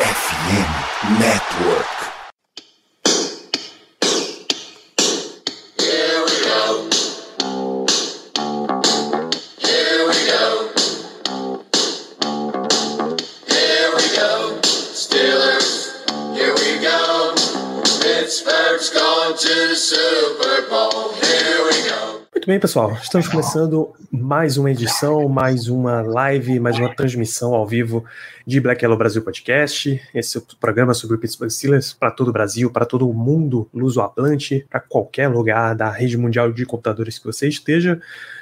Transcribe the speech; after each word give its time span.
FM 0.00 1.20
Network. 1.20 2.00
Muito 22.32 22.46
bem, 22.46 22.58
pessoal. 22.58 22.92
Estamos 23.02 23.28
começando 23.28 23.92
mais 24.10 24.56
uma 24.56 24.70
edição, 24.70 25.28
mais 25.28 25.68
uma 25.68 26.00
live, 26.00 26.58
mais 26.58 26.78
uma 26.78 26.94
transmissão 26.94 27.54
ao 27.54 27.66
vivo 27.66 28.02
de 28.46 28.60
Black 28.60 28.84
Yellow 28.84 28.98
Brasil 28.98 29.22
Podcast. 29.22 30.00
Esse 30.14 30.38
é 30.38 30.40
o 30.40 30.56
programa 30.58 30.94
sobre 30.94 31.16
o 31.16 31.18
Pittsburgh 31.18 31.50
Steelers 31.50 31.92
para 31.92 32.10
todo 32.10 32.28
o 32.28 32.32
Brasil, 32.32 32.70
para 32.70 32.86
todo 32.86 33.08
o 33.08 33.14
mundo 33.14 33.68
luso-atlante, 33.72 34.66
para 34.68 34.80
qualquer 34.80 35.28
lugar 35.28 35.74
da 35.74 35.90
rede 35.90 36.16
mundial 36.16 36.52
de 36.52 36.64
computadores 36.64 37.18
que 37.18 37.26
você 37.26 37.48
esteja 37.48 38.00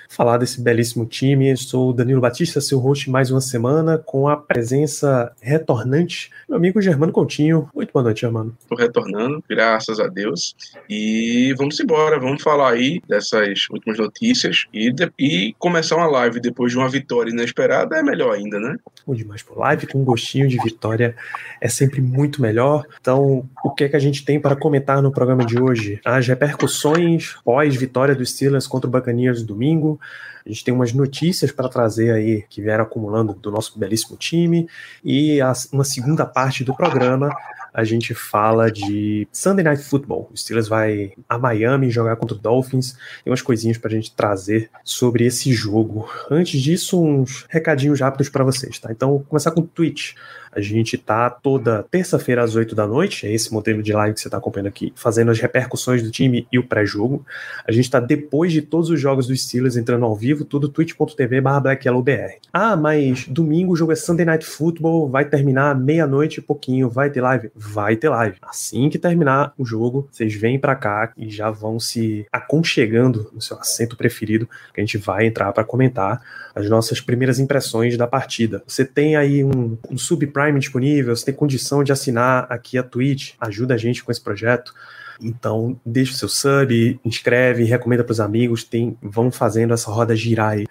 falar 0.09 0.39
desse 0.39 0.61
belíssimo 0.61 1.05
time. 1.07 1.55
Sou 1.57 1.93
Danilo 1.93 2.21
Batista, 2.21 2.61
seu 2.61 2.79
host 2.79 3.11
mais 3.11 3.31
uma 3.31 3.41
semana, 3.41 3.99
com 3.99 4.27
a 4.27 4.37
presença 4.37 5.33
retornante 5.41 6.31
meu 6.49 6.57
amigo 6.57 6.81
Germano 6.81 7.13
Coutinho. 7.13 7.69
Muito 7.75 7.93
boa 7.93 8.03
noite, 8.03 8.23
Germano. 8.23 8.57
Estou 8.59 8.79
retornando, 8.79 9.45
graças 9.49 10.01
a 10.01 10.07
Deus. 10.07 10.57
E 10.89 11.55
vamos 11.59 11.79
embora, 11.79 12.19
vamos 12.19 12.43
falar 12.43 12.73
aí 12.73 13.03
dessas 13.07 13.67
últimas 13.71 13.99
notícias 13.99 14.65
e, 14.73 14.91
de, 14.91 15.13
e 15.19 15.55
começar 15.59 15.97
uma 15.97 16.07
live 16.07 16.41
depois 16.41 16.73
de 16.73 16.79
uma 16.79 16.89
vitória 16.89 17.31
inesperada 17.31 17.97
é 17.97 18.03
melhor 18.03 18.35
ainda, 18.35 18.59
né? 18.59 18.77
Bom 19.07 19.15
demais 19.15 19.43
por 19.43 19.59
live, 19.59 19.87
com 19.87 19.98
um 19.99 20.05
gostinho 20.05 20.49
de 20.49 20.57
vitória 20.59 21.15
é 21.61 21.69
sempre 21.69 22.01
muito 22.01 22.41
melhor. 22.41 22.85
Então, 23.01 23.49
o 23.65 23.71
que 23.71 23.85
é 23.85 23.89
que 23.89 23.97
a 23.97 24.01
gente 24.01 24.25
tem 24.25 24.41
para 24.41 24.57
comentar 24.57 25.03
no 25.03 25.11
programa 25.11 25.45
de 25.45 25.61
hoje? 25.61 26.01
As 26.05 26.27
repercussões 26.27 27.35
pós-vitória 27.45 28.15
dos 28.15 28.31
Steelers 28.31 28.67
contra 28.67 28.89
o 28.89 28.91
Buccaneers 28.91 29.43
domingo, 29.43 30.01
a 30.45 30.49
gente 30.49 30.65
tem 30.65 30.73
umas 30.73 30.93
notícias 30.95 31.53
para 31.53 31.69
trazer 31.69 32.11
aí 32.11 32.43
que 32.49 32.63
vieram 32.63 32.85
acumulando 32.85 33.35
do 33.35 33.51
nosso 33.51 33.79
belíssimo 33.79 34.17
time 34.17 34.67
e 35.05 35.39
uma 35.71 35.85
segunda 35.85 36.25
parte 36.25 36.65
do 36.65 36.75
programa 36.75 37.31
a 37.79 37.85
gente 37.85 38.13
fala 38.13 38.73
de 38.73 39.29
Sunday 39.31 39.65
Night 39.65 39.85
Football. 39.85 40.29
O 40.33 40.37
Steelers 40.37 40.67
vai 40.67 41.13
a 41.29 41.39
Miami 41.39 41.91
jogar 41.91 42.17
contra 42.17 42.37
o 42.37 42.41
Dolphins 42.41 42.97
e 43.25 43.31
umas 43.31 43.41
coisinhas 43.41 43.79
para 43.79 43.89
a 43.89 43.95
gente 43.95 44.13
trazer 44.17 44.69
sobre 44.83 45.25
esse 45.25 45.53
jogo. 45.53 46.11
Antes 46.29 46.61
disso, 46.61 47.01
uns 47.01 47.47
recadinhos 47.49 48.01
rápidos 48.01 48.29
para 48.29 48.43
vocês, 48.43 48.81
tá? 48.81 48.91
Então, 48.91 49.25
começar 49.29 49.53
com 49.53 49.61
o 49.61 49.67
Twitch. 49.67 50.15
A 50.53 50.61
gente 50.61 50.97
tá 50.97 51.31
toda 51.31 51.85
terça-feira 51.91 52.43
às 52.43 52.55
8 52.55 52.75
da 52.75 52.87
noite, 52.87 53.27
é 53.27 53.33
esse 53.33 53.53
modelo 53.53 53.83
de 53.83 53.93
live 53.93 54.15
que 54.15 54.21
você 54.21 54.29
está 54.29 54.39
acompanhando 54.39 54.69
aqui, 54.69 54.93
fazendo 54.95 55.31
as 55.31 55.39
repercussões 55.39 56.03
do 56.03 56.11
time 56.11 56.47
e 56.51 56.59
o 56.59 56.67
pré-jogo. 56.67 57.25
A 57.67 57.73
gente 57.73 57.85
está 57.85 58.01
depois 58.01 58.53
de 58.53 58.63
todos 58.63 58.91
os 58.91 59.01
jogos 59.01 59.27
dos 59.27 59.43
Steelers 59.43 59.77
entrando 59.77 60.05
ao 60.05 60.15
vivo, 60.15 60.45
tudo 60.45 60.69
twitch.tv 60.69 61.41
blackyellowbr. 61.41 62.37
Ah, 62.53 62.77
mas 62.77 63.27
domingo 63.27 63.73
o 63.73 63.77
jogo 63.77 63.93
é 63.93 63.97
Sunday 63.97 64.27
Night 64.27 64.45
Football, 64.45 65.09
vai 65.09 65.25
terminar 65.25 65.75
meia-noite 65.75 66.41
e 66.41 66.43
pouquinho, 66.43 66.89
vai 66.89 67.11
ter 67.11 67.21
live? 67.21 67.51
Vai 67.55 67.97
ter 67.97 68.09
live. 68.09 68.37
Assim 68.43 68.89
que 68.89 68.99
terminar 68.99 69.53
o 69.57 69.65
jogo, 69.65 70.09
vocês 70.11 70.35
vêm 70.35 70.59
para 70.59 70.75
cá 70.75 71.13
e 71.17 71.31
já 71.31 71.51
vão 71.51 71.79
se 71.79 72.27
aconchegando 72.33 73.31
no 73.33 73.41
seu 73.41 73.59
assento 73.59 73.97
preferido, 73.97 74.49
que 74.73 74.81
a 74.81 74.85
gente 74.85 74.99
vai 74.99 75.27
entrar 75.27 75.53
para 75.53 75.65
comentar 75.65 76.21
as 76.55 76.69
nossas 76.69 77.01
primeiras 77.01 77.39
impressões 77.39 77.97
da 77.97 78.07
partida. 78.07 78.63
Você 78.67 78.85
tem 78.85 79.17
aí 79.17 79.45
um, 79.45 79.77
um 79.91 79.99
subprime 80.39 80.61
disponível, 80.61 81.15
você 81.15 81.27
tem 81.27 81.35
condição 81.35 81.83
de 81.83 81.93
assinar 81.93 82.47
aqui 82.49 82.79
a 82.79 82.83
Twitch, 82.83 83.33
ajuda 83.41 83.75
a 83.75 83.77
gente 83.77 84.05
com 84.05 84.13
esse 84.13 84.21
projeto. 84.21 84.73
Então, 85.21 85.79
deixa 85.85 86.13
o 86.13 86.17
seu 86.17 86.29
sub, 86.29 87.01
inscreve, 87.05 87.65
recomenda 87.65 88.05
para 88.05 88.13
os 88.13 88.21
amigos, 88.21 88.63
tem, 88.63 88.97
vão 89.03 89.33
fazendo 89.33 89.75
essa 89.75 89.91
roda 89.91 90.15
girar 90.15 90.51
aí 90.51 90.67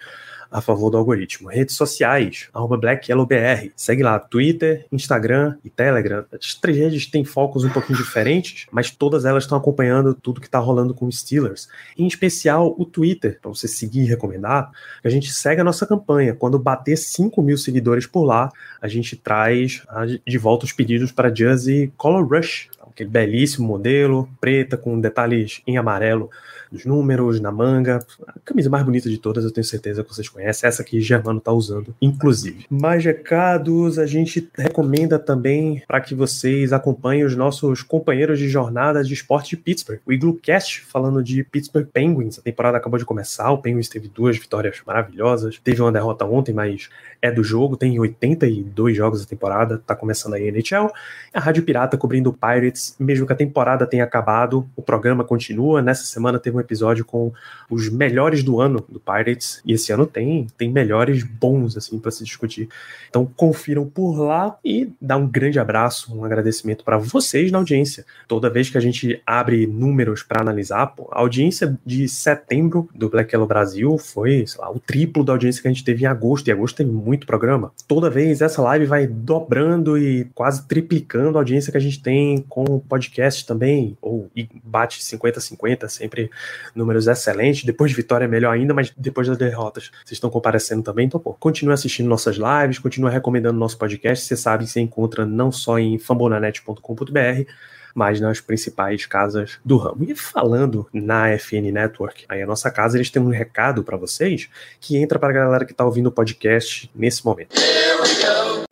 a 0.51 0.61
favor 0.61 0.89
do 0.89 0.97
algoritmo. 0.97 1.49
Redes 1.49 1.75
sociais, 1.75 2.49
arroba 2.53 2.77
BlackYellowBR. 2.77 3.71
Segue 3.75 4.03
lá, 4.03 4.19
Twitter, 4.19 4.85
Instagram 4.91 5.57
e 5.63 5.69
Telegram. 5.69 6.25
As 6.33 6.53
três 6.55 6.77
redes 6.77 7.05
têm 7.07 7.23
focos 7.23 7.63
um 7.63 7.69
pouquinho 7.69 7.97
diferentes, 7.97 8.65
mas 8.71 8.91
todas 8.91 9.25
elas 9.25 9.43
estão 9.43 9.57
acompanhando 9.57 10.13
tudo 10.13 10.41
que 10.41 10.47
está 10.47 10.59
rolando 10.59 10.93
com 10.93 11.05
os 11.05 11.19
Steelers. 11.19 11.67
Em 11.97 12.07
especial 12.07 12.75
o 12.77 12.85
Twitter, 12.85 13.39
para 13.41 13.49
você 13.49 13.67
seguir 13.67 14.01
e 14.01 14.07
recomendar, 14.07 14.71
a 15.03 15.09
gente 15.09 15.31
segue 15.31 15.61
a 15.61 15.63
nossa 15.63 15.85
campanha. 15.85 16.33
Quando 16.33 16.59
bater 16.59 16.97
5 16.97 17.41
mil 17.41 17.57
seguidores 17.57 18.05
por 18.05 18.23
lá, 18.23 18.51
a 18.81 18.87
gente 18.87 19.15
traz 19.15 19.83
de 20.25 20.37
volta 20.37 20.65
os 20.65 20.71
pedidos 20.71 21.11
para 21.11 21.33
Jersey 21.33 21.91
Color 21.97 22.27
Rush, 22.27 22.69
aquele 22.97 23.09
belíssimo 23.11 23.67
modelo, 23.67 24.27
preta 24.41 24.75
com 24.75 24.99
detalhes 24.99 25.61
em 25.67 25.77
amarelo 25.77 26.31
nos 26.71 26.83
números, 26.83 27.39
na 27.39 27.51
manga. 27.51 27.99
A 28.27 28.39
camisa 28.43 28.69
mais 28.69 28.83
bonita 28.83 29.09
de 29.09 29.17
todas, 29.17 29.43
eu 29.43 29.51
tenho 29.51 29.63
certeza 29.63 30.03
que 30.03 30.09
vocês 30.09 30.27
conhecem. 30.27 30.67
Essa 30.67 30.83
que 30.83 30.99
Germano 30.99 31.39
tá 31.39 31.51
usando, 31.51 31.95
inclusive. 32.01 32.65
Mais 32.69 33.05
recados, 33.05 33.99
a 33.99 34.05
gente 34.05 34.49
recomenda 34.57 35.19
também 35.19 35.83
para 35.87 36.01
que 36.01 36.15
vocês 36.15 36.73
acompanhem 36.73 37.23
os 37.23 37.35
nossos 37.35 37.83
companheiros 37.83 38.39
de 38.39 38.49
jornada 38.49 39.03
de 39.03 39.13
esporte 39.13 39.51
de 39.51 39.57
Pittsburgh. 39.57 39.99
O 40.05 40.11
Igloo 40.11 40.39
Cast, 40.41 40.81
falando 40.81 41.23
de 41.23 41.43
Pittsburgh 41.43 41.87
Penguins. 41.87 42.39
A 42.39 42.41
temporada 42.41 42.77
acabou 42.77 42.99
de 42.99 43.05
começar, 43.05 43.51
o 43.51 43.59
Penguins 43.59 43.89
teve 43.89 44.07
duas 44.07 44.37
vitórias 44.37 44.81
maravilhosas. 44.85 45.59
Teve 45.63 45.81
uma 45.81 45.91
derrota 45.91 46.25
ontem, 46.25 46.53
mas 46.53 46.89
é 47.21 47.31
do 47.31 47.43
jogo, 47.43 47.77
tem 47.77 47.99
82 47.99 48.95
jogos 48.95 49.21
da 49.21 49.27
temporada, 49.27 49.77
tá 49.77 49.95
começando 49.95 50.33
aí 50.33 50.47
a 50.47 50.51
NHL. 50.51 50.91
A 51.33 51.39
Rádio 51.39 51.63
Pirata 51.63 51.97
cobrindo 51.97 52.29
o 52.29 52.33
Pirates, 52.33 52.86
mesmo 52.99 53.25
que 53.25 53.33
a 53.33 53.35
temporada 53.35 53.85
tenha 53.85 54.03
acabado, 54.03 54.67
o 54.75 54.81
programa 54.81 55.23
continua. 55.23 55.81
Nessa 55.81 56.03
semana 56.03 56.39
teve 56.39 56.57
um 56.57 56.59
episódio 56.59 57.03
com 57.03 57.31
os 57.69 57.89
melhores 57.89 58.43
do 58.43 58.61
ano 58.61 58.83
do 58.87 58.99
Pirates, 58.99 59.61
e 59.65 59.73
esse 59.73 59.91
ano 59.91 60.05
tem, 60.05 60.47
tem 60.57 60.71
melhores 60.71 61.23
bons, 61.23 61.75
assim, 61.77 61.99
para 61.99 62.11
se 62.11 62.23
discutir. 62.23 62.69
Então 63.09 63.25
confiram 63.35 63.85
por 63.85 64.17
lá 64.17 64.57
e 64.63 64.89
dá 65.01 65.17
um 65.17 65.27
grande 65.27 65.59
abraço, 65.59 66.15
um 66.15 66.23
agradecimento 66.23 66.83
para 66.83 66.97
vocês 66.97 67.51
na 67.51 67.57
audiência. 67.57 68.05
Toda 68.27 68.49
vez 68.49 68.69
que 68.69 68.77
a 68.77 68.81
gente 68.81 69.21
abre 69.25 69.67
números 69.67 70.23
para 70.23 70.41
analisar, 70.41 70.87
pô, 70.87 71.07
a 71.11 71.19
audiência 71.19 71.77
de 71.85 72.07
setembro 72.07 72.89
do 72.93 73.09
Black 73.09 73.33
Yellow 73.33 73.47
Brasil 73.47 73.97
foi, 73.97 74.45
sei 74.45 74.61
lá, 74.61 74.71
o 74.71 74.79
triplo 74.79 75.23
da 75.23 75.33
audiência 75.33 75.61
que 75.61 75.67
a 75.67 75.71
gente 75.71 75.83
teve 75.83 76.03
em 76.03 76.07
agosto, 76.07 76.47
e 76.47 76.51
agosto 76.51 76.77
tem 76.77 76.85
muito 76.85 77.27
programa. 77.27 77.71
Toda 77.87 78.09
vez 78.09 78.41
essa 78.41 78.61
live 78.61 78.85
vai 78.85 79.07
dobrando 79.07 79.97
e 79.97 80.25
quase 80.35 80.67
triplicando 80.67 81.37
a 81.37 81.41
audiência 81.41 81.71
que 81.71 81.77
a 81.77 81.81
gente 81.81 82.01
tem 82.01 82.43
com 82.47 82.76
podcast 82.79 83.45
também, 83.45 83.97
ou 84.01 84.29
bate 84.63 85.01
50-50, 85.01 85.87
sempre 85.87 86.29
números 86.75 87.07
excelentes. 87.07 87.63
Depois 87.63 87.91
de 87.91 87.97
vitória 87.97 88.25
é 88.25 88.27
melhor 88.27 88.53
ainda, 88.53 88.73
mas 88.73 88.93
depois 88.97 89.27
das 89.27 89.37
derrotas 89.37 89.91
vocês 90.03 90.13
estão 90.13 90.29
comparecendo 90.29 90.83
também. 90.83 91.05
Então, 91.05 91.19
pô, 91.19 91.33
continue 91.33 91.73
assistindo 91.73 92.07
nossas 92.07 92.37
lives, 92.37 92.79
continue 92.79 93.11
recomendando 93.11 93.57
nosso 93.57 93.77
podcast. 93.77 94.25
Você 94.25 94.35
sabe, 94.35 94.67
você 94.67 94.79
encontra 94.79 95.25
não 95.25 95.51
só 95.51 95.79
em 95.79 95.97
fambonanet.com.br, 95.97 97.49
mas 97.93 98.21
nas 98.21 98.39
principais 98.39 99.07
casas 99.07 99.57
do 99.65 99.77
ramo. 99.77 100.03
E 100.07 100.15
falando 100.15 100.87
na 100.93 101.35
FN 101.37 101.71
Network, 101.71 102.25
aí 102.29 102.43
a 102.43 102.45
nossa 102.45 102.69
casa, 102.69 102.97
eles 102.97 103.09
têm 103.09 103.21
um 103.21 103.29
recado 103.29 103.83
para 103.83 103.97
vocês 103.97 104.47
que 104.79 104.97
entra 104.97 105.17
para 105.17 105.29
a 105.29 105.33
galera 105.33 105.65
que 105.65 105.71
está 105.71 105.83
ouvindo 105.83 106.07
o 106.07 106.11
podcast 106.11 106.91
nesse 106.95 107.25
momento. 107.25 107.55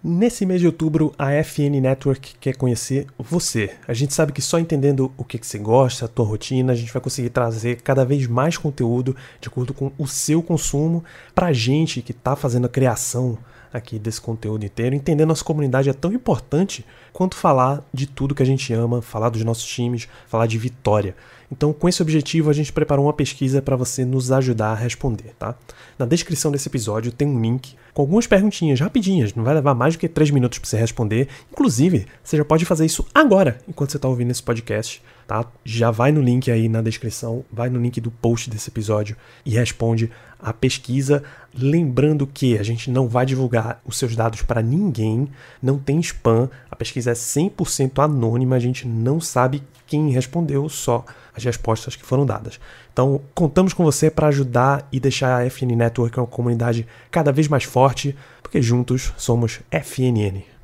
Nesse 0.07 0.45
mês 0.45 0.61
de 0.61 0.67
outubro, 0.67 1.16
a 1.17 1.31
FN 1.43 1.81
Network 1.81 2.35
quer 2.39 2.55
conhecer 2.55 3.07
você. 3.17 3.71
A 3.88 3.93
gente 3.95 4.13
sabe 4.13 4.31
que 4.31 4.39
só 4.39 4.59
entendendo 4.59 5.11
o 5.17 5.23
que, 5.23 5.39
você 5.41 5.57
gosta, 5.57 6.05
a 6.05 6.07
tua 6.07 6.23
rotina, 6.23 6.73
a 6.73 6.75
gente 6.75 6.93
vai 6.93 7.01
conseguir 7.01 7.31
trazer 7.31 7.81
cada 7.81 8.05
vez 8.05 8.27
mais 8.27 8.55
conteúdo 8.55 9.16
de 9.41 9.47
acordo 9.47 9.73
com 9.73 9.91
o 9.97 10.07
seu 10.07 10.43
consumo 10.43 11.03
para 11.33 11.47
a 11.47 11.53
gente 11.53 12.03
que 12.03 12.11
está 12.11 12.35
fazendo 12.35 12.66
a 12.66 12.69
criação 12.69 13.35
aqui 13.73 13.97
desse 13.97 14.21
conteúdo 14.21 14.63
inteiro. 14.63 14.93
Entender 14.93 15.25
nossa 15.25 15.43
comunidade 15.43 15.89
é 15.89 15.93
tão 15.93 16.13
importante 16.13 16.85
quanto 17.11 17.35
falar 17.35 17.84
de 17.91 18.05
tudo 18.05 18.35
que 18.35 18.43
a 18.43 18.46
gente 18.46 18.72
ama, 18.73 19.01
falar 19.01 19.29
dos 19.29 19.43
nossos 19.43 19.66
times, 19.66 20.08
falar 20.28 20.46
de 20.46 20.59
vitória. 20.59 21.16
Então, 21.52 21.72
com 21.72 21.88
esse 21.88 22.02
objetivo, 22.02 22.50
a 22.50 22.53
gente 22.53 22.74
preparou 22.74 23.06
uma 23.06 23.14
pesquisa 23.14 23.62
para 23.62 23.76
você 23.76 24.03
nos 24.03 24.32
ajudar 24.32 24.72
a 24.72 24.76
responder, 24.76 25.34
tá? 25.38 25.56
Na 25.97 26.06
descrição 26.06 26.52
desse 26.52 26.68
episódio 26.68 27.12
tem 27.12 27.28
um 27.28 27.40
link 27.40 27.76
com 27.94 28.02
algumas 28.02 28.28
perguntinhas 28.28 28.80
rapidinhas, 28.80 29.34
não 29.34 29.44
vai 29.44 29.53
levar 29.53 29.74
mais 29.74 29.96
do 29.96 30.00
que 30.00 30.09
3 30.09 30.32
minutos 30.32 30.59
para 30.59 30.68
você 30.68 30.78
responder. 30.78 31.30
Inclusive, 31.52 32.06
você 32.24 32.38
já 32.38 32.44
pode 32.44 32.66
fazer 32.66 32.86
isso 32.86 33.06
agora, 33.14 33.59
enquanto 33.68 33.92
você 33.92 33.97
está 33.97 34.08
ouvindo 34.08 34.32
esse 34.32 34.44
podcast, 34.44 35.02
tá? 35.27 35.45
Já 35.63 35.91
vai 35.91 36.11
no 36.11 36.22
link 36.22 36.51
aí 36.51 36.69
na 36.69 36.81
descrição, 36.81 37.43
vai 37.51 37.69
no 37.69 37.79
link 37.79 37.99
do 37.99 38.11
post 38.11 38.49
desse 38.49 38.69
episódio 38.69 39.16
e 39.45 39.51
responde 39.51 40.11
a 40.39 40.53
pesquisa. 40.53 41.23
Lembrando 41.57 42.27
que 42.27 42.57
a 42.57 42.63
gente 42.63 42.91
não 42.91 43.07
vai 43.07 43.25
divulgar 43.25 43.81
os 43.85 43.97
seus 43.97 44.16
dados 44.16 44.41
para 44.41 44.61
ninguém, 44.61 45.27
não 45.61 45.77
tem 45.77 45.99
spam, 45.99 46.49
a 46.69 46.75
pesquisa 46.75 47.11
é 47.11 47.13
100% 47.13 48.03
anônima, 48.03 48.55
a 48.55 48.59
gente 48.59 48.87
não 48.87 49.19
sabe 49.19 49.63
quem 49.87 50.09
respondeu, 50.09 50.67
só 50.67 51.05
as 51.33 51.43
respostas 51.43 51.95
que 51.95 52.05
foram 52.05 52.25
dadas. 52.25 52.59
Então, 52.91 53.22
contamos 53.33 53.73
com 53.73 53.83
você 53.83 54.09
para 54.09 54.27
ajudar 54.27 54.87
e 54.91 54.99
deixar 54.99 55.41
a 55.41 55.49
FN 55.49 55.75
Network 55.75 56.19
uma 56.19 56.27
comunidade 56.27 56.87
cada 57.11 57.31
vez 57.31 57.47
mais 57.47 57.63
forte, 57.63 58.16
porque 58.41 58.61
juntos 58.61 59.13
somos 59.17 59.59
FNN. 59.69 60.54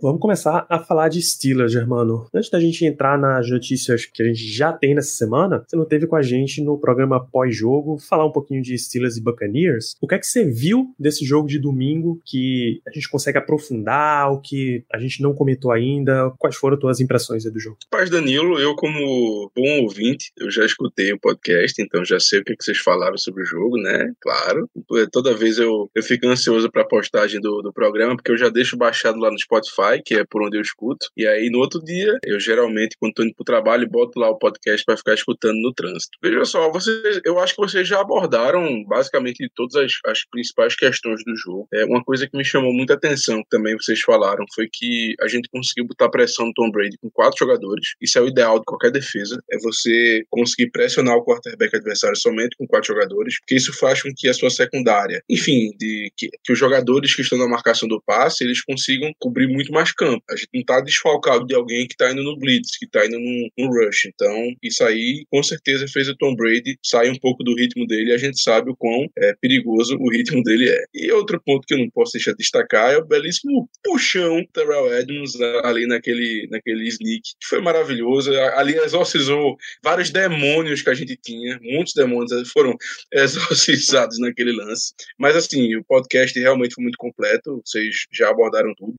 Vamos 0.00 0.20
começar 0.20 0.66
a 0.68 0.78
falar 0.78 1.08
de 1.08 1.20
Steelers, 1.20 1.72
Germano. 1.72 2.28
Antes 2.34 2.50
da 2.50 2.60
gente 2.60 2.84
entrar 2.84 3.18
nas 3.18 3.48
notícias 3.50 4.06
que 4.06 4.22
a 4.22 4.26
gente 4.26 4.46
já 4.46 4.72
tem 4.72 4.94
nessa 4.94 5.10
semana, 5.10 5.64
você 5.66 5.76
não 5.76 5.84
teve 5.84 6.06
com 6.06 6.16
a 6.16 6.22
gente 6.22 6.62
no 6.62 6.78
programa 6.78 7.26
pós-jogo 7.26 7.98
falar 7.98 8.26
um 8.26 8.32
pouquinho 8.32 8.62
de 8.62 8.76
Steelers 8.78 9.16
e 9.16 9.22
Buccaneers. 9.22 9.96
O 10.00 10.06
que 10.06 10.14
é 10.14 10.18
que 10.18 10.26
você 10.26 10.44
viu 10.44 10.94
desse 10.98 11.24
jogo 11.24 11.48
de 11.48 11.58
domingo 11.58 12.20
que 12.24 12.80
a 12.86 12.90
gente 12.92 13.08
consegue 13.08 13.38
aprofundar, 13.38 14.30
o 14.32 14.40
que 14.40 14.84
a 14.92 14.98
gente 14.98 15.22
não 15.22 15.34
comentou 15.34 15.72
ainda? 15.72 16.30
Quais 16.38 16.56
foram 16.56 16.74
as 16.74 16.80
tuas 16.80 17.00
impressões 17.00 17.44
do 17.44 17.58
jogo? 17.58 17.78
Paz 17.90 18.10
Danilo, 18.10 18.58
eu 18.58 18.74
como 18.74 19.50
bom 19.56 19.82
ouvinte, 19.82 20.32
eu 20.38 20.50
já 20.50 20.64
escutei 20.64 21.12
o 21.12 21.18
podcast, 21.18 21.80
então 21.82 22.04
já 22.04 22.20
sei 22.20 22.40
o 22.40 22.44
que, 22.44 22.52
é 22.52 22.56
que 22.56 22.64
vocês 22.64 22.78
falaram 22.78 23.16
sobre 23.16 23.42
o 23.42 23.46
jogo, 23.46 23.76
né? 23.76 24.12
Claro. 24.20 24.68
Toda 25.10 25.34
vez 25.34 25.58
eu, 25.58 25.90
eu 25.94 26.02
fico 26.02 26.26
ansioso 26.26 26.70
para 26.70 26.82
a 26.82 26.88
postagem 26.88 27.40
do, 27.40 27.62
do 27.62 27.72
programa, 27.72 28.16
porque 28.16 28.30
eu 28.30 28.36
já 28.36 28.48
deixo 28.48 28.76
baixado 28.76 29.18
lá 29.18 29.30
no 29.30 29.38
Spotify, 29.38 29.79
que 30.04 30.14
é 30.14 30.24
por 30.24 30.42
onde 30.42 30.56
eu 30.56 30.62
escuto. 30.62 31.06
E 31.16 31.26
aí 31.26 31.50
no 31.50 31.58
outro 31.58 31.82
dia, 31.82 32.18
eu 32.24 32.38
geralmente, 32.38 32.96
quando 32.98 33.14
tô 33.14 33.22
indo 33.22 33.34
pro 33.34 33.44
trabalho, 33.44 33.88
boto 33.88 34.18
lá 34.18 34.30
o 34.30 34.38
podcast 34.38 34.84
para 34.84 34.96
ficar 34.96 35.14
escutando 35.14 35.56
no 35.60 35.72
trânsito. 35.72 36.18
Veja 36.22 36.44
só, 36.44 36.70
vocês, 36.70 37.20
eu 37.24 37.38
acho 37.38 37.54
que 37.54 37.62
vocês 37.62 37.86
já 37.86 38.00
abordaram 38.00 38.82
basicamente 38.84 39.48
todas 39.54 39.74
as, 39.76 39.92
as 40.06 40.24
principais 40.30 40.74
questões 40.74 41.22
do 41.24 41.36
jogo. 41.36 41.68
É 41.72 41.84
uma 41.84 42.02
coisa 42.02 42.28
que 42.28 42.36
me 42.36 42.44
chamou 42.44 42.72
muita 42.72 42.94
atenção, 42.94 43.42
que 43.42 43.48
também 43.50 43.76
vocês 43.76 44.00
falaram, 44.00 44.44
foi 44.54 44.68
que 44.72 45.14
a 45.20 45.28
gente 45.28 45.48
conseguiu 45.52 45.86
botar 45.86 46.08
pressão 46.08 46.46
no 46.46 46.52
Tom 46.54 46.70
Brady 46.70 46.96
com 47.00 47.10
quatro 47.10 47.38
jogadores. 47.38 47.94
Isso 48.00 48.18
é 48.18 48.22
o 48.22 48.28
ideal 48.28 48.58
de 48.58 48.64
qualquer 48.64 48.90
defesa, 48.90 49.40
é 49.50 49.58
você 49.58 50.22
conseguir 50.30 50.70
pressionar 50.70 51.16
o 51.16 51.24
quarterback 51.24 51.76
adversário 51.76 52.16
somente 52.16 52.56
com 52.56 52.66
quatro 52.66 52.88
jogadores, 52.88 53.38
porque 53.40 53.56
isso 53.56 53.72
faz 53.72 54.02
com 54.02 54.10
que 54.16 54.28
a 54.28 54.34
sua 54.34 54.50
secundária, 54.50 55.22
enfim, 55.28 55.70
de 55.78 56.10
que, 56.16 56.28
que 56.44 56.52
os 56.52 56.58
jogadores 56.58 57.14
que 57.14 57.22
estão 57.22 57.38
na 57.38 57.48
marcação 57.48 57.88
do 57.88 58.02
passe, 58.04 58.44
eles 58.44 58.62
consigam 58.62 59.12
cobrir 59.18 59.48
muito 59.48 59.69
mais 59.70 59.92
campo. 59.92 60.22
A 60.30 60.36
gente 60.36 60.48
não 60.52 60.60
está 60.60 60.80
desfalcado 60.80 61.46
de 61.46 61.54
alguém 61.54 61.86
que 61.86 61.94
está 61.94 62.10
indo 62.10 62.22
no 62.22 62.38
blitz, 62.38 62.76
que 62.78 62.86
está 62.86 63.06
indo 63.06 63.18
no, 63.18 63.50
no, 63.58 63.68
rush. 63.68 64.06
Então, 64.06 64.34
isso 64.62 64.84
aí 64.84 65.24
com 65.30 65.42
certeza 65.42 65.86
fez 65.88 66.08
o 66.08 66.16
Tom 66.16 66.34
Brady 66.34 66.78
sair 66.84 67.10
um 67.10 67.18
pouco 67.18 67.42
do 67.42 67.54
ritmo 67.54 67.86
dele 67.86 68.12
a 68.12 68.18
gente 68.18 68.40
sabe 68.40 68.70
o 68.70 68.76
quão 68.76 69.06
é, 69.18 69.34
perigoso 69.40 69.96
o 69.98 70.10
ritmo 70.10 70.42
dele 70.42 70.68
é. 70.68 70.84
E 70.94 71.12
outro 71.12 71.40
ponto 71.44 71.66
que 71.66 71.74
eu 71.74 71.78
não 71.78 71.90
posso 71.90 72.12
deixar 72.12 72.32
de 72.32 72.38
destacar 72.38 72.92
é 72.92 72.98
o 72.98 73.04
belíssimo 73.04 73.68
puxão 73.82 74.44
Terrell 74.52 74.92
Edmonds 74.98 75.40
ali 75.64 75.86
naquele, 75.86 76.48
naquele 76.50 76.88
sneak, 76.88 77.22
que 77.22 77.46
foi 77.46 77.60
maravilhoso. 77.60 78.32
Ali 78.54 78.76
exorcizou 78.76 79.56
vários 79.82 80.10
demônios 80.10 80.82
que 80.82 80.90
a 80.90 80.94
gente 80.94 81.16
tinha, 81.16 81.58
muitos 81.62 81.94
demônios 81.94 82.50
foram 82.50 82.76
exorcizados 83.12 84.18
naquele 84.18 84.52
lance. 84.52 84.92
Mas 85.18 85.36
assim, 85.36 85.76
o 85.76 85.84
podcast 85.84 86.38
realmente 86.38 86.74
foi 86.74 86.82
muito 86.82 86.98
completo, 86.98 87.62
vocês 87.64 88.06
já 88.12 88.30
abordaram 88.30 88.74
tudo. 88.76 88.94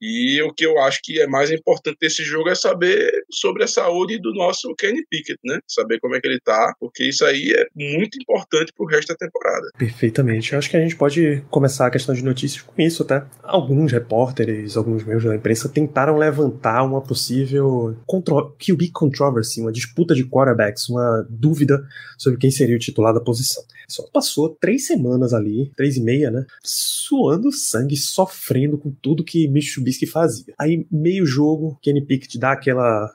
E 0.00 0.15
o 0.42 0.52
que 0.52 0.64
eu 0.64 0.78
acho 0.80 1.00
que 1.02 1.20
é 1.20 1.26
mais 1.26 1.50
importante 1.50 1.98
desse 2.00 2.22
jogo 2.22 2.48
é 2.48 2.54
saber 2.54 3.10
sobre 3.30 3.64
a 3.64 3.68
saúde 3.68 4.18
do 4.18 4.32
nosso 4.32 4.74
Kenny 4.76 5.04
Pickett, 5.08 5.38
né? 5.44 5.58
Saber 5.68 5.98
como 6.00 6.14
é 6.14 6.20
que 6.20 6.26
ele 6.26 6.40
tá, 6.40 6.74
porque 6.78 7.04
isso 7.04 7.24
aí 7.24 7.52
é 7.52 7.66
muito 7.74 8.18
importante 8.20 8.72
pro 8.76 8.86
resto 8.86 9.08
da 9.08 9.16
temporada. 9.16 9.70
Perfeitamente. 9.78 10.52
Eu 10.52 10.58
acho 10.58 10.70
que 10.70 10.76
a 10.76 10.80
gente 10.80 10.96
pode 10.96 11.42
começar 11.50 11.86
a 11.86 11.90
questão 11.90 12.14
de 12.14 12.24
notícias 12.24 12.62
com 12.62 12.80
isso, 12.80 13.04
tá? 13.04 13.28
Alguns 13.42 13.92
repórteres, 13.92 14.76
alguns 14.76 15.04
membros 15.04 15.24
da 15.24 15.36
imprensa 15.36 15.68
tentaram 15.68 16.16
levantar 16.16 16.82
uma 16.84 17.00
possível 17.00 17.96
contro 18.06 18.56
QB 18.58 18.90
controversy, 18.92 19.60
uma 19.60 19.72
disputa 19.72 20.14
de 20.14 20.24
quarterbacks, 20.24 20.88
uma 20.88 21.26
dúvida 21.28 21.82
sobre 22.18 22.38
quem 22.38 22.50
seria 22.50 22.76
o 22.76 22.78
titular 22.78 23.12
da 23.12 23.20
posição. 23.20 23.62
Só 23.88 24.02
passou 24.12 24.56
três 24.60 24.86
semanas 24.86 25.32
ali, 25.32 25.70
três 25.76 25.96
e 25.96 26.00
meia, 26.00 26.30
né? 26.30 26.44
Suando 26.62 27.52
sangue, 27.52 27.96
sofrendo 27.96 28.76
com 28.76 28.90
tudo 28.90 29.24
que 29.24 29.46
Mitch 29.48 29.76
fazia. 30.06 30.54
Aí, 30.58 30.86
meio 30.90 31.26
jogo, 31.26 31.78
Kenny 31.82 32.04
Pickett 32.04 32.38
dá 32.38 32.52
aquela, 32.52 33.12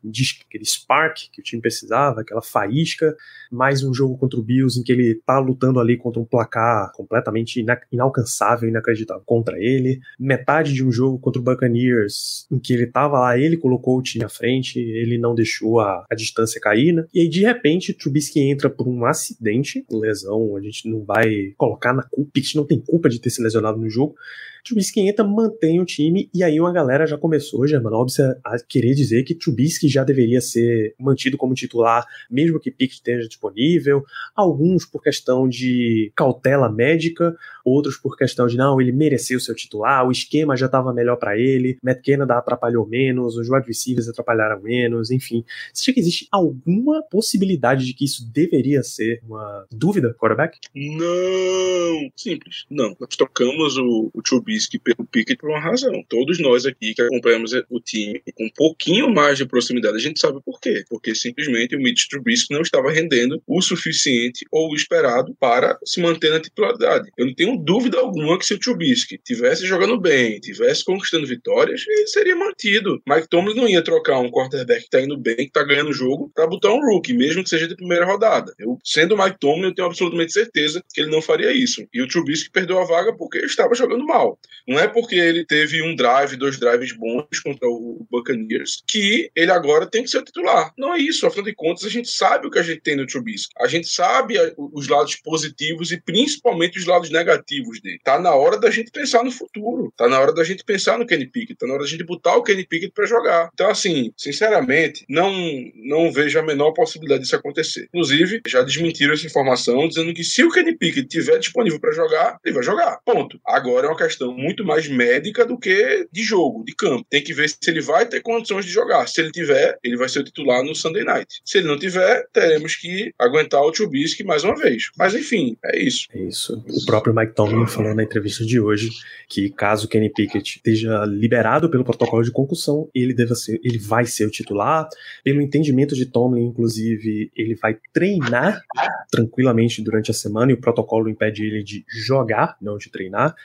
aquele 0.47 0.65
spark 0.65 1.29
que 1.31 1.41
o 1.41 1.43
time 1.43 1.61
precisava, 1.61 2.21
aquela 2.21 2.41
faísca. 2.41 3.15
Mais 3.51 3.83
um 3.83 3.93
jogo 3.93 4.17
contra 4.17 4.39
o 4.39 4.43
Bills 4.43 4.79
em 4.79 4.83
que 4.83 4.91
ele 4.91 5.21
tá 5.25 5.39
lutando 5.39 5.79
ali 5.79 5.97
contra 5.97 6.21
um 6.21 6.25
placar 6.25 6.91
completamente 6.93 7.59
ina 7.59 7.79
inalcançável, 7.91 8.69
inacreditável 8.69 9.23
contra 9.25 9.57
ele. 9.59 9.99
Metade 10.19 10.73
de 10.73 10.85
um 10.85 10.91
jogo 10.91 11.19
contra 11.19 11.41
o 11.41 11.43
Buccaneers 11.43 12.47
em 12.51 12.59
que 12.59 12.73
ele 12.73 12.87
tava 12.87 13.19
lá, 13.19 13.37
ele 13.37 13.57
colocou 13.57 13.97
o 13.97 14.01
time 14.01 14.23
à 14.23 14.29
frente, 14.29 14.79
ele 14.79 15.17
não 15.17 15.35
deixou 15.35 15.79
a, 15.79 16.05
a 16.09 16.15
distância 16.15 16.61
cair, 16.61 16.93
né? 16.93 17.05
E 17.13 17.21
aí, 17.21 17.29
de 17.29 17.41
repente, 17.41 17.93
Trubisky 17.93 18.39
entra 18.39 18.69
por 18.69 18.87
um 18.87 19.05
acidente, 19.05 19.85
lesão, 19.91 20.55
a 20.55 20.61
gente 20.61 20.89
não 20.89 21.03
vai 21.03 21.53
colocar 21.57 21.93
na 21.93 22.03
culpa, 22.03 22.31
Pickett 22.33 22.55
não 22.55 22.65
tem 22.65 22.79
culpa 22.79 23.09
de 23.09 23.19
ter 23.19 23.29
se 23.29 23.41
lesionado 23.41 23.77
no 23.77 23.89
jogo, 23.89 24.15
Trubisky 24.63 25.01
entra, 25.01 25.25
mantém 25.25 25.79
o 25.79 25.85
time, 25.85 26.29
e 26.33 26.43
aí 26.43 26.59
uma 26.59 26.71
galera 26.71 27.05
já 27.05 27.17
começou, 27.17 27.67
Germanobis, 27.67 28.19
a 28.19 28.57
querer 28.67 28.93
dizer 28.93 29.23
que 29.23 29.35
Trubisky 29.35 29.87
já 29.87 30.03
deveria 30.03 30.39
ser 30.41 30.95
mantido 30.99 31.37
como 31.37 31.53
titular, 31.53 32.05
mesmo 32.29 32.59
que 32.59 32.71
Pickett 32.71 32.95
esteja 32.95 33.27
disponível. 33.27 34.03
Alguns 34.35 34.85
por 34.85 35.01
questão 35.01 35.47
de 35.47 36.11
cautela 36.15 36.71
médica, 36.71 37.35
outros 37.65 37.97
por 37.97 38.17
questão 38.17 38.47
de 38.47 38.57
não, 38.57 38.79
ele 38.79 38.91
mereceu 38.91 39.39
ser 39.39 39.55
titular, 39.55 40.07
o 40.07 40.11
esquema 40.11 40.55
já 40.55 40.67
estava 40.67 40.93
melhor 40.93 41.17
para 41.17 41.37
ele, 41.37 41.77
Matt 41.83 42.05
Canada 42.05 42.37
atrapalhou 42.37 42.87
menos, 42.87 43.35
os 43.37 43.49
wide 43.49 43.67
receivers 43.67 44.07
atrapalharam 44.07 44.61
menos, 44.61 45.11
enfim. 45.11 45.43
Você 45.73 45.83
acha 45.83 45.93
que 45.93 45.99
existe 45.99 46.27
alguma 46.31 47.01
possibilidade 47.03 47.85
de 47.85 47.93
que 47.93 48.05
isso 48.05 48.29
deveria 48.31 48.83
ser 48.83 49.21
uma 49.27 49.65
dúvida, 49.71 50.13
quarterback? 50.13 50.59
Não! 50.75 52.11
Simples, 52.15 52.65
não. 52.69 52.95
Nós 52.99 53.15
trocamos 53.15 53.77
o, 53.77 54.09
o 54.13 54.21
Trubisky 54.21 54.50
Trubisky 54.51 54.79
pelo 54.79 55.07
Pickett 55.07 55.37
por 55.37 55.49
uma 55.49 55.59
razão. 55.59 56.03
Todos 56.09 56.39
nós 56.39 56.65
aqui 56.65 56.93
que 56.93 57.01
acompanhamos 57.01 57.51
o 57.69 57.79
time 57.79 58.21
com 58.35 58.45
um 58.45 58.49
pouquinho 58.55 59.09
mais 59.09 59.37
de 59.37 59.45
proximidade, 59.45 59.95
a 59.95 59.99
gente 59.99 60.19
sabe 60.19 60.39
por 60.43 60.59
quê. 60.59 60.83
Porque 60.89 61.15
simplesmente 61.15 61.75
o 61.75 61.79
Mitch 61.79 62.07
Trubisky 62.09 62.53
não 62.53 62.61
estava 62.61 62.91
rendendo 62.91 63.41
o 63.47 63.61
suficiente 63.61 64.45
ou 64.51 64.71
o 64.71 64.75
esperado 64.75 65.35
para 65.39 65.77
se 65.85 66.01
manter 66.01 66.31
na 66.31 66.39
titularidade. 66.39 67.09
Eu 67.17 67.27
não 67.27 67.33
tenho 67.33 67.57
dúvida 67.57 67.99
alguma 67.99 68.37
que 68.37 68.45
se 68.45 68.53
o 68.53 68.59
Trubisky 68.59 69.17
tivesse 69.23 69.65
jogando 69.65 69.99
bem, 69.99 70.39
tivesse 70.39 70.83
conquistando 70.83 71.25
vitórias, 71.25 71.85
ele 71.87 72.07
seria 72.07 72.35
mantido. 72.35 73.01
Mike 73.07 73.29
Tomlin 73.29 73.55
não 73.55 73.67
ia 73.67 73.83
trocar 73.83 74.19
um 74.19 74.29
quarterback 74.29 74.81
que 74.81 74.85
está 74.85 75.01
indo 75.01 75.17
bem, 75.17 75.35
que 75.35 75.43
está 75.43 75.63
ganhando 75.63 75.89
o 75.89 75.93
jogo, 75.93 76.31
para 76.33 76.47
botar 76.47 76.73
um 76.73 76.81
rookie, 76.81 77.13
mesmo 77.13 77.43
que 77.43 77.49
seja 77.49 77.67
de 77.67 77.75
primeira 77.75 78.05
rodada. 78.05 78.53
Eu, 78.59 78.77
sendo 78.83 79.17
Mike 79.17 79.37
Tomlin, 79.39 79.67
eu 79.67 79.75
tenho 79.75 79.87
absolutamente 79.87 80.33
certeza 80.33 80.83
que 80.93 81.01
ele 81.01 81.11
não 81.11 81.21
faria 81.21 81.51
isso. 81.51 81.85
E 81.93 82.01
o 82.01 82.07
Trubisky 82.07 82.49
perdeu 82.49 82.79
a 82.79 82.85
vaga 82.85 83.13
porque 83.13 83.39
estava 83.39 83.73
jogando 83.75 84.05
mal. 84.05 84.39
Não 84.67 84.79
é 84.79 84.87
porque 84.87 85.15
ele 85.15 85.45
teve 85.45 85.81
um 85.81 85.95
drive, 85.95 86.35
dois 86.35 86.59
drives 86.59 86.93
bons 86.93 87.39
contra 87.39 87.67
o 87.67 88.05
Buccaneers 88.09 88.83
que 88.87 89.31
ele 89.35 89.51
agora 89.51 89.85
tem 89.85 90.03
que 90.03 90.09
ser 90.09 90.23
titular. 90.23 90.71
Não 90.77 90.93
é 90.93 90.99
isso. 90.99 91.25
Afinal 91.25 91.45
de 91.45 91.55
contas, 91.55 91.85
a 91.85 91.89
gente 91.89 92.09
sabe 92.09 92.47
o 92.47 92.51
que 92.51 92.59
a 92.59 92.63
gente 92.63 92.81
tem 92.81 92.95
no 92.95 93.05
Trubisky. 93.05 93.53
A 93.59 93.67
gente 93.67 93.87
sabe 93.87 94.35
os 94.57 94.87
lados 94.87 95.15
positivos 95.17 95.91
e 95.91 95.99
principalmente 95.99 96.79
os 96.79 96.85
lados 96.85 97.09
negativos 97.09 97.81
dele. 97.81 97.99
Tá 98.03 98.19
na 98.19 98.33
hora 98.35 98.57
da 98.57 98.69
gente 98.69 98.91
pensar 98.91 99.23
no 99.23 99.31
futuro. 99.31 99.91
Tá 99.97 100.07
na 100.07 100.19
hora 100.19 100.33
da 100.33 100.43
gente 100.43 100.63
pensar 100.63 100.97
no 100.97 101.05
Kenny 101.05 101.27
Pickett. 101.27 101.55
Tá 101.55 101.67
na 101.67 101.73
hora 101.73 101.83
da 101.83 101.89
gente 101.89 102.03
botar 102.03 102.35
o 102.35 102.43
Kenny 102.43 102.65
Pickett 102.65 102.93
para 102.93 103.05
jogar. 103.05 103.49
Então, 103.53 103.69
assim, 103.69 104.11
sinceramente, 104.17 105.05
não, 105.09 105.31
não 105.75 106.11
vejo 106.11 106.39
a 106.39 106.43
menor 106.43 106.71
possibilidade 106.71 107.23
disso 107.23 107.35
acontecer. 107.35 107.85
Inclusive, 107.93 108.41
já 108.47 108.61
desmentiram 108.61 109.13
essa 109.13 109.25
informação 109.25 109.87
dizendo 109.87 110.13
que 110.13 110.23
se 110.23 110.43
o 110.43 110.51
Kenny 110.51 110.77
Pickett 110.77 111.07
tiver 111.07 111.37
disponível 111.39 111.79
para 111.79 111.91
jogar, 111.91 112.37
ele 112.43 112.55
vai 112.55 112.63
jogar. 112.63 112.99
Ponto. 113.05 113.39
Agora 113.45 113.87
é 113.87 113.89
uma 113.89 113.97
questão 113.97 114.30
muito 114.31 114.65
mais 114.65 114.87
médica 114.87 115.45
do 115.45 115.57
que 115.57 116.07
de 116.11 116.23
jogo, 116.23 116.63
de 116.63 116.73
campo. 116.75 117.05
Tem 117.09 117.23
que 117.23 117.33
ver 117.33 117.49
se 117.49 117.57
ele 117.67 117.81
vai 117.81 118.05
ter 118.05 118.21
condições 118.21 118.65
de 118.65 118.71
jogar. 118.71 119.07
Se 119.07 119.21
ele 119.21 119.31
tiver, 119.31 119.77
ele 119.83 119.97
vai 119.97 120.09
ser 120.09 120.19
o 120.19 120.23
titular 120.23 120.63
no 120.63 120.75
Sunday 120.75 121.03
Night. 121.03 121.41
Se 121.45 121.59
ele 121.59 121.67
não 121.67 121.77
tiver, 121.77 122.25
teremos 122.31 122.75
que 122.75 123.13
aguentar 123.19 123.61
o 123.61 123.71
Trubisky 123.71 124.23
mais 124.23 124.43
uma 124.43 124.55
vez. 124.55 124.91
Mas 124.97 125.13
enfim, 125.13 125.57
é 125.63 125.79
isso. 125.79 126.07
É 126.13 126.21
isso. 126.21 126.63
O 126.67 126.85
próprio 126.85 127.13
Mike 127.13 127.33
Tomlin 127.33 127.67
falou 127.67 127.95
na 127.95 128.03
entrevista 128.03 128.45
de 128.45 128.59
hoje 128.59 128.89
que 129.27 129.49
caso 129.49 129.87
Kenny 129.87 130.11
Pickett 130.11 130.57
esteja 130.57 131.05
liberado 131.05 131.69
pelo 131.69 131.83
protocolo 131.83 132.23
de 132.23 132.31
concussão, 132.31 132.89
ele 132.93 133.13
deve 133.13 133.35
ser, 133.35 133.59
ele 133.63 133.77
vai 133.77 134.05
ser 134.05 134.25
o 134.25 134.31
titular. 134.31 134.87
Pelo 135.23 135.41
entendimento 135.41 135.95
de 135.95 136.05
Tomlin, 136.05 136.45
inclusive, 136.45 137.31
ele 137.35 137.55
vai 137.55 137.77
treinar 137.93 138.61
tranquilamente 139.09 139.81
durante 139.81 140.11
a 140.11 140.13
semana 140.13 140.51
e 140.51 140.55
o 140.55 140.61
protocolo 140.61 141.09
impede 141.09 141.45
ele 141.45 141.63
de 141.63 141.85
jogar, 141.87 142.57
não 142.61 142.77
de 142.77 142.89
treinar. 142.89 143.35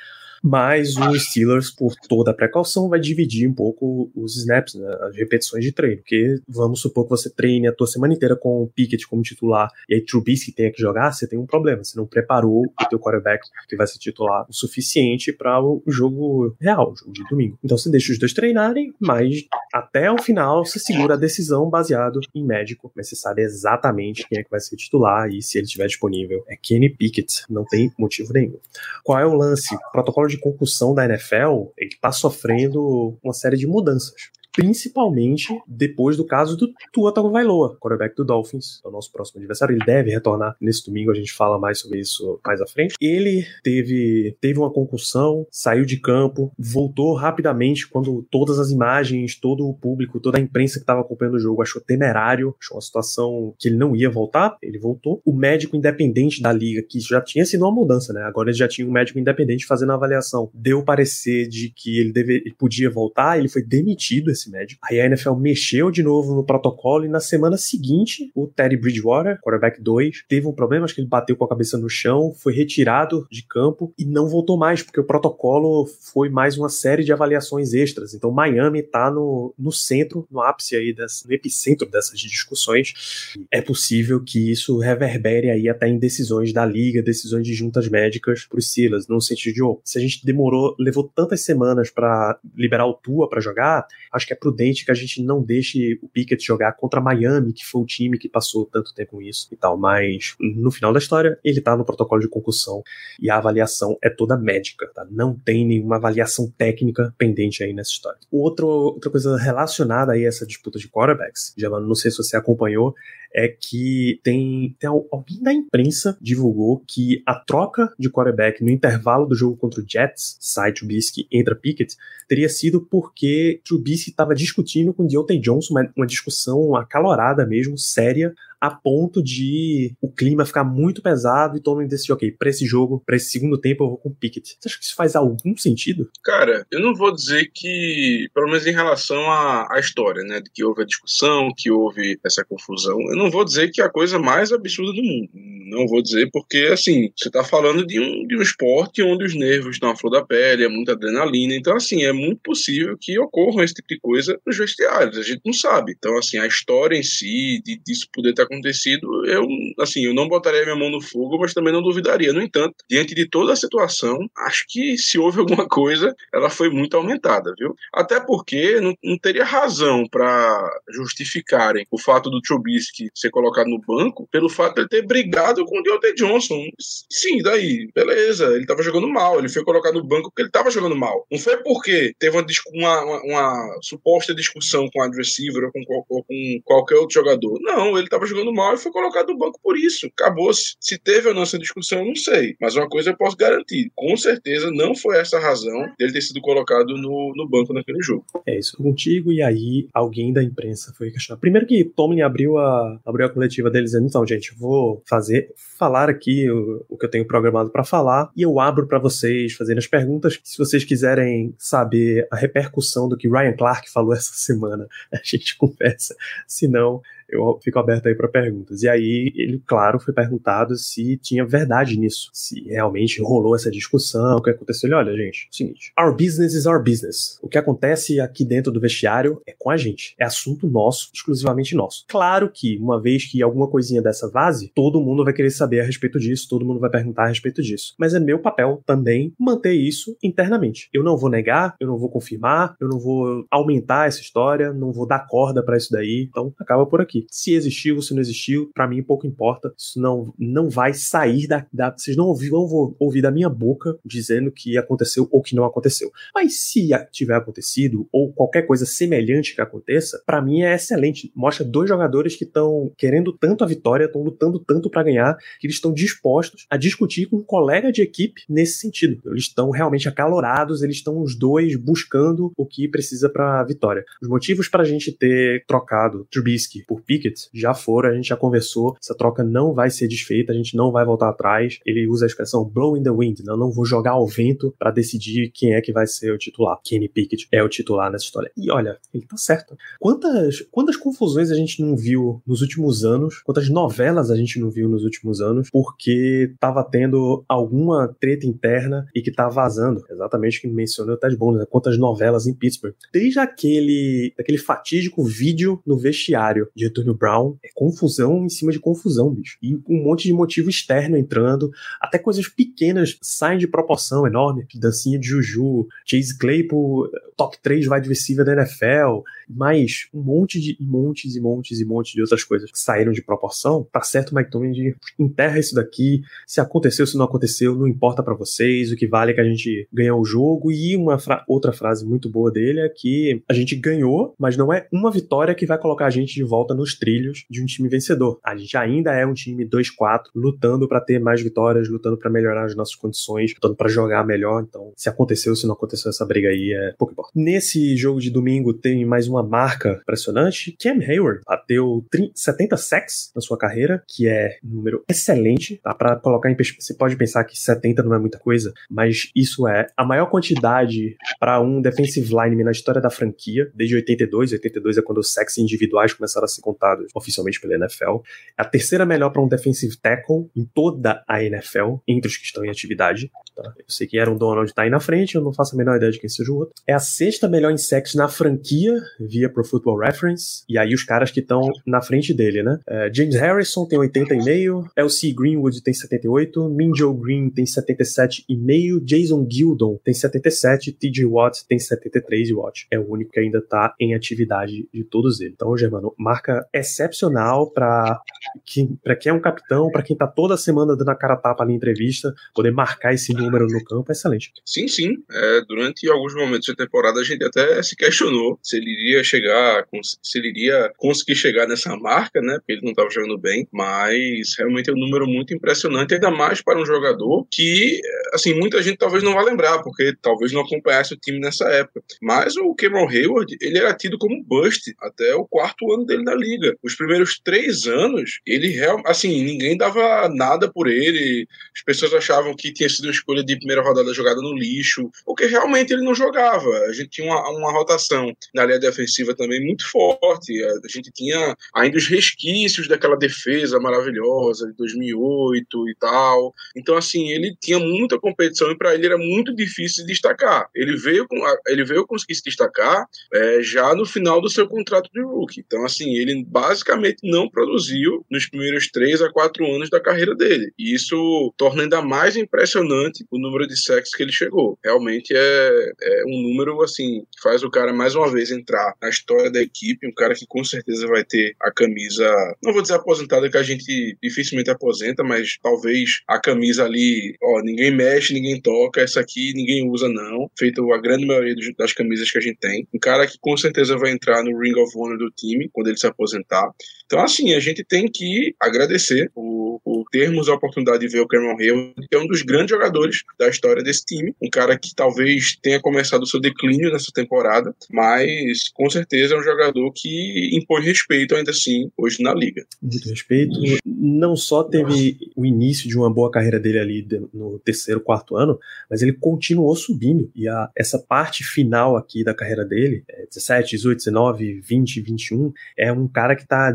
Mas 0.43 0.97
o 0.97 1.19
Steelers, 1.19 1.71
por 1.71 1.95
toda 2.09 2.31
a 2.31 2.35
precaução, 2.35 2.89
vai 2.89 3.01
dividir 3.01 3.49
um 3.49 3.55
pouco 3.55 4.11
os 4.15 4.37
snaps, 4.37 4.75
né, 4.75 4.87
as 5.03 5.17
repetições 5.17 5.65
de 5.65 5.73
treino. 5.73 5.99
Porque 5.99 6.41
vamos 6.49 6.81
supor 6.81 7.05
que 7.05 7.11
você 7.11 7.31
treine 7.31 7.69
a 7.69 7.73
tua 7.73 7.87
semana 7.87 8.15
inteira 8.15 8.37
com 8.37 8.63
o 8.63 8.69
Pickett 8.69 9.07
como 9.07 9.23
titular 9.23 9.71
e 9.89 9.95
aí 9.95 10.01
Trubisky 10.01 10.53
tenha 10.53 10.73
que 10.73 10.81
jogar, 10.81 11.13
você 11.13 11.27
tem 11.27 11.39
um 11.39 11.47
problema. 11.47 11.83
Você 11.83 11.99
não 11.99 12.07
preparou 12.07 12.65
o 12.65 12.89
teu 12.89 12.99
quarterback 12.99 13.47
que 13.69 13.77
vai 13.77 13.87
ser 13.87 13.99
titular 13.99 14.47
o 14.49 14.53
suficiente 14.53 15.33
para 15.33 15.61
o 15.63 15.83
jogo 15.87 16.55
real, 16.61 16.93
o 16.93 16.97
jogo 16.97 17.13
de 17.13 17.25
domingo. 17.29 17.59
Então 17.63 17.77
você 17.77 17.91
deixa 17.91 18.13
os 18.13 18.19
dois 18.19 18.33
treinarem, 18.33 18.95
mas 19.01 19.47
até 19.73 20.11
o 20.11 20.21
final 20.21 20.65
você 20.65 20.79
segura 20.79 21.15
a 21.15 21.17
decisão 21.17 21.69
baseado 21.69 22.21
em 22.35 22.45
médico, 22.45 22.91
mas 22.95 23.09
você 23.09 23.17
sabe 23.17 23.43
exatamente 23.43 24.27
quem 24.29 24.39
é 24.39 24.43
que 24.43 24.51
vai 24.51 24.61
ser 24.61 24.77
titular 24.77 25.29
e 25.29 25.43
se 25.43 25.59
ele 25.59 25.67
estiver 25.67 25.87
disponível. 25.87 26.45
É 26.49 26.57
Kenny 26.57 26.89
Pickett, 26.89 27.45
não 27.49 27.65
tem 27.65 27.93
motivo 27.99 28.33
nenhum. 28.33 28.59
Qual 29.05 29.19
é 29.19 29.27
o 29.27 29.35
lance? 29.35 29.77
Protocolo 29.93 30.26
de 30.27 30.39
concussão 30.39 30.95
da 30.95 31.05
NFL, 31.05 31.71
ele 31.77 31.97
tá 32.01 32.13
sofrendo 32.13 33.19
uma 33.23 33.33
série 33.33 33.57
de 33.57 33.67
mudanças 33.67 34.36
principalmente 34.57 35.49
depois 35.69 36.17
do 36.17 36.25
caso 36.25 36.57
do 36.57 36.73
Tua 36.91 37.13
Tagovailoa, 37.13 37.77
quarterback 37.79 38.17
do 38.17 38.25
Dolphins, 38.25 38.81
é 38.83 38.89
o 38.89 38.91
nosso 38.91 39.13
próximo 39.13 39.39
adversário. 39.39 39.75
Ele 39.75 39.85
deve 39.85 40.11
retornar 40.11 40.57
nesse 40.59 40.87
domingo, 40.87 41.11
a 41.11 41.15
gente 41.15 41.33
fala 41.33 41.59
mais 41.59 41.79
sobre 41.79 42.01
isso 42.01 42.41
mais 42.45 42.61
à 42.63 42.67
frente. 42.67 42.95
Ele 42.99 43.45
teve, 43.63 44.35
teve 44.41 44.59
uma 44.59 44.73
concussão, 44.73 45.47
saiu 45.51 45.85
de 45.85 45.99
campo, 45.99 46.51
voltou 46.59 47.15
rapidamente 47.15 47.87
quando 47.87 48.27
todas 48.31 48.59
as 48.59 48.71
imagens, 48.71 49.39
todo 49.39 49.69
o 49.69 49.75
público, 49.75 50.19
toda 50.19 50.39
a 50.39 50.41
imprensa 50.41 50.75
que 50.75 50.85
estava 50.85 51.03
acompanhando 51.03 51.35
o 51.35 51.41
jogo 51.41 51.61
achou 51.61 51.83
temerário, 51.83 52.55
achou 52.59 52.77
uma 52.77 52.83
situação 52.83 53.55
que 53.59 53.69
ele 53.69 53.77
não 53.77 53.95
ia 53.95 54.09
voltar, 54.09 54.57
ele 54.63 54.79
voltou. 54.79 55.21
O 55.25 55.35
médico 55.35 55.77
independente 55.77 56.41
da 56.41 56.53
liga, 56.53 56.83
que 56.83 56.99
já 56.99 57.21
tinha 57.21 57.45
sido 57.45 57.63
uma 57.63 57.73
mudança, 57.73 58.13
né? 58.15 58.23
Agora 58.23 58.49
ele 58.49 58.57
já 58.57 58.67
tinha 58.67 58.89
um 58.89 58.93
médico 58.93 59.19
independente 59.19 59.67
fazendo 59.67 59.93
a 59.93 59.97
avaliação, 59.97 60.51
deu 60.55 60.83
parecer 60.83 61.47
de 61.47 61.69
que 61.69 61.99
ele, 62.01 62.13
deve, 62.13 62.37
ele 62.37 62.55
podia 62.55 62.89
voltar, 62.89 63.39
ele 63.39 63.49
foi 63.49 63.63
demitido 63.63 64.31
esse 64.31 64.46
esse 64.47 64.51
médico. 64.51 64.81
Aí 64.89 65.01
a 65.01 65.07
NFL 65.07 65.35
mexeu 65.35 65.91
de 65.91 66.03
novo 66.03 66.35
no 66.35 66.45
protocolo 66.45 67.05
e 67.05 67.09
na 67.09 67.21
semana 67.21 67.57
seguinte, 67.57 68.31
o 68.35 68.47
Teddy 68.47 68.77
Bridgewater, 68.77 69.39
quarterback 69.41 69.83
2, 69.83 70.25
teve 70.29 70.47
um 70.47 70.53
problema, 70.53 70.85
acho 70.85 70.95
que 70.95 71.01
ele 71.01 71.09
bateu 71.09 71.37
com 71.37 71.45
a 71.45 71.49
cabeça 71.49 71.77
no 71.77 71.89
chão, 71.89 72.33
foi 72.35 72.55
retirado 72.55 73.27
de 73.31 73.43
campo 73.43 73.93
e 73.99 74.05
não 74.05 74.29
voltou 74.29 74.57
mais, 74.57 74.83
porque 74.83 75.01
o 75.01 75.05
protocolo 75.05 75.87
foi 75.87 76.29
mais 76.29 76.57
uma 76.57 76.69
série 76.69 77.05
de 77.05 77.13
avaliações 77.13 77.75
extras. 77.75 78.15
Então 78.15 78.31
Miami 78.31 78.83
tá 78.83 79.11
no, 79.11 79.55
no 79.59 79.73
centro, 79.73 80.27
no 80.31 80.41
ápice 80.41 80.77
aí, 80.77 80.95
desse, 80.95 81.27
no 81.27 81.35
epicentro 81.35 81.89
dessas 81.89 82.19
discussões. 82.19 83.35
É 83.51 83.61
possível 83.61 84.23
que 84.23 84.51
isso 84.51 84.79
reverbere 84.79 85.51
aí 85.51 85.69
até 85.69 85.89
em 85.89 85.99
decisões 85.99 86.53
da 86.53 86.65
liga, 86.65 87.03
decisões 87.03 87.47
de 87.47 87.55
juntas 87.55 87.89
médicas 87.89 88.47
pro 88.47 88.63
Silas, 88.63 89.09
no 89.09 89.21
sentido 89.21 89.55
de, 89.55 89.63
oh, 89.63 89.81
se 89.85 89.99
a 89.99 90.01
gente 90.01 90.25
demorou, 90.25 90.75
levou 90.79 91.05
tantas 91.05 91.43
semanas 91.43 91.91
para 91.91 92.39
liberar 92.55 92.87
o 92.87 92.95
Tua 92.95 93.29
para 93.29 93.41
jogar, 93.41 93.87
acho 94.13 94.27
que 94.27 94.33
é 94.33 94.36
prudente 94.39 94.85
que 94.85 94.91
a 94.91 94.95
gente 94.95 95.23
não 95.23 95.43
deixe 95.43 95.99
o 96.03 96.09
Pickett 96.09 96.45
jogar 96.45 96.73
contra 96.73 97.01
Miami, 97.01 97.53
que 97.53 97.65
foi 97.65 97.83
o 97.83 97.87
time 97.87 98.19
que 98.19 98.29
passou 98.29 98.67
tanto 98.67 98.95
tempo 98.95 99.17
com 99.17 99.23
isso 99.23 99.49
e 99.51 99.57
tal. 99.57 99.77
Mas 99.77 100.35
no 100.39 100.71
final 100.71 100.93
da 100.93 100.99
história, 100.99 101.39
ele 101.43 101.61
tá 101.61 101.77
no 101.77 101.85
protocolo 101.85 102.21
de 102.21 102.29
concussão 102.29 102.83
e 103.21 103.31
a 103.31 103.37
avaliação 103.37 103.97
é 104.03 104.11
toda 104.11 104.37
médica, 104.37 104.91
tá? 104.95 105.07
Não 105.11 105.35
tem 105.35 105.67
nenhuma 105.67 105.97
avaliação 105.97 106.53
técnica 106.57 107.15
pendente 107.17 107.65
aí 107.65 107.73
nessa 107.73 107.91
história. 107.91 108.19
Outro, 108.31 108.67
outra 108.67 109.11
coisa 109.11 109.37
relacionada 109.37 110.13
aí 110.13 110.25
a 110.25 110.29
essa 110.29 110.47
disputa 110.47 110.79
de 110.79 110.89
quarterbacks, 110.89 111.55
já 111.57 111.71
não 111.71 111.95
sei 111.95 112.11
se 112.11 112.19
você 112.19 112.37
acompanhou, 112.37 112.95
é 113.37 113.49
que 113.49 114.19
tem, 114.23 114.75
tem 114.79 114.89
alguém 114.89 115.43
da 115.43 115.53
imprensa 115.53 116.17
divulgou 116.21 116.83
que 116.87 117.23
a 117.27 117.35
troca 117.35 117.93
de 117.99 118.11
quarterback 118.11 118.65
no 118.65 118.71
intervalo 118.71 119.27
do 119.27 119.35
jogo 119.35 119.57
contra 119.57 119.81
o 119.81 119.85
Jets, 119.87 120.39
sai 120.41 120.73
Trubisky, 120.73 121.29
entra 121.31 121.55
Pickett, 121.55 121.97
teria 122.27 122.49
sido 122.49 122.81
porque 122.81 123.61
Trubisky 123.65 124.11
estava 124.27 124.35
discutindo 124.35 124.93
com 124.93 125.07
Deontay 125.07 125.39
Johnson, 125.39 125.75
uma, 125.75 125.93
uma 125.97 126.07
discussão 126.07 126.75
acalorada 126.75 127.47
mesmo, 127.47 127.79
séria, 127.79 128.35
a 128.61 128.71
ponto 128.71 129.23
de 129.23 129.95
o 130.01 130.11
clima 130.11 130.47
ficar 130.47 130.65
muito 130.65 131.03
pesado 131.03 131.57
e 131.57 131.61
todo 131.61 131.79
mundo 131.79 131.89
decidir, 131.89 132.13
ok, 132.13 132.33
pra 132.33 132.51
esse 132.51 132.67
jogo, 132.67 133.03
pra 133.05 133.17
esse 133.17 133.31
segundo 133.31 133.59
tempo 133.59 133.85
eu 133.85 133.89
vou 133.89 133.99
com 133.99 134.09
o 134.09 134.15
Pickett. 134.15 134.57
Você 134.59 134.69
acha 134.69 134.79
que 134.79 134.85
isso 134.85 134.95
faz 134.95 135.15
algum 135.15 135.57
sentido? 135.57 136.11
Cara, 136.25 136.67
eu 136.71 136.81
não 136.81 136.95
vou 136.95 137.15
dizer 137.15 137.51
que, 137.53 138.29
pelo 138.35 138.47
menos 138.47 138.67
em 138.67 138.73
relação 138.73 139.31
à, 139.31 139.69
à 139.71 139.79
história, 139.79 140.23
né, 140.23 140.41
de 140.41 140.51
que 140.51 140.65
houve 140.65 140.83
a 140.83 140.87
discussão, 140.87 141.51
que 141.57 141.71
houve 141.71 142.19
essa 142.25 142.45
confusão, 142.45 142.99
eu 143.11 143.17
não 143.17 143.31
vou 143.31 143.45
dizer 143.45 143.71
que 143.71 143.81
é 143.81 143.85
a 143.85 143.91
coisa 143.91 144.19
mais 144.19 144.53
absurda 144.53 144.93
do 144.93 145.03
mundo. 145.03 145.29
Não 145.69 145.87
vou 145.87 146.01
dizer 146.01 146.31
porque, 146.33 146.69
assim, 146.73 147.11
você 147.17 147.31
tá 147.31 147.43
falando 147.45 147.87
de 147.87 148.01
um, 148.01 148.27
de 148.27 148.37
um 148.37 148.43
esporte 148.43 149.03
onde 149.03 149.25
os 149.25 149.35
nervos 149.35 149.77
estão 149.77 149.91
à 149.91 149.97
flor 149.97 150.11
da 150.11 150.25
pele, 150.25 150.65
é 150.65 150.69
muita 150.69 150.93
adrenalina, 150.93 151.55
então, 151.55 151.77
assim, 151.77 152.05
é 152.05 152.13
muito 152.13 152.41
possível 152.43 152.97
que 153.01 153.19
ocorram 153.19 153.63
esse 153.63 153.75
tipo 153.75 153.89
de 153.89 153.99
coisa 154.01 154.39
nos 154.47 154.57
vestiários, 154.57 155.19
a 155.19 155.23
gente 155.23 155.43
não 155.45 155.53
sabe. 155.53 155.95
Então, 155.97 156.17
assim, 156.17 156.39
a 156.39 156.47
história 156.47 156.97
em 156.97 157.03
si, 157.03 157.61
de, 157.65 157.79
disso 157.85 158.07
poder 158.13 158.33
ter 158.33 158.46
acontecido, 158.47 159.25
eu, 159.27 159.47
assim, 159.79 160.05
eu 160.05 160.15
não 160.15 160.29
botaria 160.29 160.63
minha 160.63 160.77
mão 160.77 160.91
no 160.91 161.01
fogo, 161.01 161.39
mas 161.39 161.53
também 161.53 161.73
não 161.73 161.83
duvidaria. 161.83 162.33
No 162.33 162.41
entanto, 162.41 162.75
diante 162.89 163.15
de 163.15 163.29
toda 163.29 163.53
a 163.53 163.57
situação, 163.57 164.19
acho 164.39 164.65
que 164.69 164.97
se 164.97 165.19
houve 165.19 165.41
alguma 165.41 165.67
coisa, 165.69 166.15
ela 166.33 166.49
foi 166.49 166.71
muito 166.71 166.97
aumentada, 166.97 167.53
viu? 167.59 167.75
Até 167.93 168.21
porque 168.21 168.81
não, 168.81 168.95
não 169.03 169.19
teria 169.19 169.45
razão 169.45 170.07
para 170.09 170.71
justificarem 170.91 171.87
o 171.91 171.99
fato 171.99 172.31
do 172.31 172.41
Trubisky 172.41 173.11
ser 173.15 173.31
colocado 173.31 173.69
no 173.69 173.81
banco 173.81 174.29
pelo 174.31 174.49
fato 174.49 174.75
de 174.75 174.81
ele 174.83 174.89
ter 174.89 175.07
brigado 175.07 175.65
com 175.65 175.79
o 175.79 175.83
Deontay 175.83 176.15
Johnson. 176.15 176.63
Sim, 177.11 177.39
daí, 177.43 177.89
beleza, 177.95 178.47
ele 178.55 178.67
tava 178.67 178.83
jogando 178.83 179.09
mal, 179.09 179.39
ele 179.39 179.49
foi 179.49 179.65
colocado 179.65 179.95
no 179.95 180.07
banco 180.07 180.31
porque 180.31 180.43
ele 180.43 180.51
tava 180.51 180.71
jogando 180.71 180.97
mal. 180.97 181.27
Não 181.31 181.39
foi 181.39 181.57
porque 181.59 182.15
teve 182.19 182.37
uma, 182.37 183.05
uma, 183.05 183.23
uma, 183.23 183.79
suposta 183.83 184.35
discussão 184.35 184.89
com 184.93 185.01
o 185.01 185.11
receiver 185.11 185.65
ou 185.65 185.73
com, 185.73 186.23
com 186.23 186.61
qualquer 186.65 186.97
outro 186.97 187.15
jogador. 187.15 187.59
Não, 187.61 187.99
ele 187.99 188.09
tava 188.09 188.27
jogando 188.27 188.37
jogando 188.37 188.53
mal 188.53 188.75
e 188.75 188.79
foi 188.79 188.93
colocado 188.93 189.29
no 189.29 189.39
banco 189.39 189.59
por 189.67 189.77
isso. 189.77 190.07
Acabou-se. 190.07 190.77
Se 190.81 190.97
teve 190.97 191.27
ou 191.27 191.35
não 191.35 191.43
essa 191.43 191.59
discussão, 191.59 191.99
eu 191.99 192.07
não 192.07 192.15
sei. 192.15 192.55
Mas 192.61 192.77
uma 192.77 192.89
coisa 192.89 193.11
eu 193.11 193.17
posso 193.17 193.37
garantir: 193.37 193.91
com 193.97 194.17
certeza 194.17 194.71
não 194.71 194.95
foi 194.95 195.19
essa 195.19 195.39
a 195.39 195.41
razão 195.41 195.93
dele 195.99 196.13
ter 196.13 196.21
sido 196.21 196.41
colocado 196.41 196.97
no, 196.97 197.33
no 197.35 197.49
banco 197.49 197.73
naquele 197.73 198.01
jogo. 198.01 198.25
É 198.47 198.57
isso 198.57 198.77
contigo, 198.77 199.33
e 199.33 199.43
aí 199.43 199.89
alguém 199.93 200.33
da 200.33 200.41
imprensa 200.41 200.95
foi 200.97 201.11
questionar. 201.11 201.41
Primeiro 201.41 201.67
que 201.67 201.83
Tomlin 201.83 202.21
abriu 202.21 202.57
a, 202.57 203.01
abriu 203.05 203.27
a 203.27 203.29
coletiva 203.31 203.69
dele 203.69 203.87
dizendo: 203.87 204.07
então, 204.07 204.25
gente, 204.25 204.55
vou 204.57 205.03
fazer, 205.05 205.53
falar 205.77 206.09
aqui 206.09 206.49
o, 206.49 206.85
o 206.89 206.97
que 206.97 207.07
eu 207.07 207.11
tenho 207.11 207.27
programado 207.27 207.71
para 207.71 207.83
falar 207.83 208.31
e 208.37 208.43
eu 208.43 208.61
abro 208.61 208.87
para 208.87 209.01
vocês 209.01 209.55
fazerem 209.55 209.79
as 209.79 209.89
perguntas. 209.89 210.39
Se 210.45 210.59
vocês 210.59 210.85
quiserem 210.85 211.53
saber 211.59 212.29
a 212.31 212.37
repercussão 212.37 213.09
do 213.09 213.17
que 213.17 213.29
Ryan 213.29 213.57
Clark 213.57 213.91
falou 213.91 214.13
essa 214.13 214.31
semana, 214.39 214.87
a 215.13 215.19
gente 215.25 215.57
conversa. 215.57 216.15
Se 216.47 216.69
não, 216.69 217.03
eu 217.29 217.59
fico 217.63 217.79
aberto 217.79 218.07
aí 218.07 218.15
para 218.15 218.29
perguntas. 218.29 218.83
E 218.83 218.89
aí, 218.89 219.33
ele, 219.35 219.63
claro, 219.67 219.99
foi 219.99 220.15
perguntado 220.15 220.77
se 220.77 221.17
tinha 221.19 221.45
verdade 221.45 221.99
nisso, 221.99 222.31
se 222.33 222.63
realmente 222.65 223.21
rolou 223.21 223.55
essa 223.55 223.71
discussão, 223.71 224.37
o 224.37 224.43
que 224.43 224.51
aconteceu. 224.51 224.89
Ele, 224.89 224.95
olha, 224.95 225.17
gente, 225.17 225.47
é 225.47 225.51
o 225.51 225.57
seguinte, 225.57 225.93
our 225.99 226.13
business 226.13 226.55
is 226.55 226.67
our 226.67 226.83
business. 226.83 227.39
O 227.43 227.49
que 227.49 227.59
acontece 227.59 228.21
aqui 228.21 228.45
dentro 228.45 228.73
do 228.73 228.81
vestiário 228.81 229.41
é 229.47 229.55
com 229.59 229.71
a 229.71 229.77
gente, 229.77 230.15
é 230.19 230.25
assunto 230.25 230.67
nosso, 230.69 231.11
exclusivamente 231.13 231.75
nosso. 231.75 232.05
Claro 232.09 232.51
que, 232.53 232.79
uma 232.79 233.01
vez 233.01 233.25
que 233.25 233.43
alguma 233.43 233.69
coisinha 233.69 234.03
dessa 234.03 234.31
vaze, 234.31 234.71
todo 234.75 235.01
mundo 235.01 235.25
vai 235.25 235.33
querer 235.33 235.51
saber 235.51 235.81
a 235.81 235.85
respeito 235.85 236.19
disso, 236.19 236.49
todo 236.49 236.65
mundo 236.65 236.81
vai 236.81 236.91
perguntar 236.91 237.25
a 237.25 237.29
respeito 237.29 237.63
disso. 237.63 237.95
Mas 237.99 238.15
é 238.15 238.21
meu 238.21 238.39
papel 238.39 238.83
também 238.87 239.33
manter 239.39 239.73
isso 239.73 240.17
internamente. 240.23 240.89
Eu 240.93 241.03
não 241.03 241.17
vou 241.17 241.31
negar, 241.31 241.75
eu 241.81 241.87
não 241.87 241.99
vou 241.99 242.09
confirmar, 242.09 242.77
eu 242.81 242.89
não 242.89 242.99
vou 242.99 243.45
aumentar 243.51 244.07
essa 244.07 244.21
história, 244.21 244.73
não 244.73 244.93
vou 244.93 245.07
dar 245.07 245.27
corda 245.27 245.63
para 245.63 245.77
isso 245.77 245.91
daí, 245.91 246.27
então 246.29 246.53
acaba 246.59 246.87
por 246.87 247.01
aqui 247.01 247.16
aqui. 247.17 247.27
Se 247.31 247.55
existiu, 247.55 248.01
se 248.03 248.13
não 248.13 248.21
existiu, 248.21 248.71
para 248.75 248.87
mim 248.87 249.03
pouco 249.03 249.27
importa. 249.27 249.73
Isso 249.77 250.01
não, 250.01 250.35
não 250.39 250.69
vai 250.69 250.93
sair 250.93 251.47
da, 251.47 251.67
da. 251.73 251.95
Vocês 251.97 252.17
não 252.17 252.35
vão 252.35 252.95
ouvir 252.99 253.23
da 253.23 253.31
minha 253.31 253.49
boca 253.49 253.99
dizendo 254.05 254.51
que 254.51 254.77
aconteceu 254.77 255.29
ou 255.31 255.43
que 255.43 255.55
não 255.55 255.65
aconteceu. 255.65 256.11
Mas 256.35 256.61
se 256.61 256.89
tiver 257.11 257.37
acontecido, 257.37 258.09
ou 258.13 258.33
qualquer 258.33 258.63
coisa 258.63 258.85
semelhante 258.85 259.55
que 259.55 259.61
aconteça, 259.61 260.23
para 260.27 260.43
mim 260.43 260.63
é 260.63 260.75
excelente. 260.75 261.33
Mostra 261.35 261.65
dois 261.65 261.89
jogadores 261.89 262.37
que 262.37 262.45
estão 262.45 262.93
querendo 262.97 263.33
tanto 263.33 263.65
a 263.65 263.67
vitória, 263.67 264.05
estão 264.05 264.23
lutando 264.23 264.59
tanto 264.59 264.91
para 264.91 265.03
ganhar, 265.03 265.37
que 265.61 265.67
eles 265.67 265.77
estão 265.77 265.93
dispostos 265.93 266.67
a 266.71 266.77
discutir 266.77 267.27
com 267.27 267.37
um 267.37 267.43
colega 267.43 267.93
de 267.93 268.03
equipe 268.03 268.43
nesse 268.49 268.79
sentido. 268.79 269.21
Eles 269.27 269.45
estão 269.45 269.71
realmente 269.71 270.09
acalorados, 270.09 270.83
eles 270.83 270.97
estão 270.97 271.21
os 271.21 271.39
dois 271.39 271.77
buscando 271.77 272.53
o 272.57 272.67
que 272.67 272.89
precisa 272.89 273.29
para 273.29 273.61
a 273.61 273.65
vitória. 273.65 274.05
Os 274.21 274.29
motivos 274.29 274.69
para 274.69 274.83
a 274.83 274.87
gente 274.87 275.13
ter 275.13 275.65
trocado 275.67 276.27
Trubisky 276.31 276.85
por 276.87 277.03
Pickett 277.07 277.49
já 277.55 277.75
foram, 277.75 278.11
a 278.11 278.15
gente 278.15 278.29
já 278.29 278.37
conversou, 278.37 278.97
essa 279.01 279.15
troca 279.15 279.45
não 279.45 279.73
vai 279.73 279.91
ser 279.91 280.09
desfeita, 280.09 280.53
a 280.53 280.57
gente 280.57 280.77
não 280.77 280.91
vai 280.91 281.05
voltar 281.05 281.29
atrás. 281.29 281.79
Ele 281.87 282.07
usa 282.07 282.27
a 282.27 282.29
expressão 282.29 282.65
blow 282.65 282.97
in 282.97 283.03
the 283.03 283.11
wind, 283.11 283.41
não, 283.45 283.57
não 283.57 283.71
vou 283.71 283.85
jogar 283.85 284.13
ao 284.13 284.27
vento 284.27 284.75
para 284.79 284.91
decidir 284.91 285.51
quem 285.53 285.75
é 285.75 285.81
que 285.81 285.93
vai 285.93 286.07
ser 286.07 286.33
o 286.33 286.39
titular. 286.39 286.79
Kenny 286.85 287.09
Pickett 287.09 287.47
é 287.53 287.63
o 287.63 287.69
titular 287.69 288.11
nessa 288.11 288.25
história. 288.25 288.51
E 288.57 288.71
olha, 288.71 288.99
ele 289.13 289.25
tá 289.27 289.37
certo. 289.37 289.77
Quantas, 290.01 290.61
quantas 290.71 290.97
confusões 290.97 291.51
a 291.51 291.55
gente 291.55 291.83
não 291.83 291.97
viu 291.97 292.43
nos 292.47 292.63
últimos 292.63 293.05
anos, 293.05 293.41
quantas 293.43 293.69
novelas 293.69 294.31
a 294.31 294.37
gente 294.37 294.59
não 294.59 294.71
viu 294.71 294.89
nos 294.89 295.05
últimos 295.05 295.41
anos, 295.41 295.69
porque 295.71 296.55
tava 296.59 296.83
tendo 296.83 297.45
alguma 297.49 298.15
treta 298.21 298.47
interna 298.47 299.07
e 299.15 299.23
que 299.23 299.31
tá 299.31 299.49
vazando. 299.49 300.05
Exatamente 300.11 300.59
o 300.59 300.61
que 300.63 300.69
mencionou 300.69 301.15
o 301.15 301.19
Ted 301.19 301.37
Bones, 301.37 301.61
né? 301.61 301.67
quantas 301.69 301.99
novelas 301.99 302.47
em 302.47 302.55
Pittsburgh. 302.55 302.95
Desde 303.13 303.39
aquele, 303.39 304.33
aquele 304.39 304.59
fatídico 304.59 305.23
vídeo 305.25 305.81
no 305.87 305.97
vestiário 305.97 306.69
de 306.75 306.91
Antonio 306.97 307.15
Brown, 307.15 307.57
é 307.65 307.69
confusão 307.75 308.45
em 308.45 308.49
cima 308.49 308.73
de 308.73 308.79
confusão, 308.79 309.31
bicho. 309.31 309.59
E 309.63 309.75
um 309.89 310.03
monte 310.05 310.25
de 310.25 310.33
motivo 310.33 310.71
externo 310.71 311.17
entrando, 311.17 311.71
até 312.01 312.19
coisas 312.19 312.49
pequenas 312.49 313.19
saem 313.21 313.59
de 313.59 313.67
proporção 313.67 314.27
enorme. 314.27 314.67
Dancinha 314.75 315.19
de 315.19 315.27
Juju, 315.27 315.87
Chase 316.05 316.37
Claypool, 316.39 317.09
top 317.37 317.59
3 317.63 317.89
wide 317.89 318.09
receiver 318.09 318.45
da 318.45 318.53
NFL, 318.53 319.23
mais 319.49 320.09
um 320.13 320.23
monte 320.23 320.61
de 320.61 320.77
montes 320.81 321.37
e 321.37 321.41
montes 321.41 321.81
e 321.81 321.85
montes 321.85 322.13
de 322.13 322.21
outras 322.21 322.45
coisas 322.45 322.71
que 322.71 322.79
saíram 322.79 323.13
de 323.13 323.23
proporção. 323.23 323.87
Tá 323.93 324.03
certo, 324.03 324.35
Mike 324.35 324.51
Tomlin 324.51 324.95
enterra 325.19 325.59
isso 325.59 325.75
daqui. 325.75 326.23
Se 326.47 326.61
aconteceu, 326.61 327.07
se 327.07 327.17
não 327.17 327.25
aconteceu, 327.25 327.75
não 327.75 327.87
importa 327.87 328.23
para 328.23 328.35
vocês. 328.35 328.91
O 328.91 328.97
que 328.97 329.07
vale 329.07 329.33
é 329.33 329.35
que 329.35 329.41
a 329.41 329.45
gente 329.45 329.89
ganhou 329.93 330.21
o 330.21 330.25
jogo. 330.25 330.73
E 330.73 330.97
uma 330.97 331.19
fra 331.19 331.45
outra 331.49 331.73
frase 331.73 332.07
muito 332.07 332.29
boa 332.29 332.51
dele 332.51 332.81
é 332.81 332.89
que 332.89 333.43
a 333.49 333.53
gente 333.53 333.77
ganhou, 333.77 334.35
mas 334.39 334.57
não 334.57 334.73
é 334.73 334.87
uma 334.93 335.11
vitória 335.11 335.55
que 335.55 335.67
vai 335.67 335.79
colocar 335.79 336.07
a 336.07 336.11
gente 336.11 336.35
de 336.35 336.43
volta 336.43 336.75
nos 336.87 336.97
trilhos 336.97 337.45
de 337.51 337.61
um 337.61 337.67
time 337.67 337.89
vencedor. 337.89 338.39
A 338.45 338.57
gente 338.57 338.77
ainda 338.77 339.13
é 339.13 339.27
um 339.27 339.35
time 339.35 339.69
2-4, 339.69 340.27
lutando 340.35 340.89
para 340.89 341.01
ter 341.01 341.19
mais 341.19 341.43
vitórias, 341.43 341.89
lutando 341.89 342.17
para 342.17 342.31
melhorar 342.31 342.65
as 342.65 342.77
nossas 342.77 342.95
condições, 342.95 343.53
lutando 343.55 343.75
para 343.75 343.89
jogar 343.89 344.25
melhor. 344.25 344.63
Então, 344.63 344.93
se 344.97 345.09
aconteceu, 345.09 345.57
se 345.57 345.67
não 345.67 345.75
aconteceu 345.75 346.09
essa 346.09 346.25
briga 346.25 346.49
aí, 346.49 346.73
é 346.73 346.95
pouco 346.97 347.13
importa. 347.13 347.33
Nesse 347.35 347.97
jogo 347.97 348.21
de 348.21 348.31
domingo 348.31 348.73
tem 348.73 349.05
mais 349.05 349.27
uma 349.27 349.43
marca 349.43 349.99
impressionante. 350.03 350.77
Cam 350.81 351.01
Hayward 351.01 351.41
bateu 351.45 352.05
70 352.35 352.77
sacks 352.77 353.33
na 353.35 353.41
sua 353.41 353.59
carreira, 353.59 354.03
que 354.07 354.29
é 354.29 354.59
um 354.65 354.77
número 354.77 355.05
excelente. 355.09 355.81
Tá? 355.83 355.93
Para 355.93 356.17
colocar 356.17 356.51
em 356.51 356.57
você 356.57 356.95
pode 356.95 357.17
pensar 357.17 357.45
que 357.45 357.59
70 357.59 358.03
não 358.03 358.15
é 358.15 358.19
muita 358.19 358.39
coisa, 358.39 358.73
mas 358.91 359.31
isso 359.35 359.67
é 359.69 359.87
a 359.97 360.05
maior 360.05 360.27
quantidade 360.27 361.17
para 361.39 361.61
um 361.61 361.81
defensive 361.81 362.29
lineman 362.29 362.65
na 362.65 362.71
história 362.71 363.01
da 363.01 363.11
franquia, 363.11 363.71
desde 363.75 363.97
82. 363.97 364.53
82 364.53 364.99
é 364.99 365.03
quando 365.03 365.19
os 365.19 365.33
sacks 365.33 365.59
individuais 365.59 366.15
começaram 366.15 366.45
a 366.45 366.49
ser 366.49 366.61
contados 366.77 367.07
oficialmente 367.15 367.61
pela 367.61 367.75
NFL. 367.75 368.19
É 368.59 368.63
a 368.63 368.65
terceira 368.65 369.07
melhor 369.07 369.31
para 369.31 369.43
um 369.43 369.49
defensive 369.49 369.97
tackle 369.97 370.51
em 370.55 370.65
toda 370.65 371.25
a 371.27 371.43
NFL, 371.43 371.97
entre 372.07 372.29
os 372.29 372.37
que 372.37 372.45
estão 372.45 372.65
em 372.65 372.71
atividade. 372.71 373.31
Tá? 373.57 373.73
Eu 373.79 373.85
sei 373.89 374.07
que 374.07 374.19
Aaron 374.19 374.37
Donald 374.37 374.73
tá 374.75 374.83
aí 374.83 374.91
na 374.91 375.01
frente, 375.01 375.35
eu 375.35 375.41
não 375.41 375.51
faço 375.51 375.75
a 375.75 375.79
menor 375.79 375.97
ideia 375.97 376.13
de 376.13 376.21
quem 376.21 376.29
seja 376.29 376.53
o 376.53 376.57
outro. 376.57 376.75
É 376.87 376.93
a 376.93 376.99
sexta 376.99 377.49
melhor 377.49 377.73
em 377.73 377.79
sacks 377.79 378.15
na 378.15 378.29
franquia, 378.29 378.95
via 379.19 379.49
Pro 379.49 379.65
Football 379.65 379.99
Reference, 380.01 380.63
e 380.69 380.77
aí 380.77 380.93
os 380.93 381.03
caras 381.03 381.31
que 381.31 381.41
estão 381.41 381.63
na 381.87 382.03
frente 382.03 382.35
dele, 382.35 382.63
né? 382.63 382.79
É, 382.87 383.11
James 383.13 383.35
Harrison 383.37 383.87
tem 383.87 383.99
80,5, 383.99 384.91
LC 384.95 385.33
Greenwood 385.33 385.83
tem 385.83 385.95
78, 385.95 386.69
Minjo 386.69 387.15
Green 387.15 387.49
tem 387.49 387.65
77,5, 387.65 389.03
Jason 389.03 389.47
Gildon 389.51 389.99
tem 390.05 390.13
77, 390.13 390.93
TJ 390.93 391.25
Watt 391.25 391.67
tem 391.67 391.79
73 391.79 392.51
e 392.51 392.53
Watt 392.53 392.87
é 392.91 392.99
o 392.99 393.11
único 393.11 393.31
que 393.31 393.41
ainda 393.41 393.63
tá 393.63 393.95
em 393.99 394.15
atividade 394.15 394.87
de 394.93 395.05
todos 395.05 395.41
eles. 395.41 395.55
Então, 395.55 395.75
Germano, 395.79 396.15
marca 396.19 396.67
excepcional 396.75 397.71
para 397.71 398.21
quem, 398.67 398.99
pra 399.03 399.17
quem 399.17 399.31
é 399.31 399.33
um 399.33 399.41
capitão, 399.41 399.91
para 399.91 400.03
quem 400.03 400.15
tá 400.15 400.27
toda 400.27 400.59
semana 400.59 400.95
dando 400.95 401.09
a 401.09 401.15
cara 401.15 401.37
tapa 401.37 401.65
ali 401.65 401.73
em 401.73 401.77
entrevista, 401.77 402.35
poder 402.55 402.71
marcar 402.71 403.15
esse 403.15 403.33
número 403.33 403.46
no 403.51 403.85
campo 403.85 404.11
é 404.11 404.13
excelente. 404.13 404.53
Sim, 404.65 404.89
sim. 404.89 405.15
É, 405.33 405.61
durante 405.69 406.09
alguns 406.09 406.35
momentos 406.35 406.67
da 406.69 406.75
temporada 406.75 407.21
a 407.21 407.25
gente 407.25 407.45
até 407.45 407.83
se 407.83 407.97
questionou 407.97 408.59
se 408.63 408.77
ele 408.77 408.91
iria 408.91 409.25
chegar, 409.25 409.87
se 410.23 410.39
ele 410.39 410.49
iria 410.49 410.93
conseguir 410.97 411.35
chegar 411.35 411.67
nessa 411.67 411.97
marca, 411.97 412.41
né? 412.41 412.59
Porque 412.59 412.73
ele 412.73 412.83
não 412.83 412.91
estava 412.91 413.11
jogando 413.11 413.39
bem, 413.39 413.67
mas 413.73 414.55
realmente 414.59 414.91
é 414.91 414.93
um 414.93 414.99
número 414.99 415.27
muito 415.27 415.55
impressionante, 415.55 416.15
ainda 416.15 416.31
mais 416.31 416.63
para 416.63 416.81
um 416.81 416.87
jogador 416.87 417.47
que, 417.51 418.01
assim, 418.33 418.55
muita 418.55 418.83
gente 418.83 418.99
talvez 418.99 419.23
não 419.23 419.35
vá 419.35 419.43
lembrar, 419.43 419.83
porque 419.83 420.15
talvez 420.21 420.53
não 420.53 420.63
acompanhasse 420.63 421.15
o 421.15 421.17
time 421.17 421.39
nessa 421.39 421.65
época. 421.69 422.03
Mas 422.21 422.57
o 422.57 422.75
Cameron 422.75 423.09
Hayward, 423.09 423.57
ele 423.61 423.79
era 423.79 423.95
tido 423.95 424.19
como 424.19 424.43
bust 424.43 424.95
até 425.01 425.35
o 425.35 425.47
quarto 425.47 425.93
ano 425.93 426.05
dele 426.05 426.23
na 426.23 426.35
liga. 426.35 426.77
Os 426.83 426.95
primeiros 426.95 427.39
três 427.39 427.87
anos, 427.87 428.41
ele 428.47 428.69
realmente, 428.69 429.09
assim, 429.09 429.45
ninguém 429.45 429.77
dava 429.77 430.29
nada 430.29 430.71
por 430.71 430.89
ele, 430.89 431.47
as 431.75 431.83
pessoas 431.83 432.13
achavam 432.15 432.55
que 432.55 432.73
tinha 432.73 432.89
sido 432.89 433.07
uma 433.07 433.11
escolha 433.13 433.36
de 433.45 433.57
primeira 433.57 433.83
rodada 433.83 434.13
jogada 434.15 434.41
no 434.41 434.55
lixo, 434.55 435.11
porque 435.25 435.47
realmente 435.47 435.93
ele 435.93 436.03
não 436.03 436.15
jogava. 436.15 436.71
A 436.89 436.93
gente 436.93 437.11
tinha 437.11 437.33
uma, 437.33 437.51
uma 437.51 437.73
rotação 437.73 438.33
na 438.55 438.65
linha 438.65 438.79
defensiva 438.79 439.35
também 439.35 439.65
muito 439.65 439.89
forte, 439.91 440.63
a 440.63 440.89
gente 440.89 441.11
tinha 441.13 441.57
ainda 441.75 441.97
os 441.97 442.07
resquícios 442.07 442.89
daquela 442.89 443.17
defesa 443.17 443.79
maravilhosa 443.81 444.67
de 444.69 444.77
2008 444.77 445.89
e 445.89 445.95
tal. 445.97 446.55
Então, 446.77 446.97
assim, 446.97 447.31
ele 447.31 447.57
tinha 447.61 447.79
muita 447.79 448.19
competição 448.19 448.71
e 448.71 448.77
para 448.77 448.95
ele 448.95 449.07
era 449.07 449.19
muito 449.19 449.55
difícil 449.55 450.03
se 450.03 450.07
destacar. 450.07 450.69
Ele 450.75 450.97
veio, 450.97 451.27
com, 451.27 451.37
ele 451.67 451.85
veio 451.85 452.07
conseguir 452.07 452.35
se 452.35 452.43
destacar 452.45 453.07
é, 453.33 453.63
já 453.63 453.95
no 453.95 454.05
final 454.05 454.41
do 454.41 454.51
seu 454.51 454.69
contrato 454.69 455.11
de 455.13 455.23
rookie. 455.23 455.63
Então, 455.67 455.85
assim, 455.85 456.15
ele 456.15 456.45
basicamente 456.45 457.19
não 457.23 457.49
produziu 457.49 458.25
nos 458.31 458.47
primeiros 458.47 458.89
três 458.89 459.21
a 459.23 459.31
quatro 459.31 459.67
anos 459.67 459.91
da 459.91 460.01
carreira 460.01 460.35
dele. 460.35 460.73
E 460.79 460.95
isso 460.95 461.53
torna 461.57 461.83
ainda 461.83 462.03
mais 462.03 462.37
impressionante 462.37 463.26
o 463.31 463.39
número 463.39 463.67
de 463.67 463.77
sacks 463.77 464.15
que 464.15 464.23
ele 464.23 464.33
chegou. 464.33 464.79
Realmente 464.85 465.35
é, 465.35 465.93
é 466.03 466.25
um 466.27 466.43
número, 466.43 466.83
assim, 466.83 467.23
que 467.33 467.43
faz 467.43 467.63
o 467.63 467.71
cara 467.71 467.93
mais 467.93 468.15
uma 468.15 468.31
vez 468.31 468.51
entrar 468.51 468.95
na 469.01 469.09
história 469.09 469.51
da 469.51 469.61
equipe, 469.61 470.07
um 470.07 470.15
cara 470.15 470.35
que 470.35 470.47
com 470.47 470.63
certeza 470.65 471.07
vai 471.07 471.25
ter 471.25 471.55
a 471.61 471.71
camisa, 471.71 472.27
não 472.63 472.73
vou 472.73 472.83
dizer 472.83 472.95
aposentada, 472.95 473.51
que 473.51 473.57
a 473.57 473.63
gente 473.63 474.17
dificilmente 474.23 474.71
aposenta, 474.71 475.23
mas 475.23 475.59
talvez 475.63 476.23
a 476.29 476.41
camisa 476.41 476.85
ali, 476.85 477.37
ó, 477.43 477.63
ninguém 477.63 477.91
mexe, 477.91 478.35
ninguém 478.35 478.61
toca, 478.61 479.01
essa 479.01 479.21
aqui 479.21 479.53
ninguém 479.55 479.89
usa 479.89 480.09
não, 480.09 480.51
feito 480.59 480.93
a 480.93 481.01
grande 481.01 481.27
maioria 481.27 481.55
das 481.79 481.93
camisas 481.93 482.31
que 482.31 482.39
a 482.39 482.41
gente 482.41 482.59
tem. 482.59 482.87
Um 482.95 482.99
cara 482.99 483.27
que 483.27 483.39
com 483.41 483.57
certeza 483.57 483.97
vai 483.97 484.11
entrar 484.11 484.43
no 484.43 484.59
Ring 484.59 484.79
of 484.79 484.93
Honor 484.97 485.19
do 485.19 485.31
time 485.31 485.69
quando 485.73 485.89
ele 485.89 485.99
se 485.99 486.07
aposentar. 486.07 486.71
Então, 487.07 487.21
assim, 487.21 487.55
a 487.55 487.61
gente 487.61 487.85
tem 487.85 488.07
que 488.07 488.55
agradecer 488.61 489.31
por, 489.33 489.81
por 489.85 490.05
termos 490.11 490.49
a 490.49 490.55
oportunidade 490.55 491.01
de 491.01 491.09
ver 491.09 491.21
o 491.21 491.29
Cameron 491.29 491.61
Hill, 491.61 491.95
que 491.95 492.17
é 492.17 492.19
um 492.19 492.27
dos 492.27 492.43
grandes 492.43 492.71
jogadores 492.71 493.23
da 493.39 493.49
história 493.49 493.83
desse 493.83 494.05
time. 494.05 494.35
Um 494.43 494.51
cara 494.51 494.77
que 494.77 494.95
talvez 494.95 495.57
tenha 495.63 495.81
começado 495.81 496.23
o 496.23 496.27
seu 496.27 496.41
declínio 496.41 496.93
nessa 496.93 497.13
temporada, 497.15 497.75
mas 497.91 498.69
com 498.75 498.91
certeza 498.91 499.35
é 499.35 499.39
um 499.39 499.43
jogador 499.43 499.93
que 499.95 500.51
impõe 500.57 500.83
respeito 500.83 501.35
ainda 501.37 501.53
assim 501.53 501.91
hoje 501.97 502.23
na 502.23 502.35
liga. 502.35 502.67
Muito 502.83 503.09
respeito. 503.09 503.57
Não 503.85 504.35
só 504.37 504.65
teve 504.65 505.17
o 505.37 505.47
início 505.47 505.89
de 505.89 505.97
uma 505.97 506.13
boa 506.13 506.31
carreira 506.31 506.59
dele 506.59 506.79
ali 506.79 507.09
no 507.33 507.59
terceiro, 507.61 508.01
quarto 508.01 508.37
ano, 508.37 508.59
mas 508.91 509.03
ele 509.03 509.13
continuou 509.13 509.77
subindo. 509.77 510.31
E 510.35 510.49
a, 510.49 510.71
essa 510.77 510.99
parte 510.99 511.45
final 511.45 511.97
aqui 511.97 512.25
da 512.25 512.35
carreira 512.35 512.65
dele, 512.65 513.05
17, 513.29 513.71
18, 513.77 513.99
19, 513.99 514.61
20, 514.61 515.01
21, 515.01 515.53
é 515.77 515.93
um 515.93 516.09
cara 516.09 516.35
que 516.35 516.43
está 516.43 516.73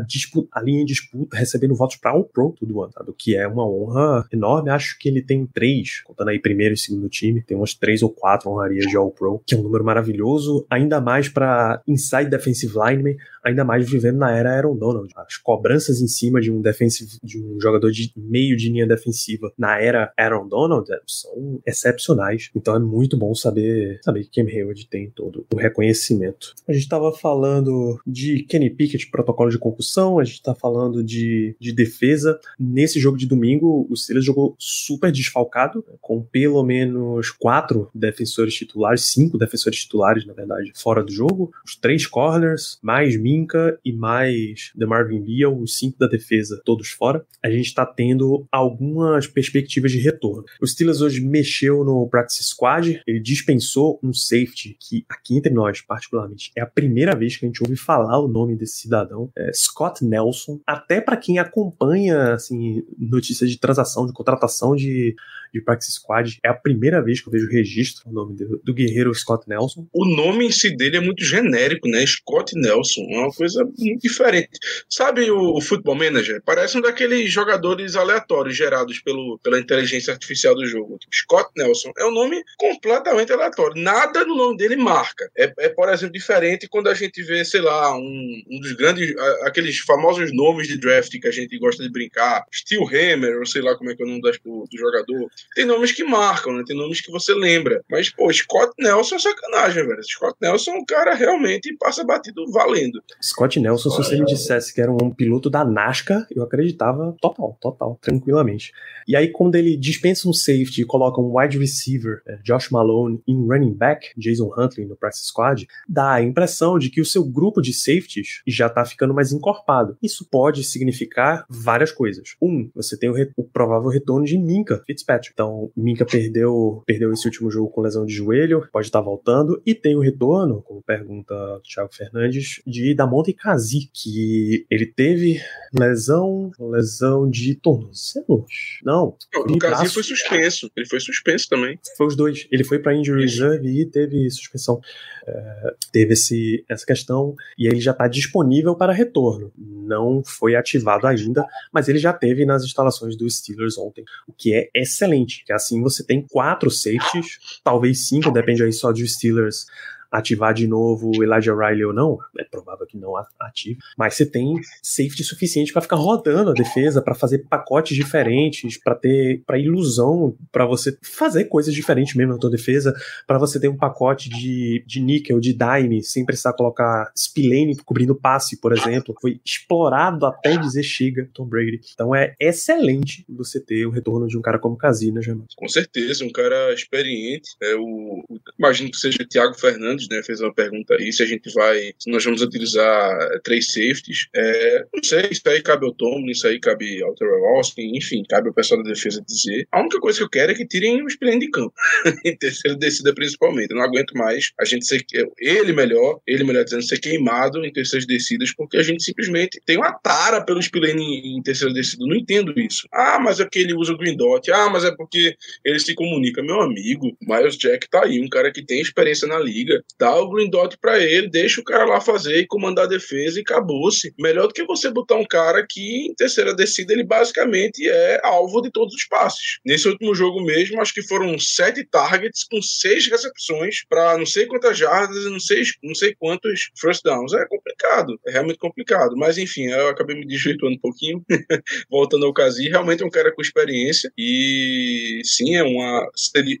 ali 0.52 0.72
em 0.72 0.84
disputa, 0.84 1.36
recebendo 1.36 1.74
votos 1.74 1.96
para 1.96 2.10
All 2.10 2.24
Pro 2.24 2.54
todo 2.58 2.82
ano, 2.82 2.92
sabe? 2.92 3.10
o 3.10 3.14
que 3.14 3.36
é 3.36 3.46
uma 3.46 3.66
honra 3.68 4.26
enorme. 4.32 4.70
Acho 4.70 4.98
que 4.98 5.08
ele 5.08 5.22
tem 5.22 5.46
três, 5.46 6.02
contando 6.02 6.28
aí 6.28 6.38
primeiro 6.38 6.74
e 6.74 6.78
segundo 6.78 7.08
time, 7.08 7.42
tem 7.42 7.56
umas 7.56 7.74
três 7.74 8.02
ou 8.02 8.10
quatro 8.10 8.50
honrarias 8.50 8.86
de 8.86 8.96
All 8.96 9.10
Pro, 9.10 9.42
que 9.46 9.54
é 9.54 9.58
um 9.58 9.62
número 9.62 9.84
maravilhoso, 9.84 10.66
ainda 10.70 11.00
mais 11.00 11.28
para 11.28 11.82
inside 11.86 12.30
defensive 12.30 12.74
lineman, 12.74 13.16
ainda 13.44 13.64
mais 13.64 13.88
vivendo 13.88 14.18
na 14.18 14.30
era 14.30 14.54
Aaron 14.56 14.76
Donald. 14.76 15.12
As 15.16 15.36
cobranças 15.36 16.00
em 16.00 16.06
cima 16.06 16.40
de 16.40 16.50
um 16.50 16.60
defensive, 16.60 17.18
de 17.22 17.42
um 17.42 17.60
jogador 17.60 17.90
de 17.90 18.12
meio 18.16 18.56
de 18.56 18.70
linha 18.70 18.86
defensiva 18.86 19.52
na 19.58 19.80
era 19.80 20.12
Aaron 20.16 20.48
Donald 20.48 20.90
é, 20.92 21.00
são 21.06 21.60
excepcionais. 21.66 22.50
Então 22.54 22.74
é 22.76 22.78
muito 22.78 23.16
bom 23.16 23.34
saber, 23.34 24.00
saber 24.02 24.24
que 24.24 24.42
Cam 24.42 24.48
Hayward 24.48 24.86
tem 24.88 25.10
todo 25.10 25.46
o 25.52 25.56
reconhecimento. 25.56 26.54
A 26.68 26.72
gente 26.72 26.82
estava 26.82 27.12
falando 27.12 28.00
de 28.06 28.44
Kenny 28.44 28.70
Pickett, 28.70 29.10
protocolo 29.10 29.50
de 29.50 29.58
concussão, 29.58 30.11
a 30.18 30.24
gente 30.24 30.34
está 30.34 30.54
falando 30.54 31.02
de, 31.02 31.56
de 31.60 31.72
defesa. 31.72 32.38
Nesse 32.58 33.00
jogo 33.00 33.16
de 33.16 33.26
domingo, 33.26 33.86
o 33.88 33.96
Steelers 33.96 34.24
jogou 34.24 34.54
super 34.58 35.10
desfalcado, 35.10 35.84
né, 35.86 35.94
com 36.00 36.22
pelo 36.22 36.62
menos 36.62 37.30
quatro 37.30 37.90
defensores 37.94 38.54
titulares, 38.54 39.02
cinco 39.02 39.38
defensores 39.38 39.80
titulares, 39.80 40.26
na 40.26 40.32
verdade, 40.32 40.72
fora 40.74 41.02
do 41.02 41.12
jogo. 41.12 41.52
Os 41.64 41.76
três 41.76 42.06
corners, 42.06 42.78
mais 42.82 43.16
Minka 43.16 43.78
e 43.84 43.92
mais 43.92 44.72
The 44.78 44.86
Marvin 44.86 45.20
Leal, 45.20 45.58
os 45.58 45.76
cinco 45.78 45.98
da 45.98 46.06
defesa, 46.06 46.60
todos 46.64 46.88
fora. 46.88 47.24
A 47.42 47.50
gente 47.50 47.66
está 47.66 47.84
tendo 47.84 48.46
algumas 48.50 49.26
perspectivas 49.26 49.92
de 49.92 49.98
retorno. 49.98 50.44
O 50.60 50.66
Steelers 50.66 51.00
hoje 51.00 51.20
mexeu 51.20 51.84
no 51.84 52.08
practice 52.08 52.44
squad, 52.44 53.00
ele 53.06 53.20
dispensou 53.20 53.98
um 54.02 54.12
safety 54.12 54.76
que 54.78 55.04
aqui 55.08 55.36
entre 55.36 55.52
nós, 55.52 55.80
particularmente, 55.80 56.50
é 56.56 56.60
a 56.60 56.66
primeira 56.66 57.14
vez 57.14 57.36
que 57.36 57.44
a 57.44 57.48
gente 57.48 57.62
ouve 57.62 57.76
falar 57.76 58.18
o 58.18 58.28
nome 58.28 58.56
desse 58.56 58.76
cidadão, 58.76 59.30
é 59.36 59.52
Scott 59.52 60.01
Nelson. 60.04 60.60
Até 60.66 61.00
para 61.00 61.16
quem 61.16 61.38
acompanha 61.38 62.34
assim 62.34 62.84
notícias 62.98 63.50
de 63.50 63.58
transação, 63.58 64.06
de 64.06 64.12
contratação 64.12 64.74
de, 64.74 65.14
de 65.52 65.60
practice 65.60 65.92
squad. 65.92 66.38
É 66.44 66.48
a 66.48 66.54
primeira 66.54 67.02
vez 67.02 67.20
que 67.20 67.28
eu 67.28 67.32
vejo 67.32 67.48
registro 67.48 68.08
o 68.08 68.12
nome 68.12 68.36
do, 68.36 68.60
do 68.64 68.74
guerreiro 68.74 69.14
Scott 69.14 69.48
Nelson. 69.48 69.86
O 69.92 70.04
nome 70.04 70.46
em 70.46 70.52
si 70.52 70.74
dele 70.74 70.96
é 70.96 71.00
muito 71.00 71.24
genérico, 71.24 71.88
né? 71.88 72.04
Scott 72.06 72.56
Nelson. 72.56 73.02
É 73.10 73.18
uma 73.18 73.32
coisa 73.32 73.64
muito 73.78 74.02
diferente. 74.02 74.58
Sabe 74.88 75.30
o, 75.30 75.56
o 75.56 75.60
Football 75.60 75.96
Manager? 75.96 76.42
Parece 76.44 76.78
um 76.78 76.80
daqueles 76.80 77.30
jogadores 77.30 77.96
aleatórios 77.96 78.56
gerados 78.56 79.00
pelo, 79.00 79.38
pela 79.42 79.58
inteligência 79.58 80.12
artificial 80.12 80.54
do 80.54 80.66
jogo. 80.66 80.98
Tipo, 80.98 81.14
Scott 81.14 81.50
Nelson. 81.56 81.92
É 81.98 82.06
um 82.06 82.12
nome 82.12 82.42
completamente 82.56 83.32
aleatório. 83.32 83.82
Nada 83.82 84.24
no 84.24 84.36
nome 84.36 84.56
dele 84.56 84.76
marca. 84.76 85.30
É, 85.36 85.52
é 85.58 85.68
por 85.68 85.88
exemplo, 85.88 86.12
diferente 86.12 86.68
quando 86.68 86.88
a 86.88 86.94
gente 86.94 87.22
vê, 87.22 87.44
sei 87.44 87.60
lá, 87.60 87.94
um, 87.96 88.42
um 88.50 88.60
dos 88.60 88.72
grandes, 88.72 89.14
aqueles 89.42 89.80
famosos 89.92 90.34
nomes 90.34 90.66
de 90.66 90.78
draft 90.78 91.12
que 91.20 91.28
a 91.28 91.30
gente 91.30 91.58
gosta 91.58 91.82
de 91.82 91.90
brincar, 91.90 92.44
Steel 92.52 92.84
Hammer, 92.86 93.38
ou 93.38 93.46
sei 93.46 93.60
lá 93.60 93.76
como 93.76 93.90
é 93.90 93.94
que 93.94 94.02
é 94.02 94.06
o 94.06 94.08
nome 94.08 94.22
do, 94.22 94.30
do 94.30 94.78
jogador. 94.78 95.28
Tem 95.54 95.66
nomes 95.66 95.92
que 95.92 96.02
marcam, 96.02 96.54
né? 96.54 96.62
Tem 96.66 96.76
nomes 96.76 97.00
que 97.00 97.12
você 97.12 97.34
lembra. 97.34 97.82
Mas, 97.90 98.10
pô, 98.10 98.32
Scott 98.32 98.72
Nelson 98.78 99.16
é 99.16 99.18
sacanagem, 99.18 99.86
velho. 99.86 100.02
Scott 100.02 100.36
Nelson 100.40 100.70
é 100.70 100.74
um 100.74 100.84
cara 100.84 101.14
realmente 101.14 101.74
passa 101.78 102.04
batido 102.04 102.50
valendo. 102.50 103.02
Scott 103.22 103.60
Nelson, 103.60 103.90
se 103.90 103.96
você 103.98 104.18
me 104.18 104.24
dissesse 104.24 104.72
que 104.72 104.80
era 104.80 104.90
um 104.90 105.10
piloto 105.10 105.50
da 105.50 105.64
NASCAR, 105.64 106.26
eu 106.34 106.42
acreditava 106.42 107.14
total, 107.20 107.58
total, 107.60 107.98
tranquilamente. 108.00 108.72
E 109.06 109.14
aí, 109.14 109.28
quando 109.28 109.56
ele 109.56 109.76
dispensa 109.76 110.28
um 110.28 110.32
safety 110.32 110.82
e 110.82 110.86
coloca 110.86 111.20
um 111.20 111.36
wide 111.36 111.58
receiver, 111.58 112.22
é, 112.26 112.36
Josh 112.42 112.70
Malone, 112.70 113.20
em 113.26 113.46
running 113.46 113.74
back, 113.74 114.08
Jason 114.16 114.50
Huntley 114.56 114.86
no 114.86 114.96
practice 114.96 115.26
squad, 115.26 115.66
dá 115.88 116.14
a 116.14 116.22
impressão 116.22 116.78
de 116.78 116.88
que 116.88 117.00
o 117.00 117.04
seu 117.04 117.24
grupo 117.24 117.60
de 117.60 117.72
safeties 117.72 118.42
já 118.46 118.68
tá 118.68 118.84
ficando 118.84 119.12
mais 119.12 119.32
encorpado. 119.32 119.81
Isso 120.02 120.26
pode 120.30 120.64
significar 120.64 121.44
várias 121.48 121.92
coisas. 121.92 122.34
Um, 122.40 122.70
você 122.74 122.98
tem 122.98 123.10
o, 123.10 123.14
o 123.36 123.44
provável 123.44 123.88
retorno 123.88 124.24
de 124.24 124.38
Minka 124.38 124.82
Fitzpatrick. 124.86 125.32
Então, 125.32 125.70
Minka 125.76 126.04
perdeu, 126.04 126.82
perdeu 126.86 127.12
esse 127.12 127.26
último 127.26 127.50
jogo 127.50 127.70
com 127.70 127.80
lesão 127.80 128.04
de 128.04 128.14
joelho, 128.14 128.68
pode 128.72 128.86
estar 128.86 129.00
voltando, 129.00 129.60
e 129.64 129.74
tem 129.74 129.96
o 129.96 130.00
retorno, 130.00 130.62
como 130.62 130.82
pergunta 130.82 131.34
o 131.34 131.60
Thiago 131.60 131.94
Fernandes, 131.94 132.62
de 132.66 132.94
Damonte 132.94 133.32
Kazi, 133.32 133.90
que 133.92 134.66
ele 134.70 134.86
teve 134.86 135.40
lesão, 135.78 136.50
lesão 136.58 137.28
de 137.28 137.54
tornozelo. 137.54 138.46
Não. 138.84 139.16
o 139.36 139.58
Kazi 139.58 139.88
foi 139.88 140.02
suspenso. 140.02 140.70
Ele 140.76 140.86
foi 140.86 141.00
suspenso 141.00 141.48
também. 141.48 141.78
Foi 141.96 142.06
os 142.06 142.16
dois. 142.16 142.46
Ele 142.50 142.64
foi 142.64 142.78
para 142.78 142.94
injury 142.94 143.22
reserve 143.22 143.68
e 143.68 143.86
teve 143.86 144.30
suspensão. 144.30 144.80
É, 145.26 145.74
teve 145.92 146.14
esse, 146.14 146.64
essa 146.68 146.84
questão 146.84 147.34
e 147.56 147.66
ele 147.66 147.80
já 147.80 147.92
está 147.92 148.08
disponível 148.08 148.74
para 148.74 148.92
retorno. 148.92 149.52
Não 149.72 150.22
foi 150.24 150.54
ativado 150.54 151.06
ainda, 151.06 151.46
mas 151.72 151.88
ele 151.88 151.98
já 151.98 152.12
teve 152.12 152.44
nas 152.44 152.62
instalações 152.62 153.16
dos 153.16 153.38
Steelers 153.38 153.78
ontem, 153.78 154.04
o 154.26 154.32
que 154.32 154.54
é 154.54 154.68
excelente. 154.74 155.44
Que 155.44 155.52
assim 155.52 155.80
você 155.80 156.04
tem 156.04 156.26
quatro 156.26 156.70
safeties, 156.70 157.60
talvez 157.64 158.06
cinco, 158.08 158.30
depende 158.30 158.62
aí 158.62 158.72
só 158.72 158.92
dos 158.92 159.14
Steelers 159.14 159.66
ativar 160.12 160.52
de 160.52 160.66
novo 160.66 161.10
o 161.16 161.24
Elijah 161.24 161.54
Riley 161.54 161.84
ou 161.86 161.92
não, 161.92 162.18
é 162.38 162.44
provável 162.44 162.86
que 162.86 162.98
não 162.98 163.14
ative, 163.40 163.78
mas 163.96 164.14
você 164.14 164.26
tem 164.26 164.60
safety 164.82 165.24
suficiente 165.24 165.72
para 165.72 165.82
ficar 165.82 165.96
rodando 165.96 166.50
a 166.50 166.54
defesa, 166.54 167.00
para 167.00 167.14
fazer 167.14 167.38
pacotes 167.48 167.96
diferentes, 167.96 168.76
para 168.76 168.94
ter 168.94 169.42
para 169.46 169.58
ilusão, 169.58 170.36
para 170.50 170.66
você 170.66 170.96
fazer 171.02 171.46
coisas 171.46 171.74
diferentes 171.74 172.14
mesmo 172.14 172.34
na 172.34 172.38
tua 172.38 172.50
defesa, 172.50 172.94
para 173.26 173.38
você 173.38 173.58
ter 173.58 173.68
um 173.68 173.76
pacote 173.76 174.28
de, 174.28 174.84
de 174.86 175.00
níquel, 175.00 175.40
de 175.40 175.54
dime, 175.54 176.02
sem 176.02 176.24
precisar 176.24 176.52
colocar 176.52 177.10
spillane 177.16 177.76
cobrindo 177.84 178.14
passe, 178.14 178.60
por 178.60 178.72
exemplo, 178.72 179.14
foi 179.20 179.40
explorado 179.44 180.26
até 180.26 180.56
dizer 180.56 180.82
chega 180.82 181.28
Tom 181.32 181.46
Brady. 181.46 181.80
Então 181.94 182.14
é 182.14 182.34
excelente 182.38 183.24
você 183.28 183.60
ter 183.60 183.86
o 183.86 183.90
retorno 183.90 184.26
de 184.26 184.36
um 184.36 184.42
cara 184.42 184.58
como 184.58 184.76
Casina, 184.76 185.22
já. 185.22 185.34
Com 185.56 185.68
certeza, 185.68 186.24
um 186.24 186.30
cara 186.30 186.72
experiente, 186.74 187.50
é 187.62 187.74
o, 187.74 188.24
o 188.28 188.40
imagino 188.58 188.90
que 188.90 188.96
seja 188.96 189.22
o 189.22 189.26
Thiago 189.26 189.54
Fernandes 189.58 190.01
né, 190.08 190.22
fez 190.22 190.40
uma 190.40 190.52
pergunta 190.52 190.94
aí 190.94 191.12
se 191.12 191.22
a 191.22 191.26
gente 191.26 191.52
vai, 191.52 191.92
se 191.98 192.10
nós 192.10 192.24
vamos 192.24 192.42
utilizar 192.42 193.18
eh, 193.20 193.40
três 193.42 193.66
safeties. 193.66 194.28
É, 194.34 194.84
não 194.94 195.02
sei, 195.02 195.28
isso 195.30 195.42
aí 195.46 195.62
cabe 195.62 195.86
ao 195.86 195.94
Tom, 195.94 196.24
isso 196.28 196.46
aí 196.46 196.58
cabe 196.60 197.02
ao 197.02 197.14
Terrell 197.14 197.44
Austin, 197.56 197.96
enfim, 197.96 198.22
cabe 198.28 198.48
ao 198.48 198.54
pessoal 198.54 198.82
da 198.82 198.90
defesa 198.90 199.22
dizer. 199.26 199.66
A 199.72 199.80
única 199.80 200.00
coisa 200.00 200.18
que 200.18 200.24
eu 200.24 200.30
quero 200.30 200.52
é 200.52 200.54
que 200.54 200.66
tirem 200.66 201.04
os 201.04 201.16
players 201.16 201.40
de 201.40 201.50
campo, 201.50 201.74
em 202.24 202.36
terceira 202.36 202.76
descida 202.76 203.14
principalmente. 203.14 203.70
Eu 203.70 203.76
não 203.76 203.84
aguento 203.84 204.12
mais 204.12 204.52
a 204.60 204.64
gente 204.64 204.86
ser, 204.86 205.04
ele 205.38 205.72
melhor, 205.72 206.20
ele 206.26 206.44
melhor 206.44 206.64
dizendo, 206.64 206.82
ser 206.82 206.98
queimado 206.98 207.64
em 207.64 207.72
terceiras 207.72 208.06
descidas, 208.06 208.52
porque 208.54 208.76
a 208.76 208.82
gente 208.82 209.02
simplesmente 209.02 209.60
tem 209.64 209.76
uma 209.76 209.92
tara 209.92 210.44
pelos 210.44 210.68
players 210.68 211.00
em, 211.00 211.42
terceira 211.42 211.72
descida. 211.72 212.04
Não 212.06 212.16
entendo 212.16 212.58
isso. 212.58 212.86
Ah, 212.92 213.18
mas 213.20 213.40
é 213.40 213.44
porque 213.44 213.58
ele 213.58 213.74
usa 213.74 213.92
o 213.92 213.98
Green 213.98 214.16
Dot. 214.16 214.50
Ah, 214.50 214.68
mas 214.70 214.84
é 214.84 214.94
porque 214.94 215.36
ele 215.64 215.78
se 215.78 215.94
comunica. 215.94 216.42
Meu 216.42 216.60
amigo, 216.60 217.16
Miles 217.20 217.56
Jack 217.56 217.88
tá 217.88 218.04
aí, 218.04 218.20
um 218.20 218.28
cara 218.28 218.52
que 218.52 218.64
tem 218.64 218.80
experiência 218.80 219.26
na 219.28 219.38
liga, 219.38 219.82
dá 219.98 220.14
o 220.16 220.30
green 220.30 220.50
dot 220.50 220.76
para 220.78 220.98
ele, 220.98 221.28
deixa 221.28 221.60
o 221.60 221.64
cara 221.64 221.84
lá 221.84 222.00
fazer 222.00 222.40
e 222.40 222.46
comandar 222.46 222.84
a 222.84 222.88
defesa 222.88 223.38
e 223.38 223.42
acabou-se. 223.42 224.12
Melhor 224.18 224.48
do 224.48 224.54
que 224.54 224.64
você 224.64 224.90
botar 224.90 225.16
um 225.16 225.24
cara 225.24 225.64
que 225.68 226.06
em 226.06 226.14
terceira 226.14 226.54
descida 226.54 226.92
ele 226.92 227.04
basicamente 227.04 227.88
é 227.88 228.20
alvo 228.22 228.60
de 228.60 228.70
todos 228.70 228.94
os 228.94 229.04
passes. 229.04 229.58
Nesse 229.64 229.88
último 229.88 230.14
jogo 230.14 230.42
mesmo, 230.42 230.80
acho 230.80 230.94
que 230.94 231.02
foram 231.02 231.38
sete 231.38 231.84
targets 231.84 232.44
com 232.44 232.60
seis 232.60 233.06
recepções 233.06 233.84
para 233.88 234.18
não 234.18 234.26
sei 234.26 234.46
quantas 234.46 234.76
jardas 234.76 235.24
não 235.24 235.40
sei, 235.40 235.62
não 235.82 235.94
sei 235.94 236.14
quantos 236.14 236.70
first 236.78 237.02
downs. 237.04 237.32
É 237.32 237.46
complicado, 237.46 238.18
é 238.26 238.32
realmente 238.32 238.58
complicado. 238.58 239.16
Mas 239.16 239.38
enfim, 239.38 239.66
eu 239.66 239.88
acabei 239.88 240.16
me 240.16 240.26
desvirtuando 240.26 240.76
um 240.76 240.80
pouquinho. 240.80 241.24
Voltando 241.90 242.26
ao 242.26 242.32
Kazi, 242.32 242.68
realmente 242.68 243.02
é 243.02 243.06
um 243.06 243.10
cara 243.10 243.32
com 243.32 243.42
experiência 243.42 244.12
e 244.16 245.20
sim, 245.24 245.56
é 245.56 245.62
uma, 245.62 246.08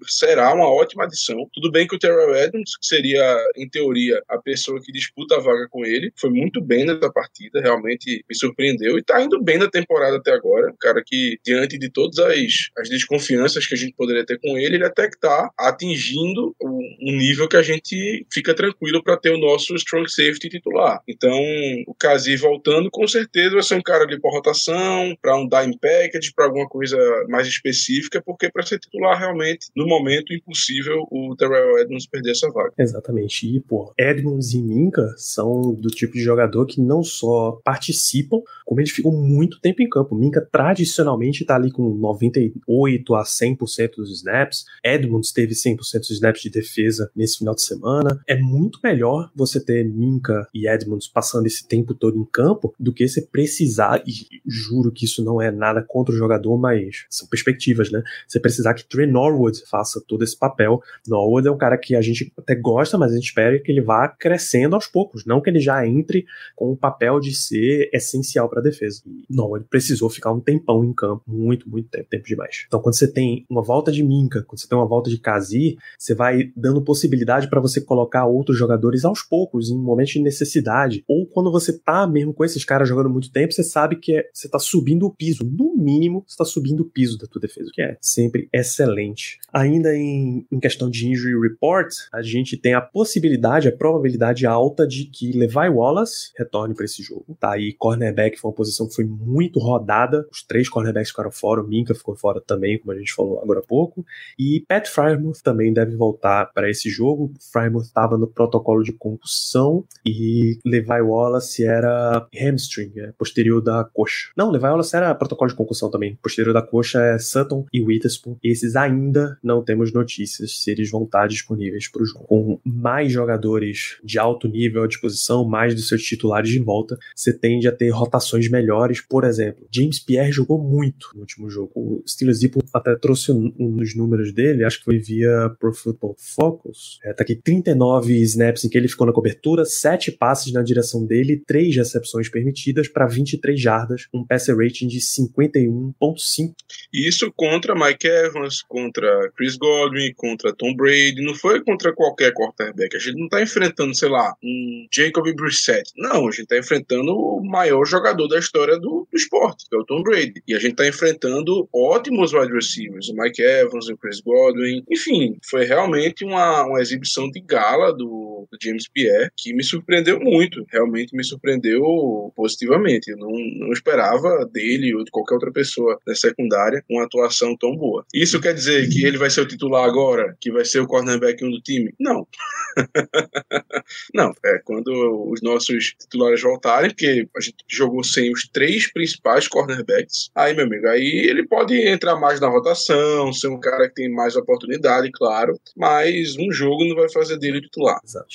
será 0.06 0.54
uma 0.54 0.70
ótima 0.70 1.04
adição. 1.04 1.48
Tudo 1.52 1.70
bem 1.70 1.86
que 1.86 1.94
o 1.94 1.98
Terrell 1.98 2.34
Edmonds, 2.34 2.76
que 2.76 2.86
seria 2.86 3.21
em 3.56 3.68
teoria, 3.68 4.22
a 4.28 4.38
pessoa 4.38 4.80
que 4.80 4.92
disputa 4.92 5.36
a 5.36 5.40
vaga 5.40 5.66
com 5.70 5.84
ele. 5.84 6.12
Foi 6.18 6.30
muito 6.30 6.60
bem 6.60 6.84
nessa 6.84 7.10
partida, 7.12 7.60
realmente 7.60 8.24
me 8.28 8.34
surpreendeu 8.36 8.98
e 8.98 9.02
tá 9.02 9.22
indo 9.22 9.42
bem 9.42 9.58
na 9.58 9.70
temporada 9.70 10.16
até 10.16 10.32
agora. 10.32 10.70
Um 10.70 10.76
cara 10.78 11.02
que, 11.04 11.38
diante 11.44 11.78
de 11.78 11.90
todas 11.90 12.18
as, 12.18 12.70
as 12.78 12.88
desconfianças 12.88 13.66
que 13.66 13.74
a 13.74 13.78
gente 13.78 13.94
poderia 13.96 14.24
ter 14.24 14.38
com 14.38 14.58
ele, 14.58 14.76
ele 14.76 14.84
até 14.84 15.08
que 15.08 15.18
tá 15.18 15.50
atingindo 15.58 16.54
um 16.62 17.12
nível 17.16 17.48
que 17.48 17.56
a 17.56 17.62
gente 17.62 18.26
fica 18.32 18.54
tranquilo 18.54 19.02
para 19.02 19.16
ter 19.16 19.30
o 19.30 19.38
nosso 19.38 19.74
strong 19.76 20.08
safety 20.10 20.48
titular. 20.48 21.00
Então, 21.08 21.38
o 21.86 21.94
Kazi 21.94 22.36
voltando, 22.36 22.90
com 22.90 23.06
certeza 23.06 23.54
vai 23.54 23.62
ser 23.62 23.74
um 23.74 23.82
cara 23.82 24.04
ali 24.04 24.20
para 24.20 24.30
rotação, 24.30 25.16
para 25.20 25.36
um 25.36 25.48
dime 25.48 25.78
package, 25.78 26.32
para 26.34 26.46
alguma 26.46 26.68
coisa 26.68 26.96
mais 27.28 27.46
específica, 27.46 28.22
porque 28.24 28.50
para 28.50 28.64
ser 28.64 28.78
titular 28.78 29.18
realmente, 29.18 29.66
no 29.76 29.86
momento, 29.86 30.34
impossível 30.34 31.06
o 31.10 31.34
Terrell 31.36 31.78
Edmonds 31.78 32.06
perder 32.06 32.32
essa 32.32 32.50
vaga. 32.50 32.72
Exatamente. 32.78 33.11
E, 33.20 33.60
pô, 33.60 33.92
Edmonds 33.98 34.52
e 34.52 34.62
Minka 34.62 35.14
são 35.16 35.74
do 35.74 35.88
tipo 35.88 36.14
de 36.14 36.20
jogador 36.20 36.66
que 36.66 36.80
não 36.80 37.02
só 37.02 37.60
participam, 37.64 38.38
como 38.64 38.80
eles 38.80 38.90
ficam 38.90 39.12
muito 39.12 39.60
tempo 39.60 39.82
em 39.82 39.88
campo. 39.88 40.14
Minka 40.14 40.40
tradicionalmente 40.40 41.44
tá 41.44 41.56
ali 41.56 41.70
com 41.70 41.94
98 41.94 43.14
a 43.14 43.22
100% 43.22 43.96
dos 43.96 44.10
snaps. 44.10 44.64
Edmonds 44.84 45.32
teve 45.32 45.54
100% 45.54 45.98
dos 45.98 46.10
snaps 46.10 46.42
de 46.42 46.50
defesa 46.50 47.10
nesse 47.14 47.38
final 47.38 47.54
de 47.54 47.62
semana. 47.62 48.20
É 48.26 48.38
muito 48.38 48.78
melhor 48.82 49.30
você 49.34 49.62
ter 49.62 49.84
Minka 49.84 50.46
e 50.54 50.68
Edmonds 50.68 51.08
passando 51.08 51.46
esse 51.46 51.66
tempo 51.66 51.94
todo 51.94 52.18
em 52.18 52.24
campo 52.24 52.74
do 52.78 52.92
que 52.92 53.06
você 53.06 53.22
precisar, 53.22 54.02
e 54.06 54.40
juro 54.46 54.92
que 54.92 55.04
isso 55.04 55.24
não 55.24 55.40
é 55.40 55.50
nada 55.50 55.84
contra 55.86 56.14
o 56.14 56.18
jogador, 56.18 56.56
mas 56.58 57.04
são 57.10 57.28
perspectivas, 57.28 57.90
né? 57.90 58.02
Você 58.26 58.40
precisar 58.40 58.74
que 58.74 58.84
Trey 58.84 59.06
Norwood 59.06 59.62
faça 59.68 60.02
todo 60.06 60.22
esse 60.22 60.38
papel. 60.38 60.82
Norwood 61.06 61.48
é 61.48 61.50
um 61.50 61.58
cara 61.58 61.76
que 61.78 61.94
a 61.94 62.00
gente 62.00 62.32
até 62.36 62.54
gosta, 62.54 62.91
mas 62.98 63.12
a 63.12 63.14
gente 63.14 63.24
espera 63.24 63.58
que 63.58 63.70
ele 63.70 63.80
vá 63.80 64.08
crescendo 64.08 64.74
aos 64.74 64.86
poucos, 64.86 65.24
não 65.24 65.40
que 65.40 65.50
ele 65.50 65.60
já 65.60 65.86
entre 65.86 66.24
com 66.54 66.72
o 66.72 66.76
papel 66.76 67.20
de 67.20 67.34
ser 67.34 67.90
essencial 67.92 68.48
para 68.48 68.60
a 68.60 68.62
defesa. 68.62 69.02
Não, 69.28 69.56
ele 69.56 69.64
precisou 69.68 70.08
ficar 70.10 70.32
um 70.32 70.40
tempão 70.40 70.84
em 70.84 70.92
campo, 70.92 71.22
muito, 71.26 71.68
muito 71.68 71.88
tempo, 71.88 72.08
tempo 72.08 72.24
demais. 72.24 72.64
Então, 72.66 72.80
quando 72.80 72.96
você 72.96 73.10
tem 73.10 73.44
uma 73.48 73.62
volta 73.62 73.90
de 73.90 74.02
Minka, 74.02 74.42
quando 74.42 74.60
você 74.60 74.68
tem 74.68 74.78
uma 74.78 74.86
volta 74.86 75.10
de 75.10 75.18
Kazi, 75.18 75.76
você 75.98 76.14
vai 76.14 76.52
dando 76.56 76.82
possibilidade 76.82 77.48
para 77.48 77.60
você 77.60 77.80
colocar 77.80 78.26
outros 78.26 78.58
jogadores 78.58 79.04
aos 79.04 79.22
poucos, 79.22 79.70
em 79.70 79.76
momentos 79.76 80.12
de 80.12 80.20
necessidade, 80.20 81.04
ou 81.08 81.26
quando 81.26 81.50
você 81.50 81.78
tá 81.78 82.06
mesmo 82.06 82.34
com 82.34 82.44
esses 82.44 82.64
caras 82.64 82.88
jogando 82.88 83.10
muito 83.10 83.30
tempo, 83.30 83.52
você 83.52 83.62
sabe 83.62 83.96
que 83.96 84.16
é, 84.16 84.28
você 84.32 84.48
tá 84.48 84.58
subindo 84.58 85.06
o 85.06 85.10
piso, 85.10 85.44
no 85.44 85.74
mínimo, 85.76 86.24
você 86.26 86.36
tá 86.36 86.44
subindo 86.44 86.80
o 86.80 86.84
piso 86.84 87.18
da 87.18 87.26
tua 87.26 87.40
defesa, 87.40 87.70
que 87.72 87.82
é 87.82 87.96
sempre 88.00 88.48
excelente. 88.52 89.38
Ainda 89.52 89.94
em, 89.96 90.46
em 90.50 90.60
questão 90.60 90.90
de 90.90 91.08
injury 91.08 91.40
report, 91.40 91.92
a 92.12 92.22
gente 92.22 92.56
tem 92.56 92.74
a 92.74 92.80
possibilidade, 92.82 93.68
a 93.68 93.76
probabilidade 93.76 94.46
alta 94.46 94.86
de 94.86 95.04
que 95.04 95.32
Levi 95.32 95.68
Wallace 95.68 96.32
retorne 96.36 96.74
para 96.74 96.84
esse 96.84 97.02
jogo. 97.02 97.36
Tá 97.38 97.52
aí, 97.52 97.72
cornerback 97.72 98.38
foi 98.38 98.50
uma 98.50 98.54
posição 98.54 98.88
que 98.88 98.94
foi 98.94 99.04
muito 99.04 99.58
rodada. 99.58 100.26
Os 100.30 100.42
três 100.42 100.68
cornerbacks 100.68 101.10
ficaram 101.10 101.30
fora, 101.30 101.62
o 101.62 101.66
Minka 101.66 101.94
ficou 101.94 102.16
fora 102.16 102.40
também, 102.40 102.78
como 102.78 102.92
a 102.92 102.98
gente 102.98 103.12
falou 103.12 103.40
agora 103.40 103.60
há 103.60 103.62
pouco. 103.62 104.04
E 104.38 104.64
Pat 104.68 104.86
Frymouth 104.86 105.42
também 105.42 105.72
deve 105.72 105.96
voltar 105.96 106.52
para 106.52 106.68
esse 106.70 106.90
jogo. 106.90 107.32
Frymouth 107.52 107.82
estava 107.82 108.18
no 108.18 108.26
protocolo 108.26 108.82
de 108.82 108.92
concussão 108.92 109.84
e 110.04 110.58
Levi 110.64 111.00
Wallace 111.00 111.64
era 111.64 112.26
hamstring, 112.34 112.92
é, 112.96 113.12
posterior 113.12 113.60
da 113.60 113.84
coxa. 113.92 114.30
Não, 114.36 114.50
Levi 114.50 114.66
Wallace 114.66 114.96
era 114.96 115.14
protocolo 115.14 115.50
de 115.50 115.56
concussão 115.56 115.90
também. 115.90 116.16
Posterior 116.22 116.52
da 116.52 116.62
coxa 116.62 117.00
é 117.00 117.18
Sutton 117.18 117.66
e 117.72 117.82
Witherspoon. 117.82 118.36
Esses 118.42 118.76
ainda 118.76 119.38
não 119.42 119.62
temos 119.62 119.92
notícias 119.92 120.62
se 120.62 120.70
eles 120.70 120.90
vão 120.90 121.04
estar 121.04 121.26
disponíveis 121.26 121.88
para 121.88 122.02
o 122.02 122.06
jogo. 122.06 122.24
Com 122.26 122.60
mais 122.72 123.12
jogadores 123.12 123.98
de 124.02 124.18
alto 124.18 124.48
nível 124.48 124.82
à 124.82 124.86
disposição, 124.86 125.44
mais 125.44 125.74
dos 125.74 125.88
seus 125.88 126.02
titulares 126.02 126.50
de 126.50 126.58
volta, 126.58 126.98
você 127.14 127.36
tende 127.36 127.68
a 127.68 127.72
ter 127.72 127.90
rotações 127.90 128.48
melhores. 128.48 129.00
Por 129.00 129.24
exemplo, 129.24 129.66
James 129.70 129.98
Pierre 129.98 130.32
jogou 130.32 130.62
muito 130.62 131.10
no 131.14 131.20
último 131.20 131.50
jogo. 131.50 131.72
O 131.74 132.02
Steelers 132.06 132.40
até 132.72 132.94
trouxe 132.96 133.32
um 133.32 133.76
dos 133.76 133.94
números 133.94 134.32
dele, 134.32 134.64
acho 134.64 134.78
que 134.78 134.84
foi 134.84 134.98
via 134.98 135.50
Pro 135.58 135.72
Football 135.72 136.16
Focus. 136.18 136.98
É, 137.04 137.12
tá 137.12 137.22
aqui 137.22 137.34
39 137.34 138.14
snaps 138.22 138.64
em 138.64 138.68
que 138.68 138.78
ele 138.78 138.88
ficou 138.88 139.06
na 139.06 139.12
cobertura, 139.12 139.64
7 139.64 140.12
passes 140.12 140.52
na 140.52 140.62
direção 140.62 141.04
dele, 141.04 141.42
3 141.46 141.76
recepções 141.76 142.28
permitidas 142.28 142.88
para 142.88 143.06
23 143.06 143.60
jardas, 143.60 144.08
um 144.12 144.24
passer 144.24 144.56
rating 144.56 144.86
de 144.86 144.98
51.5. 144.98 146.54
Isso 146.92 147.32
contra 147.34 147.74
Mike 147.74 148.06
Evans, 148.06 148.62
contra 148.62 149.30
Chris 149.36 149.56
Godwin, 149.56 150.12
contra 150.16 150.54
Tom 150.54 150.74
Brady, 150.74 151.22
não 151.22 151.34
foi 151.34 151.62
contra 151.62 151.92
qualquer 151.94 152.32
quarterback. 152.32 152.61
A 152.70 152.98
gente 152.98 153.18
não 153.18 153.28
tá 153.28 153.42
enfrentando, 153.42 153.94
sei 153.94 154.08
lá, 154.08 154.34
um 154.42 154.86
Jacob 154.92 155.26
Brissett. 155.34 155.90
Não, 155.96 156.28
a 156.28 156.30
gente 156.30 156.46
tá 156.46 156.58
enfrentando 156.58 157.12
o 157.12 157.42
maior 157.44 157.84
jogador 157.84 158.28
da 158.28 158.38
história 158.38 158.78
do, 158.78 159.06
do 159.10 159.16
esporte, 159.16 159.66
que 159.68 159.74
é 159.74 159.78
o 159.78 159.84
Tom 159.84 160.02
Brady. 160.02 160.42
E 160.46 160.54
a 160.54 160.58
gente 160.58 160.76
tá 160.76 160.86
enfrentando 160.86 161.68
ótimos 161.72 162.32
wide 162.32 162.52
receivers, 162.52 163.08
o 163.08 163.14
Mike 163.14 163.42
Evans, 163.42 163.88
o 163.88 163.96
Chris 163.96 164.20
Godwin. 164.20 164.84
Enfim, 164.90 165.38
foi 165.48 165.64
realmente 165.64 166.24
uma, 166.24 166.64
uma 166.64 166.80
exibição 166.80 167.30
de 167.30 167.40
gala 167.40 167.92
do, 167.92 168.46
do 168.50 168.58
James 168.62 168.88
Pierre 168.88 169.30
que 169.36 169.52
me 169.54 169.64
surpreendeu 169.64 170.20
muito. 170.20 170.64
Realmente 170.70 171.16
me 171.16 171.24
surpreendeu 171.24 172.32
positivamente. 172.36 173.10
Eu 173.10 173.16
não, 173.16 173.30
não 173.30 173.72
esperava 173.72 174.46
dele 174.46 174.94
ou 174.94 175.04
de 175.04 175.10
qualquer 175.10 175.34
outra 175.34 175.52
pessoa 175.52 175.98
da 176.06 176.14
secundária 176.14 176.84
uma 176.90 177.04
atuação 177.04 177.56
tão 177.56 177.76
boa. 177.76 178.04
Isso 178.12 178.40
quer 178.40 178.54
dizer 178.54 178.88
que 178.88 179.04
ele 179.04 179.18
vai 179.18 179.30
ser 179.30 179.40
o 179.40 179.46
titular 179.46 179.84
agora, 179.84 180.36
que 180.40 180.50
vai 180.50 180.64
ser 180.64 180.80
o 180.80 180.86
cornerback 180.86 181.44
1 181.44 181.50
do 181.50 181.60
time? 181.60 181.94
Não. 181.98 182.26
não, 184.14 184.32
é 184.44 184.58
quando 184.64 184.90
os 185.30 185.42
nossos 185.42 185.94
titulares 185.98 186.40
voltarem, 186.42 186.90
porque 186.90 187.28
a 187.36 187.40
gente 187.40 187.56
jogou 187.68 188.02
sem 188.02 188.32
os 188.32 188.48
três 188.48 188.90
principais 188.90 189.48
cornerbacks, 189.48 190.30
aí, 190.34 190.54
meu 190.54 190.64
amigo, 190.64 190.86
aí 190.86 191.26
ele 191.28 191.46
pode 191.46 191.74
entrar 191.74 192.16
mais 192.16 192.40
na 192.40 192.48
rotação, 192.48 193.32
ser 193.32 193.48
um 193.48 193.60
cara 193.60 193.88
que 193.88 193.94
tem 193.94 194.10
mais 194.10 194.36
oportunidade, 194.36 195.10
claro, 195.12 195.58
mas 195.76 196.36
um 196.38 196.50
jogo 196.52 196.84
não 196.84 196.96
vai 196.96 197.10
fazer 197.10 197.38
dele 197.38 197.60
titular. 197.60 198.00
Exato. 198.04 198.26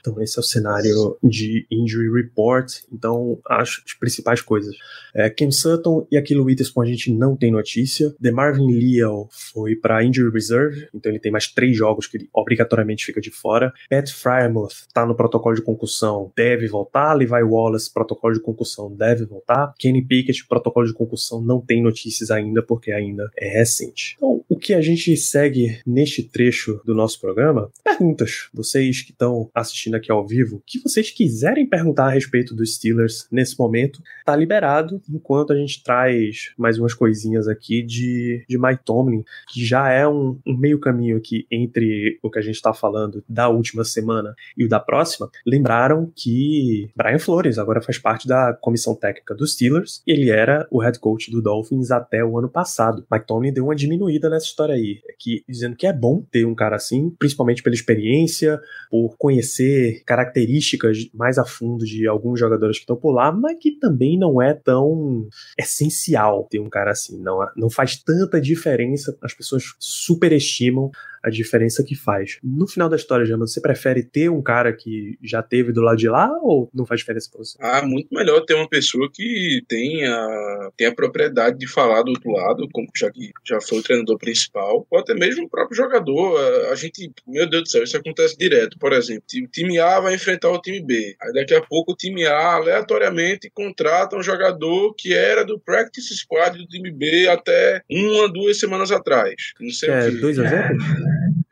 Então, 0.00 0.20
esse 0.22 0.38
é 0.38 0.40
o 0.40 0.44
cenário 0.44 1.16
de 1.22 1.66
injury 1.70 2.10
report. 2.12 2.72
Então, 2.92 3.38
acho 3.48 3.82
as 3.86 3.94
principais 3.94 4.40
coisas. 4.40 4.74
É, 5.14 5.30
Ken 5.30 5.50
Sutton 5.50 6.06
e 6.10 6.16
aquilo 6.16 6.44
Witherspoon 6.44 6.82
a 6.82 6.86
gente 6.86 7.12
não 7.12 7.36
tem 7.36 7.50
notícia. 7.50 8.14
The 8.20 8.30
Marvin 8.30 8.72
Leal 8.72 9.28
foi 9.52 9.74
para 9.76 10.04
injury 10.04 10.30
reserve, 10.32 10.88
então 10.94 11.10
ele 11.10 11.18
tem 11.18 11.32
mais 11.32 11.46
três 11.46 11.76
jogos 11.76 12.06
que 12.06 12.16
ele 12.16 12.28
obrigatoriamente 12.32 13.04
fica 13.04 13.20
de 13.20 13.30
fora. 13.30 13.65
Pat 13.88 14.10
Frymouth 14.10 14.86
está 14.88 15.06
no 15.06 15.14
protocolo 15.14 15.54
de 15.54 15.62
concussão, 15.62 16.32
deve 16.36 16.66
voltar. 16.66 17.14
Levi 17.14 17.42
Wallace, 17.42 17.92
protocolo 17.92 18.34
de 18.34 18.40
concussão, 18.40 18.94
deve 18.94 19.24
voltar. 19.24 19.72
Kenny 19.78 20.02
Pickett, 20.02 20.46
protocolo 20.46 20.86
de 20.86 20.92
concussão, 20.92 21.40
não 21.40 21.60
tem 21.60 21.82
notícias 21.82 22.30
ainda 22.30 22.62
porque 22.62 22.92
ainda 22.92 23.30
é 23.36 23.48
recente. 23.48 24.14
Então, 24.16 24.44
o 24.48 24.56
que 24.56 24.74
a 24.74 24.80
gente 24.80 25.16
segue 25.16 25.80
neste 25.86 26.22
trecho 26.22 26.80
do 26.84 26.94
nosso 26.94 27.20
programa? 27.20 27.70
Perguntas. 27.82 28.48
Vocês 28.52 29.02
que 29.02 29.10
estão 29.10 29.50
assistindo 29.54 29.94
aqui 29.94 30.10
ao 30.10 30.26
vivo, 30.26 30.62
que 30.66 30.78
vocês 30.78 31.10
quiserem 31.10 31.66
perguntar 31.66 32.06
a 32.06 32.10
respeito 32.10 32.54
dos 32.54 32.74
Steelers 32.74 33.26
nesse 33.30 33.58
momento, 33.58 34.02
tá 34.24 34.34
liberado, 34.34 35.00
enquanto 35.08 35.52
a 35.52 35.56
gente 35.56 35.82
traz 35.82 36.52
mais 36.56 36.78
umas 36.78 36.94
coisinhas 36.94 37.48
aqui 37.48 37.82
de, 37.82 38.44
de 38.48 38.58
Mike 38.58 38.84
Tomlin, 38.84 39.24
que 39.48 39.64
já 39.64 39.90
é 39.90 40.06
um, 40.06 40.38
um 40.46 40.56
meio 40.56 40.78
caminho 40.78 41.16
aqui 41.16 41.46
entre 41.50 42.18
o 42.22 42.30
que 42.30 42.38
a 42.38 42.42
gente 42.42 42.56
está 42.56 42.72
falando 42.72 43.22
da 43.28 43.48
última 43.56 43.84
semana 43.84 44.34
e 44.56 44.64
o 44.64 44.68
da 44.68 44.78
próxima. 44.78 45.28
Lembraram 45.44 46.12
que 46.14 46.88
Brian 46.94 47.18
Flores 47.18 47.58
agora 47.58 47.80
faz 47.80 47.98
parte 47.98 48.28
da 48.28 48.52
comissão 48.54 48.94
técnica 48.94 49.34
dos 49.34 49.54
Steelers 49.54 50.02
ele 50.06 50.30
era 50.30 50.66
o 50.70 50.80
head 50.80 50.98
coach 50.98 51.30
do 51.30 51.42
Dolphins 51.42 51.90
até 51.90 52.24
o 52.24 52.38
ano 52.38 52.48
passado. 52.48 53.04
Tomlin 53.26 53.52
deu 53.52 53.64
uma 53.64 53.74
diminuída 53.74 54.30
nessa 54.30 54.46
história 54.46 54.74
aí, 54.74 55.00
que, 55.18 55.42
dizendo 55.48 55.76
que 55.76 55.86
é 55.86 55.92
bom 55.92 56.22
ter 56.30 56.44
um 56.44 56.54
cara 56.54 56.76
assim, 56.76 57.10
principalmente 57.18 57.62
pela 57.62 57.74
experiência, 57.74 58.60
por 58.90 59.16
conhecer 59.16 60.02
características 60.04 61.08
mais 61.12 61.38
a 61.38 61.44
fundo 61.44 61.84
de 61.84 62.06
alguns 62.06 62.38
jogadores 62.38 62.76
que 62.76 62.82
estão 62.82 62.96
por 62.96 63.12
lá, 63.12 63.32
mas 63.32 63.56
que 63.58 63.72
também 63.72 64.18
não 64.18 64.40
é 64.40 64.54
tão 64.54 65.28
essencial 65.58 66.46
ter 66.50 66.60
um 66.60 66.68
cara 66.68 66.92
assim. 66.92 67.20
Não, 67.20 67.38
não 67.56 67.70
faz 67.70 67.96
tanta 67.96 68.40
diferença, 68.40 69.16
as 69.22 69.34
pessoas 69.34 69.74
superestimam 69.78 70.90
a 71.26 71.30
diferença 71.30 71.82
que 71.82 71.96
faz. 71.96 72.38
No 72.40 72.68
final 72.68 72.88
da 72.88 72.94
história, 72.94 73.26
Jama, 73.26 73.48
você 73.48 73.60
prefere 73.60 74.04
ter 74.04 74.30
um 74.30 74.40
cara 74.40 74.72
que 74.72 75.18
já 75.20 75.42
teve 75.42 75.72
do 75.72 75.80
lado 75.80 75.96
de 75.96 76.08
lá 76.08 76.30
ou 76.40 76.70
não 76.72 76.86
faz 76.86 77.00
diferença 77.00 77.28
pra 77.28 77.38
você? 77.38 77.58
Ah, 77.60 77.84
muito 77.84 78.14
melhor 78.14 78.42
ter 78.42 78.54
uma 78.54 78.68
pessoa 78.68 79.10
que 79.12 79.60
tem 79.66 80.06
a, 80.06 80.70
tem 80.76 80.86
a 80.86 80.94
propriedade 80.94 81.58
de 81.58 81.66
falar 81.66 82.02
do 82.02 82.10
outro 82.10 82.30
lado, 82.30 82.68
como 82.72 82.86
já 82.96 83.10
que 83.10 83.32
já 83.44 83.60
foi 83.60 83.78
o 83.78 83.82
treinador 83.82 84.16
principal, 84.18 84.86
ou 84.88 84.98
até 85.00 85.14
mesmo 85.14 85.46
o 85.46 85.50
próprio 85.50 85.76
jogador. 85.76 86.38
A, 86.38 86.70
a 86.70 86.74
gente, 86.76 87.10
meu 87.26 87.50
Deus 87.50 87.64
do 87.64 87.68
céu, 87.70 87.82
isso 87.82 87.96
acontece 87.96 88.38
direto. 88.38 88.78
Por 88.78 88.92
exemplo, 88.92 89.24
o 89.42 89.48
time 89.48 89.80
A 89.80 89.98
vai 89.98 90.14
enfrentar 90.14 90.50
o 90.50 90.60
time 90.60 90.80
B. 90.80 91.16
Aí 91.20 91.32
daqui 91.32 91.54
a 91.54 91.60
pouco 91.60 91.90
o 91.90 91.96
time 91.96 92.24
A 92.24 92.54
aleatoriamente 92.54 93.50
contrata 93.52 94.16
um 94.16 94.22
jogador 94.22 94.94
que 94.96 95.12
era 95.12 95.44
do 95.44 95.58
practice 95.58 96.16
squad 96.16 96.56
do 96.56 96.68
time 96.68 96.92
B 96.92 97.26
até 97.28 97.82
uma, 97.90 98.32
duas 98.32 98.60
semanas 98.60 98.92
atrás. 98.92 99.34
Não 99.58 99.70
sei 99.70 99.90
é, 99.90 100.06
o 100.06 100.12
que. 100.12 100.20
dois 100.20 100.38
exemplos? 100.38 100.84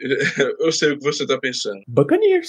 Eu 0.61 0.71
sei 0.73 0.93
o 0.93 0.99
que 0.99 1.05
você 1.05 1.27
tá 1.27 1.39
pensando. 1.39 1.81
Buccaneers. 1.89 2.49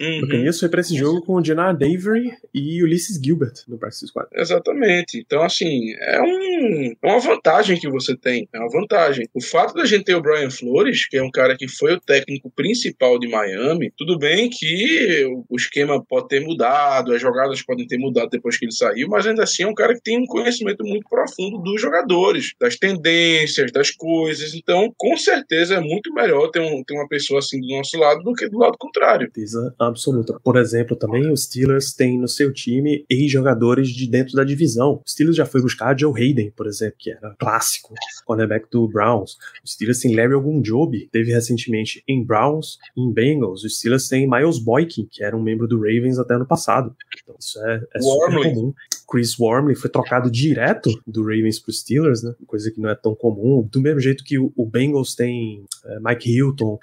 Uhum. 0.00 0.20
Buccaneers 0.22 0.60
foi 0.60 0.68
pra 0.68 0.80
esse 0.80 0.96
jogo 0.96 1.22
com 1.22 1.34
o 1.34 1.44
Janard 1.44 1.84
Avery 1.84 2.32
e 2.52 2.82
Ulysses 2.82 3.20
Gilbert 3.22 3.54
no 3.66 3.78
Practice 3.78 4.06
Squad. 4.06 4.28
Exatamente. 4.32 5.18
Então, 5.18 5.42
assim, 5.42 5.92
é, 5.98 6.20
um, 6.22 6.92
é 7.02 7.06
uma 7.06 7.18
vantagem 7.18 7.78
que 7.78 7.88
você 7.88 8.16
tem. 8.16 8.48
É 8.52 8.58
uma 8.58 8.70
vantagem. 8.70 9.28
O 9.34 9.42
fato 9.42 9.74
da 9.74 9.84
gente 9.84 10.04
ter 10.04 10.14
o 10.14 10.22
Brian 10.22 10.50
Flores, 10.50 11.06
que 11.08 11.16
é 11.16 11.22
um 11.22 11.30
cara 11.30 11.56
que 11.56 11.68
foi 11.68 11.94
o 11.94 12.00
técnico 12.00 12.50
principal 12.50 13.18
de 13.18 13.28
Miami, 13.28 13.92
tudo 13.96 14.18
bem 14.18 14.48
que 14.48 15.24
o 15.48 15.56
esquema 15.56 16.02
pode 16.04 16.28
ter 16.28 16.40
mudado, 16.40 17.12
as 17.12 17.20
jogadas 17.20 17.62
podem 17.62 17.86
ter 17.86 17.98
mudado 17.98 18.30
depois 18.30 18.56
que 18.56 18.66
ele 18.66 18.72
saiu, 18.72 19.08
mas 19.08 19.26
ainda 19.26 19.42
assim 19.42 19.64
é 19.64 19.66
um 19.66 19.74
cara 19.74 19.94
que 19.94 20.02
tem 20.02 20.18
um 20.18 20.26
conhecimento 20.26 20.84
muito 20.84 21.08
profundo 21.08 21.58
dos 21.58 21.80
jogadores, 21.80 22.52
das 22.60 22.76
tendências, 22.76 23.72
das 23.72 23.90
coisas. 23.90 24.54
Então, 24.54 24.92
com 24.96 25.16
certeza 25.16 25.74
é 25.74 25.80
muito 25.80 26.12
melhor 26.12 26.50
ter 26.50 26.60
um 26.60 26.83
ter 26.84 26.94
uma 26.94 27.08
pessoa 27.08 27.38
assim 27.38 27.60
do 27.60 27.68
nosso 27.68 27.98
lado 27.98 28.22
do 28.22 28.32
que 28.34 28.48
do 28.48 28.58
lado 28.58 28.76
contrário. 28.78 29.26
Certeza 29.26 29.74
absoluta. 29.78 30.38
Por 30.42 30.56
exemplo, 30.56 30.96
também 30.96 31.30
os 31.30 31.44
Steelers 31.44 31.92
têm 31.92 32.18
no 32.18 32.28
seu 32.28 32.52
time 32.52 33.04
ex-jogadores 33.08 33.88
de 33.88 34.08
dentro 34.08 34.34
da 34.34 34.44
divisão. 34.44 35.00
O 35.04 35.08
Steelers 35.08 35.36
já 35.36 35.46
foi 35.46 35.60
buscar 35.60 35.98
Joe 35.98 36.12
Hayden, 36.12 36.50
por 36.50 36.66
exemplo, 36.66 36.96
que 36.98 37.10
era 37.10 37.34
clássico, 37.38 37.94
cornerback 38.24 38.66
do 38.70 38.88
Browns. 38.88 39.36
Os 39.64 39.72
Steelers 39.72 40.00
têm 40.00 40.14
Larry 40.14 40.34
Ogunjobi, 40.34 41.08
teve 41.10 41.32
recentemente 41.32 42.02
em 42.06 42.24
Browns, 42.24 42.78
em 42.96 43.12
Bengals. 43.12 43.64
Os 43.64 43.78
Steelers 43.78 44.08
têm 44.08 44.28
Miles 44.28 44.58
Boykin, 44.58 45.06
que 45.10 45.22
era 45.22 45.36
um 45.36 45.42
membro 45.42 45.66
do 45.66 45.76
Ravens 45.76 46.18
até 46.18 46.34
ano 46.34 46.46
passado. 46.46 46.94
Então 47.22 47.36
isso 47.38 47.58
é, 47.64 47.82
é 47.94 48.00
super 48.00 48.54
comum. 48.54 48.74
Chris 49.08 49.38
Wormley 49.38 49.76
foi 49.76 49.90
trocado 49.90 50.30
direto 50.30 50.90
do 51.06 51.22
Ravens 51.22 51.58
para 51.58 51.70
os 51.70 51.80
Steelers, 51.80 52.22
né? 52.22 52.34
Coisa 52.46 52.70
que 52.70 52.80
não 52.80 52.90
é 52.90 52.94
tão 52.94 53.14
comum. 53.14 53.66
Do 53.70 53.80
mesmo 53.80 54.00
jeito 54.00 54.24
que 54.24 54.38
o, 54.38 54.52
o 54.56 54.66
Bengals 54.66 55.14
tem 55.14 55.64
é, 55.84 55.98
Mike 56.00 56.30
Hilton, 56.30 56.73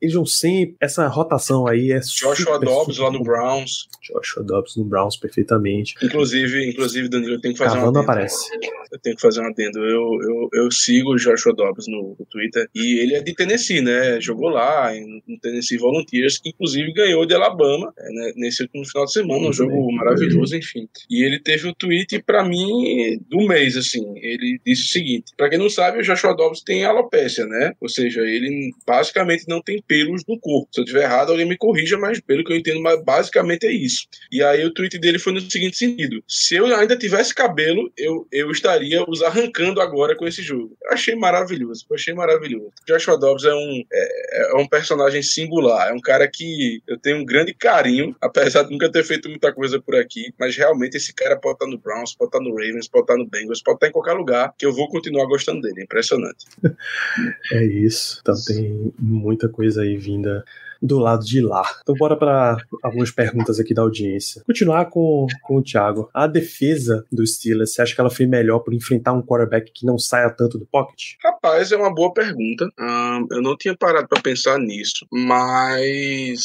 eles 0.00 0.14
vão 0.14 0.26
sempre. 0.26 0.76
Essa 0.80 1.06
rotação 1.06 1.66
aí 1.66 1.92
é 1.92 2.00
Joshua 2.00 2.58
Dobbs 2.58 2.96
super 2.96 3.02
lá 3.02 3.10
no 3.10 3.22
Browns. 3.22 3.88
Joshua 4.02 4.42
Dobbs 4.42 4.76
no 4.76 4.84
Browns, 4.84 5.16
perfeitamente. 5.16 5.94
Inclusive, 6.02 6.68
inclusive 6.70 7.08
Danilo, 7.08 7.34
eu 7.34 7.40
tenho 7.40 7.54
que 7.54 7.58
fazer 7.58 7.76
Cavando 7.76 7.98
um 7.98 8.02
aparece. 8.02 8.50
Eu 8.90 8.98
tenho 8.98 9.16
que 9.16 9.22
fazer 9.22 9.40
um 9.40 9.46
adendo. 9.46 9.78
Eu, 9.80 10.18
eu, 10.22 10.48
eu 10.52 10.70
sigo 10.70 11.14
o 11.14 11.16
Joshua 11.16 11.54
Dobbs 11.54 11.86
no, 11.88 12.16
no, 12.18 12.26
Twitter 12.26 12.68
e 12.74 13.00
ele 13.00 13.14
é 13.14 13.20
de 13.20 13.34
Tennessee, 13.34 13.80
né? 13.80 14.20
Jogou 14.20 14.48
lá 14.48 14.90
no 15.26 15.38
Tennessee 15.38 15.78
Volunteers, 15.78 16.38
que 16.38 16.50
inclusive 16.50 16.92
ganhou 16.92 17.26
de 17.26 17.34
Alabama 17.34 17.92
né? 17.96 18.32
nesse 18.36 18.62
último 18.62 18.86
final 18.86 19.04
de 19.04 19.12
semana, 19.12 19.48
um 19.48 19.52
jogo 19.52 19.86
bem. 19.86 19.96
maravilhoso, 19.96 20.56
enfim. 20.56 20.88
E 21.10 21.24
ele 21.24 21.40
teve 21.40 21.68
o 21.68 21.74
tweet, 21.74 22.22
para 22.22 22.44
mim, 22.44 23.18
do 23.28 23.46
mês, 23.46 23.76
assim. 23.76 24.04
Ele 24.16 24.60
disse 24.64 24.84
o 24.84 24.88
seguinte: 24.88 25.32
para 25.36 25.50
quem 25.50 25.58
não 25.58 25.68
sabe, 25.68 25.98
o 25.98 26.02
Joshua 26.02 26.34
Dobbs 26.34 26.62
tem 26.62 26.84
alopecia, 26.84 27.46
né? 27.46 27.72
Ou 27.80 27.88
seja, 27.88 28.20
ele 28.22 28.72
basicamente 28.98 29.44
não 29.48 29.62
tem 29.62 29.80
pelos 29.86 30.24
no 30.26 30.38
corpo. 30.38 30.68
Se 30.72 30.80
eu 30.80 30.84
estiver 30.84 31.04
errado, 31.04 31.30
alguém 31.30 31.46
me 31.46 31.56
corrija, 31.56 31.96
mas 31.96 32.20
pelo 32.20 32.44
que 32.44 32.52
eu 32.52 32.56
entendo, 32.56 32.82
basicamente 33.04 33.66
é 33.66 33.72
isso. 33.72 34.06
E 34.30 34.42
aí 34.42 34.64
o 34.64 34.72
tweet 34.72 34.98
dele 34.98 35.18
foi 35.18 35.32
no 35.32 35.40
seguinte 35.40 35.76
sentido: 35.76 36.22
se 36.26 36.56
eu 36.56 36.66
ainda 36.74 36.96
tivesse 36.96 37.34
cabelo, 37.34 37.90
eu, 37.96 38.26
eu 38.32 38.50
estaria 38.50 39.04
os 39.08 39.22
arrancando 39.22 39.80
agora 39.80 40.16
com 40.16 40.26
esse 40.26 40.42
jogo. 40.42 40.76
Eu 40.82 40.92
achei 40.92 41.14
maravilhoso, 41.14 41.86
eu 41.88 41.94
achei 41.94 42.12
maravilhoso. 42.12 42.72
Joshua 42.86 43.18
Dobbs 43.18 43.44
é 43.44 43.54
um, 43.54 43.84
é, 43.92 44.52
é 44.52 44.56
um 44.56 44.66
personagem 44.66 45.22
singular, 45.22 45.88
é 45.88 45.92
um 45.92 46.00
cara 46.00 46.28
que 46.28 46.82
eu 46.86 46.98
tenho 46.98 47.18
um 47.18 47.24
grande 47.24 47.54
carinho, 47.54 48.16
apesar 48.20 48.64
de 48.64 48.70
nunca 48.70 48.90
ter 48.90 49.04
feito 49.04 49.28
muita 49.28 49.52
coisa 49.52 49.80
por 49.80 49.94
aqui, 49.94 50.32
mas 50.38 50.56
realmente 50.56 50.96
esse 50.96 51.14
cara 51.14 51.36
pode 51.36 51.54
estar 51.54 51.66
no 51.66 51.78
Browns, 51.78 52.14
pode 52.14 52.28
estar 52.28 52.40
no 52.40 52.50
Ravens, 52.50 52.88
pode 52.88 53.04
estar 53.04 53.16
no 53.16 53.26
Bengals, 53.26 53.62
pode 53.62 53.76
estar 53.76 53.88
em 53.88 53.92
qualquer 53.92 54.14
lugar, 54.14 54.54
que 54.58 54.66
eu 54.66 54.72
vou 54.72 54.88
continuar 54.88 55.26
gostando 55.26 55.60
dele. 55.60 55.80
É 55.80 55.84
impressionante. 55.84 56.46
É 57.52 57.64
isso. 57.64 58.18
Então 58.20 58.34
tem 58.46 58.87
muita 58.98 59.48
coisa 59.48 59.82
aí 59.82 59.96
vinda 59.96 60.44
do 60.80 60.98
lado 60.98 61.24
de 61.24 61.40
lá. 61.40 61.62
Então, 61.82 61.94
bora 61.96 62.16
para 62.16 62.56
algumas 62.82 63.10
perguntas 63.10 63.58
aqui 63.58 63.74
da 63.74 63.82
audiência. 63.82 64.42
Continuar 64.46 64.86
com, 64.86 65.26
com 65.42 65.56
o 65.56 65.62
Thiago. 65.62 66.08
A 66.14 66.26
defesa 66.26 67.04
do 67.10 67.26
Steelers, 67.26 67.72
você 67.72 67.82
acha 67.82 67.94
que 67.94 68.00
ela 68.00 68.10
foi 68.10 68.26
melhor 68.26 68.60
por 68.60 68.72
enfrentar 68.72 69.12
um 69.12 69.22
quarterback 69.22 69.72
que 69.72 69.84
não 69.84 69.98
saia 69.98 70.30
tanto 70.30 70.58
do 70.58 70.66
pocket? 70.66 71.14
Rapaz, 71.22 71.72
é 71.72 71.76
uma 71.76 71.92
boa 71.92 72.12
pergunta. 72.12 72.68
eu 73.30 73.42
não 73.42 73.56
tinha 73.56 73.76
parado 73.76 74.08
para 74.08 74.22
pensar 74.22 74.58
nisso, 74.58 75.06
mas 75.10 76.38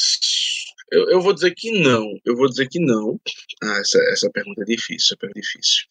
eu, 0.92 1.10
eu, 1.10 1.22
vou 1.22 1.34
dizer 1.34 1.54
que 1.56 1.72
não. 1.84 2.20
Eu 2.26 2.36
vou 2.36 2.48
dizer 2.48 2.68
que 2.68 2.80
não. 2.80 3.20
Ah, 3.64 3.80
essa, 3.80 4.00
essa 4.12 4.30
pergunta 4.32 4.62
é 4.62 4.66
difícil, 4.66 5.16
é 5.24 5.28
difícil. 5.28 5.86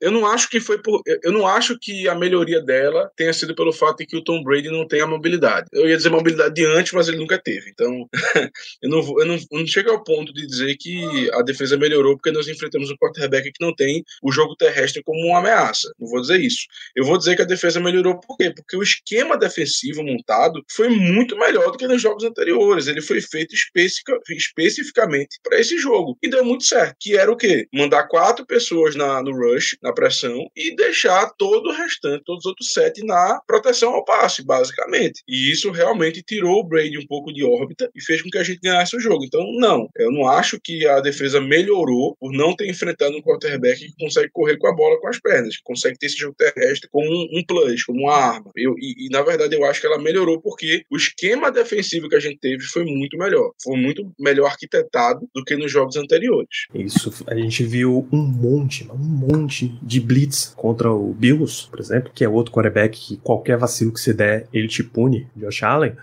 Eu 0.00 0.10
não 0.10 0.26
acho 0.26 0.48
que 0.48 0.60
foi 0.60 0.80
por. 0.82 1.02
Eu 1.22 1.32
não 1.32 1.46
acho 1.46 1.78
que 1.78 2.08
a 2.08 2.14
melhoria 2.14 2.60
dela 2.60 3.10
tenha 3.16 3.32
sido 3.32 3.54
pelo 3.54 3.72
fato 3.72 3.98
de 3.98 4.06
que 4.06 4.16
o 4.16 4.22
Tom 4.24 4.42
Brady 4.42 4.70
não 4.70 4.86
tem 4.86 5.00
a 5.00 5.06
mobilidade. 5.06 5.68
Eu 5.72 5.88
ia 5.88 5.96
dizer 5.96 6.10
mobilidade 6.10 6.54
de 6.54 6.64
antes, 6.64 6.92
mas 6.92 7.08
ele 7.08 7.18
nunca 7.18 7.38
teve. 7.38 7.70
Então, 7.70 8.08
eu, 8.82 8.90
não, 8.90 8.98
eu, 9.20 9.26
não, 9.26 9.34
eu 9.34 9.58
não 9.58 9.66
chego 9.66 9.90
ao 9.90 10.02
ponto 10.02 10.32
de 10.32 10.46
dizer 10.46 10.76
que 10.76 11.30
a 11.32 11.42
defesa 11.42 11.76
melhorou 11.76 12.16
porque 12.16 12.30
nós 12.30 12.48
enfrentamos 12.48 12.90
um 12.90 12.96
quarterback 12.96 13.50
que 13.52 13.64
não 13.64 13.74
tem 13.74 14.04
o 14.22 14.30
jogo 14.30 14.56
terrestre 14.56 15.02
como 15.02 15.26
uma 15.26 15.38
ameaça. 15.38 15.92
Não 15.98 16.08
vou 16.08 16.20
dizer 16.20 16.40
isso. 16.40 16.66
Eu 16.94 17.04
vou 17.04 17.18
dizer 17.18 17.36
que 17.36 17.42
a 17.42 17.46
defesa 17.46 17.80
melhorou 17.80 18.18
por 18.20 18.36
quê? 18.36 18.52
Porque 18.54 18.76
o 18.76 18.82
esquema 18.82 19.36
defensivo 19.36 20.02
montado 20.02 20.62
foi 20.70 20.88
muito 20.88 21.36
melhor 21.38 21.72
do 21.72 21.78
que 21.78 21.86
nos 21.86 22.00
jogos 22.00 22.24
anteriores. 22.24 22.86
Ele 22.86 23.00
foi 23.00 23.20
feito 23.20 23.54
especific, 23.54 24.04
especificamente 24.30 25.38
para 25.42 25.58
esse 25.58 25.78
jogo. 25.78 26.16
E 26.22 26.28
deu 26.28 26.44
muito 26.44 26.64
certo. 26.64 26.96
Que 27.00 27.16
era 27.16 27.30
o 27.30 27.36
quê? 27.36 27.66
Mandar 27.72 28.04
quatro 28.08 28.46
pessoas 28.46 28.94
na, 29.00 29.22
no 29.22 29.32
rush, 29.32 29.76
na 29.82 29.92
pressão, 29.92 30.46
e 30.54 30.74
deixar 30.76 31.30
todo 31.38 31.70
o 31.70 31.72
restante, 31.72 32.24
todos 32.24 32.44
os 32.44 32.50
outros 32.50 32.72
sete, 32.72 33.04
na 33.04 33.40
proteção 33.46 33.94
ao 33.94 34.04
passe, 34.04 34.44
basicamente. 34.44 35.22
E 35.26 35.50
isso 35.50 35.70
realmente 35.70 36.22
tirou 36.22 36.60
o 36.60 36.64
Brady 36.64 36.98
um 36.98 37.06
pouco 37.06 37.32
de 37.32 37.44
órbita 37.44 37.90
e 37.94 38.02
fez 38.02 38.22
com 38.22 38.28
que 38.28 38.38
a 38.38 38.42
gente 38.42 38.60
ganhasse 38.62 38.96
o 38.96 39.00
jogo. 39.00 39.24
Então, 39.24 39.42
não, 39.58 39.88
eu 39.96 40.12
não 40.12 40.28
acho 40.28 40.60
que 40.62 40.86
a 40.86 41.00
defesa 41.00 41.40
melhorou 41.40 42.16
por 42.20 42.32
não 42.32 42.54
ter 42.54 42.68
enfrentado 42.68 43.16
um 43.16 43.22
quarterback 43.22 43.80
que 43.80 44.04
consegue 44.04 44.30
correr 44.32 44.58
com 44.58 44.68
a 44.68 44.74
bola 44.74 45.00
com 45.00 45.08
as 45.08 45.18
pernas, 45.18 45.56
que 45.56 45.62
consegue 45.62 45.98
ter 45.98 46.06
esse 46.06 46.16
jogo 46.16 46.34
terrestre 46.36 46.88
como 46.90 47.08
um, 47.08 47.38
um 47.38 47.44
plus, 47.44 47.84
como 47.84 48.00
uma 48.00 48.14
arma. 48.14 48.50
Eu, 48.56 48.74
e, 48.78 49.06
e, 49.06 49.08
na 49.10 49.22
verdade, 49.22 49.54
eu 49.54 49.64
acho 49.64 49.80
que 49.80 49.86
ela 49.86 49.98
melhorou 49.98 50.40
porque 50.40 50.84
o 50.90 50.96
esquema 50.96 51.50
defensivo 51.50 52.08
que 52.08 52.16
a 52.16 52.20
gente 52.20 52.38
teve 52.38 52.62
foi 52.64 52.84
muito 52.84 53.16
melhor. 53.16 53.52
Foi 53.62 53.76
muito 53.76 54.12
melhor 54.18 54.46
arquitetado 54.46 55.28
do 55.34 55.44
que 55.44 55.56
nos 55.56 55.70
jogos 55.70 55.96
anteriores. 55.96 56.66
Isso, 56.74 57.24
a 57.26 57.34
gente 57.34 57.64
viu 57.64 58.08
um 58.12 58.22
monte, 58.22 58.84
um 58.92 58.98
monte 58.98 59.78
de 59.82 60.00
blitz 60.00 60.52
contra 60.56 60.92
o 60.92 61.12
Bills, 61.14 61.68
por 61.68 61.80
exemplo, 61.80 62.10
que 62.14 62.24
é 62.24 62.28
outro 62.28 62.52
quarterback 62.52 62.98
que 62.98 63.16
qualquer 63.18 63.56
vacilo 63.56 63.92
que 63.92 64.00
você 64.00 64.12
der, 64.12 64.46
ele 64.52 64.68
te 64.68 64.82
pune, 64.82 65.26
Josh 65.36 65.62
Allen. 65.62 65.94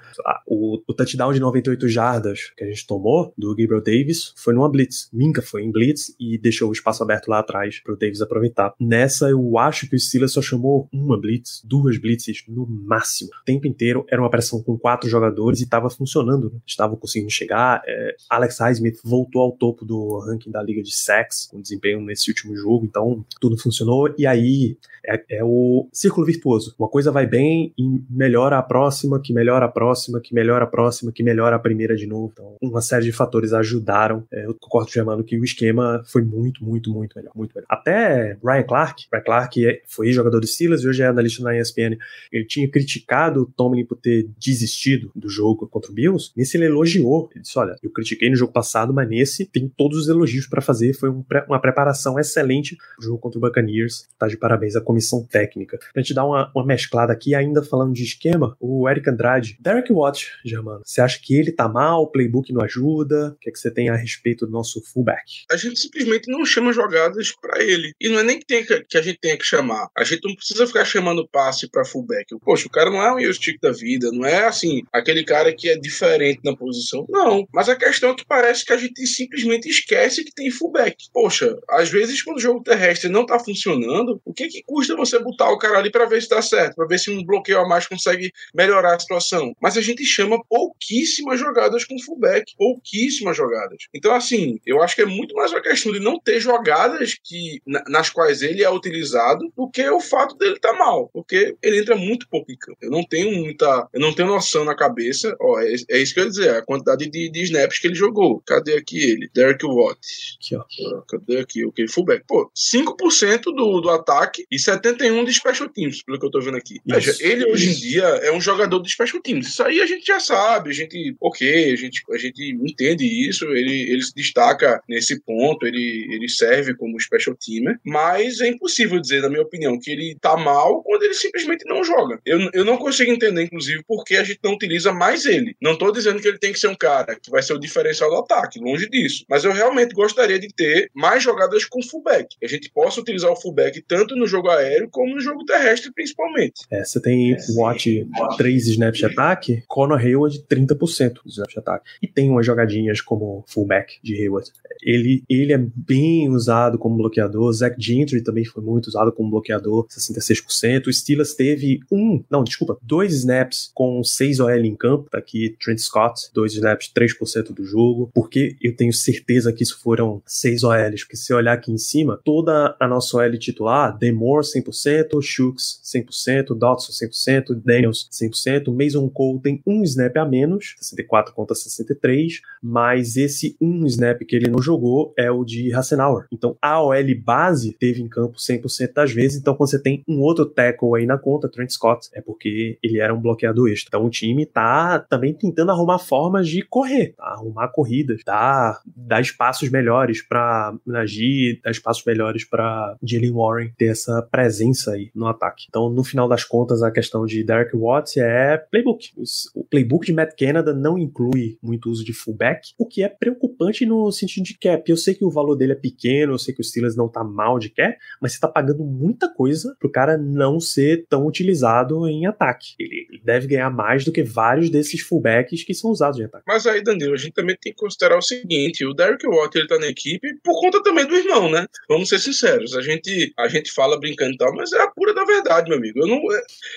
O, 0.46 0.82
o 0.88 0.94
touchdown 0.94 1.34
de 1.34 1.40
98 1.40 1.88
jardas 1.88 2.52
que 2.56 2.64
a 2.64 2.68
gente 2.68 2.86
tomou 2.86 3.34
do 3.38 3.56
Gabriel 3.56 3.82
Davis 3.82 4.34
foi 4.36 4.54
numa 4.54 4.70
blitz. 4.70 5.10
Minka 5.12 5.42
foi 5.42 5.64
em 5.64 5.72
blitz 5.72 6.16
e 6.20 6.38
deixou 6.38 6.70
o 6.70 6.74
espaço 6.74 7.04
aberto 7.04 7.28
lá 7.28 7.40
atrás 7.40 7.80
para 7.82 7.94
o 7.94 7.98
Davis 7.98 8.22
aproveitar. 8.22 8.74
Nessa, 8.80 9.30
eu 9.30 9.58
acho 9.58 9.90
que 9.90 9.96
o 9.96 10.00
Steelers 10.00 10.34
só 10.34 10.42
chamou 10.42 10.88
uma 10.92 11.20
blitz, 11.20 11.62
duas 11.64 11.98
blitzes 11.98 12.44
no 12.48 12.66
máximo. 12.66 13.30
O 13.42 13.46
tempo 13.46 13.68
inteiro 13.68 14.06
era 14.10 14.22
uma 14.22 14.30
pressão 14.30 14.62
com 14.62 14.78
quatro 14.78 15.10
jogadores 15.10 15.60
e 15.60 15.64
estava 15.64 15.90
funcionando. 15.90 16.52
Né? 16.52 16.60
Estavam 16.66 16.96
conseguindo 16.96 17.32
chegar. 17.32 17.82
É, 17.86 18.16
Alex 18.30 18.60
Highsmith 18.60 19.00
voltou 19.04 19.42
ao 19.42 19.52
topo 19.52 19.86
do 19.86 20.20
ranking 20.20 20.52
da 20.52 20.62
liga 20.62 20.82
de 20.82 20.96
sacks 20.96 21.48
com 21.50 21.62
desempenho 21.62 22.02
nesse 22.02 22.30
último 22.30 22.56
jogo 22.56 22.77
então 22.86 23.26
tudo 23.40 23.58
funcionou. 23.58 24.14
E 24.18 24.26
aí 24.26 24.78
é, 25.08 25.38
é, 25.38 25.44
o 25.44 25.88
círculo 25.94 26.26
virtuoso. 26.26 26.76
Uma 26.78 26.90
coisa 26.90 27.12
vai 27.12 27.26
bem 27.26 27.74
e 27.78 28.02
melhora 28.10 28.58
a 28.58 28.62
próxima, 28.62 29.22
que 29.22 29.34
melhora 29.34 29.66
a 29.66 29.70
próxima, 29.70 30.20
que 30.20 30.34
melhora 30.34 30.66
a 30.66 30.68
próxima, 30.68 31.12
que 31.12 31.24
melhora 31.24 31.56
a 31.56 31.60
primeira 31.60 31.96
de 31.96 32.06
novo. 32.06 32.32
Então, 32.34 32.56
uma 32.62 32.82
série 32.82 33.06
de 33.06 33.12
fatores 33.14 33.54
ajudaram. 33.54 34.26
É, 34.32 34.46
eu 34.46 34.54
concordo 34.60 34.92
Germano 34.92 35.24
que 35.24 35.40
o 35.40 35.44
esquema 35.46 36.04
foi 36.06 36.24
muito, 36.24 36.64
muito, 36.64 36.92
muito 36.92 37.18
melhor. 37.18 37.32
Muito 37.34 37.56
melhor. 37.56 37.68
Até 37.70 38.38
Ryan 38.44 38.64
Clark, 38.64 39.06
Ryan 39.12 39.24
Clark 39.24 39.66
é, 39.66 39.82
foi 39.88 40.12
jogador 40.12 40.42
do 40.42 40.48
Steelers 40.48 40.84
e 40.84 40.88
hoje 40.88 41.02
é 41.02 41.08
analista 41.08 41.42
na 41.42 41.58
ESPN. 41.58 41.98
Ele 42.32 42.46
tinha 42.46 42.70
criticado 42.70 43.44
o 43.44 43.46
Tomlin 43.46 43.86
por 43.86 43.98
ter 43.98 44.30
desistido 44.38 45.10
do 45.16 45.30
jogo 45.30 45.68
contra 45.68 45.90
o 45.90 45.94
Bills. 45.94 46.32
Nesse 46.36 46.58
ele 46.58 46.66
elogiou. 46.66 47.30
Ele 47.34 47.44
disse: 47.44 47.58
Olha, 47.58 47.76
eu 47.82 47.90
critiquei 47.92 48.30
no 48.30 48.36
jogo 48.36 48.52
passado, 48.52 48.94
mas 48.94 49.08
nesse 49.08 49.46
tem 49.46 49.70
todos 49.70 49.98
os 50.00 50.08
elogios 50.10 50.48
para 50.48 50.62
fazer. 50.62 50.94
Foi 50.94 51.10
um, 51.10 51.24
uma 51.48 51.62
preparação 51.62 52.20
excelente 52.20 52.67
o 53.00 53.04
jogo 53.04 53.20
contra 53.20 53.38
o 53.38 53.42
Buccaneers. 53.42 54.08
Tá 54.18 54.28
de 54.28 54.38
parabéns 54.38 54.76
a 54.76 54.82
comissão 54.82 55.26
técnica. 55.26 55.78
Pra 55.94 56.02
gente 56.02 56.14
dar 56.14 56.26
uma, 56.26 56.52
uma 56.56 56.66
mesclada 56.66 57.14
aqui, 57.14 57.36
ainda 57.36 57.64
falando 57.64 57.94
de 57.94 58.04
esquema, 58.04 58.56
o 58.60 58.90
Eric 58.90 59.10
Andrade, 59.10 59.58
Derek 59.60 59.92
Watt, 59.92 60.32
Germano, 60.46 60.82
você 60.84 61.02
acha 61.02 61.20
que 61.22 61.36
ele 61.36 61.52
tá 61.52 61.68
mal, 61.68 62.04
o 62.04 62.08
playbook 62.08 62.52
não 62.52 62.62
ajuda? 62.62 63.30
O 63.30 63.40
que, 63.40 63.50
é 63.50 63.52
que 63.52 63.60
você 63.60 63.72
tem 63.72 63.90
a 63.90 63.96
respeito 63.96 64.46
do 64.46 64.52
nosso 64.52 64.82
fullback? 64.82 65.46
A 65.52 65.58
gente 65.58 65.80
simplesmente 65.80 66.32
não 66.32 66.46
chama 66.46 66.72
jogadas 66.74 67.34
para 67.42 67.64
ele. 67.64 67.92
E 68.00 68.10
não 68.10 68.20
é 68.20 68.24
nem 68.24 68.40
que, 68.40 68.46
tem 68.46 68.66
que, 68.66 68.84
que, 68.84 68.98
a 68.98 69.02
gente 69.02 69.20
tenha 69.20 69.38
que 69.38 69.46
chamar. 69.46 69.88
A 69.98 70.04
gente 70.04 70.28
não 70.28 70.36
precisa 70.36 70.66
ficar 70.68 70.86
chamando 70.86 71.28
passe 71.28 71.70
para 71.70 71.86
fullback. 71.86 72.36
Poxa, 72.42 72.68
o 72.68 72.72
cara 72.72 72.90
não 72.90 73.02
é 73.02 73.14
um 73.14 73.34
stick 73.34 73.60
da 73.62 73.72
vida, 73.72 74.10
não 74.12 74.26
é 74.26 74.46
assim, 74.46 74.84
aquele 74.92 75.24
cara 75.24 75.54
que 75.54 75.70
é 75.70 75.78
diferente 75.78 76.40
na 76.44 76.56
posição. 76.56 77.06
Não. 77.10 77.48
Mas 77.54 77.70
a 77.70 77.76
questão 77.76 78.12
é 78.12 78.16
que 78.16 78.26
parece 78.26 78.66
que 78.66 78.74
a 78.74 78.78
gente 78.78 79.06
simplesmente 79.08 79.70
esquece 79.70 80.24
que 80.24 80.34
tem 80.34 80.52
fullback. 80.52 80.96
Poxa, 81.14 81.58
às 81.70 81.90
vezes 81.90 82.22
quando 82.22 82.38
o 82.38 82.42
jogo 82.42 82.57
terrestre 82.64 83.10
não 83.10 83.26
tá 83.26 83.40
funcionando, 83.40 84.22
o 84.26 84.34
que 84.34 84.48
que 84.48 84.64
custa 84.64 84.96
você 84.96 85.20
botar 85.20 85.50
o 85.52 85.58
cara 85.58 85.78
ali 85.78 85.92
para 85.92 86.06
ver 86.06 86.22
se 86.22 86.30
dá 86.30 86.42
certo, 86.42 86.76
para 86.76 86.88
ver 86.88 87.00
se 87.00 87.12
um 87.12 87.24
bloqueio 87.24 87.60
a 87.60 87.68
mais 87.68 87.88
consegue 87.88 88.32
melhorar 88.54 88.96
a 88.96 89.00
situação? 89.00 89.56
Mas 89.62 89.78
a 89.78 89.82
gente 89.82 90.06
chama 90.06 90.44
pouquíssimas 90.50 91.40
jogadas 91.40 91.86
com 91.86 92.00
fullback, 92.00 92.54
pouquíssimas 92.58 93.36
jogadas. 93.36 93.78
Então, 93.94 94.14
assim, 94.14 94.60
eu 94.66 94.82
acho 94.82 94.96
que 94.96 95.02
é 95.02 95.06
muito 95.06 95.36
mais 95.36 95.52
uma 95.52 95.62
questão 95.62 95.92
de 95.92 96.00
não 96.00 96.20
ter 96.20 96.40
jogadas 96.40 97.16
que 97.24 97.62
nas 97.66 98.10
quais 98.10 98.42
ele 98.42 98.64
é 98.64 98.70
utilizado 98.70 99.52
do 99.56 99.70
que 99.70 99.88
o 99.90 100.00
fato 100.00 100.36
dele 100.38 100.56
estar 100.56 100.74
tá 100.74 100.78
mal, 100.78 101.10
porque 101.14 101.56
ele 101.62 101.80
entra 101.80 101.96
muito 101.96 102.28
pouco 102.30 102.52
em 102.52 102.58
campo. 102.58 102.78
Eu 102.82 102.92
não 102.92 103.04
tenho 103.04 103.32
muita, 103.38 103.88
eu 103.94 104.00
não 104.00 104.14
tenho 104.14 104.28
noção 104.28 104.64
na 104.64 104.76
cabeça, 104.76 105.36
ó, 105.40 105.60
é, 105.60 105.74
é 105.90 106.00
isso 106.00 106.14
que 106.14 106.20
eu 106.20 106.24
ia 106.24 106.30
dizer, 106.30 106.50
a 106.50 106.62
quantidade 106.62 107.10
de, 107.10 107.30
de 107.30 107.44
snaps 107.44 107.80
que 107.80 107.88
ele 107.88 107.96
jogou. 107.96 108.42
Cadê 108.46 108.76
aqui 108.76 108.98
ele? 109.00 109.30
Derek 109.34 109.66
Watt. 109.66 110.00
Aqui, 110.38 110.56
ó. 110.56 111.02
Cadê 111.02 111.40
aqui? 111.40 111.66
O 111.66 111.72
que? 111.72 111.88
Fullback. 111.88 112.24
Pô, 112.28 112.47
5% 112.56 113.44
do, 113.44 113.82
do 113.82 113.90
ataque 113.90 114.46
e 114.52 114.58
71% 114.58 115.26
de 115.26 115.34
special 115.34 115.70
teams, 115.70 116.04
pelo 116.04 116.20
que 116.20 116.26
eu 116.26 116.32
tô 116.32 116.40
vendo 116.40 116.58
aqui. 116.58 116.80
Veja, 116.86 117.16
ele 117.20 117.46
hoje 117.52 117.70
em 117.70 117.74
dia 117.74 118.04
é 118.04 118.32
um 118.32 118.42
jogador 118.42 118.82
de 118.82 118.92
special 118.92 119.22
teams. 119.22 119.48
Isso 119.48 119.64
aí 119.64 119.82
a 119.82 119.86
gente 119.86 120.06
já 120.06 120.20
sabe, 120.20 120.70
a 120.70 120.74
gente, 120.74 121.16
ok, 121.20 121.72
a 121.72 121.76
gente, 121.76 122.04
a 122.12 122.18
gente 122.18 122.58
entende 122.64 123.06
isso, 123.06 123.46
ele, 123.52 123.92
ele 123.92 124.02
se 124.02 124.14
destaca 124.14 124.82
nesse 124.88 125.22
ponto, 125.22 125.66
ele, 125.66 126.08
ele 126.12 126.30
serve 126.30 126.76
como 126.76 127.00
special 127.00 127.36
teamer, 127.36 127.80
mas 127.86 128.42
é 128.42 128.48
impossível 128.48 129.00
dizer, 129.00 129.22
na 129.22 129.30
minha 129.30 129.42
opinião, 129.42 129.80
que 129.80 129.92
ele 129.92 130.18
tá 130.22 130.36
mal 130.38 130.82
quando 130.84 131.04
ele 131.04 131.14
simplesmente 131.14 131.66
não 131.66 131.84
joga. 131.84 132.20
Eu, 132.26 132.50
eu 132.54 132.66
não 132.66 132.78
consigo 132.78 133.12
entender, 133.12 133.44
inclusive, 133.44 133.84
por 133.88 134.04
que 134.04 134.16
a 134.16 134.24
gente 134.24 134.40
não 134.44 134.54
utiliza 134.54 134.92
mais 134.92 135.26
ele. 135.26 135.56
Não 135.62 135.78
tô 135.78 135.92
dizendo 135.92 136.20
que 136.22 136.28
ele 136.28 136.40
tem 136.40 136.54
que 136.54 136.60
ser 136.60 136.68
um 136.68 136.76
cara 136.76 137.18
que 137.20 137.30
vai 137.30 137.42
ser 137.42 137.54
o 137.54 137.60
diferencial 137.60 138.10
do 138.10 138.18
ataque, 138.18 138.60
longe 138.60 138.90
disso. 138.90 139.26
Mas 139.30 139.44
eu 139.44 139.52
realmente 139.52 139.94
gostaria 139.94 140.40
de 140.40 140.48
ter 140.48 140.90
mais 140.94 141.24
jogadas 141.24 141.66
com 141.66 141.82
fullback. 141.82 142.28
A 142.42 142.48
gente 142.48 142.70
possa 142.72 143.02
utilizar 143.02 143.32
o 143.32 143.36
fullback 143.36 143.82
tanto 143.82 144.16
no 144.16 144.28
jogo 144.28 144.50
aéreo 144.50 144.90
como 144.90 145.16
no 145.16 145.22
jogo 145.22 145.46
terrestre, 145.46 145.92
principalmente. 145.92 146.66
É, 146.70 146.84
você 146.84 147.00
tem 147.00 147.34
é, 147.34 147.38
Watt 147.56 148.08
3 148.38 148.68
snaps 148.68 149.00
de 149.00 149.06
ataque, 149.06 149.64
Conor 149.68 150.00
Hayward 150.00 150.44
30% 150.50 151.14
de 151.26 151.32
snaps 151.32 151.54
de 151.54 151.60
ataque. 151.60 151.90
E 152.02 152.08
tem 152.08 152.30
umas 152.30 152.46
jogadinhas 152.46 153.02
como 153.02 153.44
fullback 153.48 154.00
de 154.04 154.16
Hayward. 154.16 154.52
Ele, 154.82 155.24
ele 155.30 155.54
é 155.54 155.58
bem 155.58 156.30
usado 156.30 156.78
como 156.78 156.98
bloqueador. 156.98 157.52
Zach 157.54 157.76
Gentry 157.80 158.22
também 158.22 158.46
foi 158.46 158.64
muito 158.64 158.88
usado 158.88 159.12
como 159.12 159.30
bloqueador, 159.30 159.88
66%. 159.88 160.88
O 160.88 160.94
Steelers 160.94 161.34
teve 161.34 161.80
um, 161.92 162.24
não, 162.30 162.44
desculpa, 162.44 162.78
dois 162.82 163.14
snaps 163.14 163.72
com 163.74 164.04
6 164.04 164.40
OL 164.40 164.52
em 164.52 164.76
campo. 164.76 165.10
Tá 165.10 165.18
aqui 165.18 165.56
Trent 165.62 165.80
Scott, 165.80 166.30
dois 166.34 166.54
snaps, 166.54 166.92
3% 166.96 167.54
do 167.54 167.64
jogo. 167.64 168.10
Porque 168.14 168.56
eu 168.62 168.76
tenho 168.76 168.94
certeza 168.94 169.52
que 169.52 169.64
isso 169.64 169.80
foram 169.82 170.22
6 170.26 170.64
OLs. 170.64 171.04
Porque 171.04 171.18
se 171.18 171.34
olhar 171.34 171.54
aqui 171.54 171.72
em 171.72 171.78
cima, 171.78 172.20
toda 172.28 172.76
a 172.78 172.86
nossa 172.90 173.16
OL 173.16 173.38
titular, 173.38 173.98
Demore 173.98 174.44
100%, 174.44 175.22
Shooks 175.22 175.80
100%, 175.82 176.58
Dodson 176.58 176.92
100%, 176.92 177.56
Daniels 177.64 178.10
100%, 178.12 178.68
Mason 178.68 179.08
Cole 179.08 179.40
tem 179.40 179.62
um 179.66 179.82
snap 179.84 180.18
a 180.18 180.26
menos, 180.26 180.76
64 180.78 181.34
contra 181.34 181.56
63, 181.56 182.42
mas 182.62 183.16
esse 183.16 183.56
um 183.62 183.86
snap 183.86 184.20
que 184.26 184.36
ele 184.36 184.50
não 184.50 184.62
jogou 184.62 185.14
é 185.18 185.32
o 185.32 185.46
de 185.46 185.74
Hassenauer. 185.74 186.26
Então 186.30 186.58
a 186.62 186.84
OL 186.84 187.16
base 187.24 187.72
teve 187.72 188.02
em 188.02 188.10
campo 188.10 188.36
100% 188.38 188.92
das 188.92 189.14
vezes, 189.14 189.40
então 189.40 189.56
quando 189.56 189.70
você 189.70 189.82
tem 189.82 190.04
um 190.06 190.20
outro 190.20 190.46
tackle 190.46 190.98
aí 190.98 191.06
na 191.06 191.18
conta, 191.18 191.48
Trent 191.48 191.70
Scott, 191.70 192.10
é 192.14 192.20
porque 192.20 192.78
ele 192.84 193.00
era 193.00 193.14
um 193.14 193.22
bloqueador 193.22 193.70
extra. 193.70 193.88
Então 193.88 194.06
o 194.06 194.10
time 194.10 194.46
tá 194.46 195.00
também 195.00 195.34
tentando 195.34 195.72
arrumar 195.72 196.00
formas 196.00 196.50
de 196.50 196.62
correr, 196.62 197.14
tá? 197.16 197.24
arrumar 197.24 197.70
corridas, 197.70 198.20
dar, 198.26 198.82
dar 198.86 199.22
espaços 199.22 199.70
melhores 199.70 200.22
para 200.22 200.76
Najee, 200.86 201.62
dar 201.64 201.72
espaços 201.72 202.04
melhores 202.08 202.46
para 202.46 202.96
Jalen 203.04 203.34
Warren 203.34 203.72
ter 203.78 203.88
essa 203.92 204.22
presença 204.22 204.94
aí 204.94 205.12
no 205.14 205.28
ataque. 205.28 205.66
Então 205.70 205.90
no 205.90 206.04
final 206.04 206.28
das 206.28 206.44
contas 206.44 206.82
a 206.82 206.90
questão 206.90 207.26
de 207.26 207.44
Derek 207.44 207.76
Watts 207.76 208.18
é 208.18 208.58
playbook. 208.58 209.10
O 209.54 209.64
playbook 209.64 210.06
de 210.06 210.14
Matt 210.14 210.32
Canada 210.38 210.74
não 210.74 210.98
inclui 210.98 211.58
muito 211.62 211.90
uso 211.90 212.04
de 212.04 212.14
fullback, 212.14 212.74
o 212.78 212.88
que 212.88 213.04
é 213.04 213.10
preocupante 213.10 213.86
no 213.86 214.12
sentido 214.12 214.46
de 214.46 214.58
cap. 214.58 214.90
Eu 214.90 214.98
sei 214.98 215.14
que 215.14 215.26
o 215.26 215.30
valor 215.30 215.56
dele 215.56 215.74
é 215.74 215.76
pequeno, 215.76 216.34
eu 216.34 216.40
sei 216.40 216.54
que 216.54 216.62
o 216.62 216.64
Steelers 216.64 216.96
não 216.96 217.10
tá 217.10 217.24
mal 217.24 217.60
de 217.60 217.70
cap, 217.70 217.98
mas 218.22 218.34
você 218.34 218.40
tá 218.40 218.48
pagando 218.48 218.84
muita 218.84 219.32
coisa 219.32 219.76
pro 219.80 219.92
cara 219.92 220.18
não 220.18 220.60
ser 220.60 221.06
tão 221.10 221.28
utilizado 221.28 222.08
em 222.08 222.26
ataque. 222.26 222.74
Ele 222.80 223.22
deve 223.24 223.48
ganhar 223.48 223.70
mais 223.70 224.06
do 224.06 224.12
que 224.12 224.24
vários 224.24 224.70
desses 224.70 225.02
fullbacks 225.02 225.64
que 225.64 225.74
são 225.74 225.92
usados 225.92 226.20
em 226.20 226.24
ataque. 226.24 226.44
Mas 226.48 226.66
aí, 226.66 226.84
Danilo, 226.84 227.14
a 227.14 227.18
gente 227.18 227.34
também 227.34 227.58
tem 227.60 227.74
que 227.74 227.80
considerar 227.80 228.18
o 228.18 228.22
seguinte: 228.22 228.86
o 228.86 228.94
Derek 228.94 229.28
Watt 229.28 229.58
ele 229.58 229.68
tá 229.68 229.78
na 229.78 229.88
equipe 229.88 230.36
por 230.44 230.60
conta 230.62 230.82
também 230.82 231.06
do 231.06 231.16
irmão, 231.16 231.50
né? 231.50 231.66
Vamos 231.98 232.10
ser 232.10 232.20
sinceros. 232.20 232.76
A 232.76 232.82
gente, 232.84 233.34
a 233.36 233.48
gente 233.48 233.72
fala 233.72 234.00
brincando 234.00 234.34
e 234.34 234.38
tal, 234.38 234.54
mas 234.54 234.72
é 234.72 234.80
a 234.80 234.88
pura 234.88 235.16
da 235.16 235.26
verdade, 235.26 235.68
meu 235.68 235.80
amigo. 235.80 236.00
Eu, 236.00 236.08
não, 236.08 236.22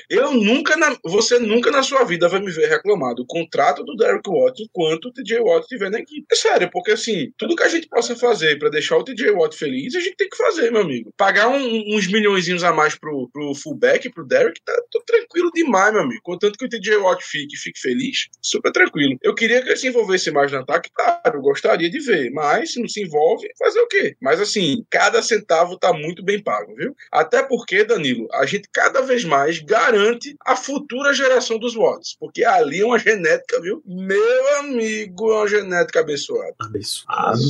eu 0.08 0.32
nunca, 0.32 0.78
na, 0.78 0.96
você 1.04 1.38
nunca 1.38 1.70
na 1.70 1.82
sua 1.82 2.04
vida 2.04 2.26
vai 2.26 2.40
me 2.40 2.50
ver 2.50 2.70
reclamar 2.70 3.14
do 3.14 3.26
contrato 3.26 3.84
do 3.84 3.94
Derek 3.96 4.26
Watt 4.30 4.62
enquanto 4.62 5.06
o 5.06 5.12
TJ 5.12 5.40
Watt 5.40 5.64
estiver 5.64 5.90
na 5.90 5.98
equipe. 5.98 6.24
É 6.32 6.34
sério, 6.34 6.70
porque 6.72 6.92
assim, 6.92 7.30
tudo 7.36 7.54
que 7.54 7.62
a 7.62 7.68
gente 7.68 7.86
possa 7.86 8.16
fazer 8.16 8.58
para 8.58 8.70
deixar 8.70 8.96
o 8.96 9.04
TJ 9.04 9.30
Watt 9.32 9.54
feliz, 9.54 9.94
a 9.94 10.00
gente 10.00 10.16
tem 10.16 10.30
que 10.30 10.38
fazer, 10.38 10.72
meu 10.72 10.80
amigo. 10.80 11.12
Pagar 11.18 11.48
um, 11.48 11.94
uns 11.94 12.06
milhões 12.06 12.48
a 12.62 12.72
mais 12.72 12.94
pro, 12.94 13.28
pro 13.30 13.54
fullback, 13.54 14.08
pro 14.08 14.26
Derek, 14.26 14.58
tá 14.64 14.72
tô 14.90 15.02
tranquilo 15.02 15.50
demais, 15.52 15.92
meu 15.92 16.02
amigo. 16.02 16.22
Contanto 16.22 16.58
que 16.58 16.64
o 16.64 16.68
TJ 16.68 16.96
Watt 16.96 17.22
fique, 17.22 17.58
fique 17.58 17.78
feliz, 17.78 18.28
super 18.40 18.72
tranquilo. 18.72 19.18
Eu 19.22 19.34
queria 19.34 19.60
que 19.60 19.68
ele 19.68 19.76
se 19.76 19.88
envolvesse 19.88 20.30
mais 20.30 20.50
no 20.50 20.60
ataque, 20.60 20.88
claro, 20.94 21.20
eu 21.34 21.42
gostaria 21.42 21.90
de 21.90 21.98
ver, 22.00 22.30
mas 22.30 22.72
se 22.72 22.80
não 22.80 22.88
se 22.88 23.02
envolve, 23.02 23.46
fazer 23.58 23.80
o 23.80 23.86
quê? 23.86 24.16
Mas 24.18 24.40
assim, 24.40 24.82
cada 25.10 25.22
centavo 25.22 25.76
tá 25.76 25.92
muito 25.92 26.22
bem 26.22 26.40
pago, 26.40 26.74
viu? 26.76 26.94
Até 27.10 27.42
porque, 27.42 27.84
Danilo, 27.84 28.28
a 28.32 28.46
gente 28.46 28.68
cada 28.72 29.02
vez 29.02 29.24
mais 29.24 29.58
garante 29.58 30.36
a 30.46 30.54
futura 30.54 31.12
geração 31.12 31.58
dos 31.58 31.74
Watts, 31.74 32.16
porque 32.18 32.44
ali 32.44 32.80
é 32.80 32.84
uma 32.84 32.98
genética, 32.98 33.60
viu? 33.60 33.82
Meu 33.84 34.58
amigo, 34.60 35.32
é 35.32 35.34
uma 35.34 35.48
genética 35.48 36.00
abençoada. 36.00 36.54
Abençoado. 36.60 37.40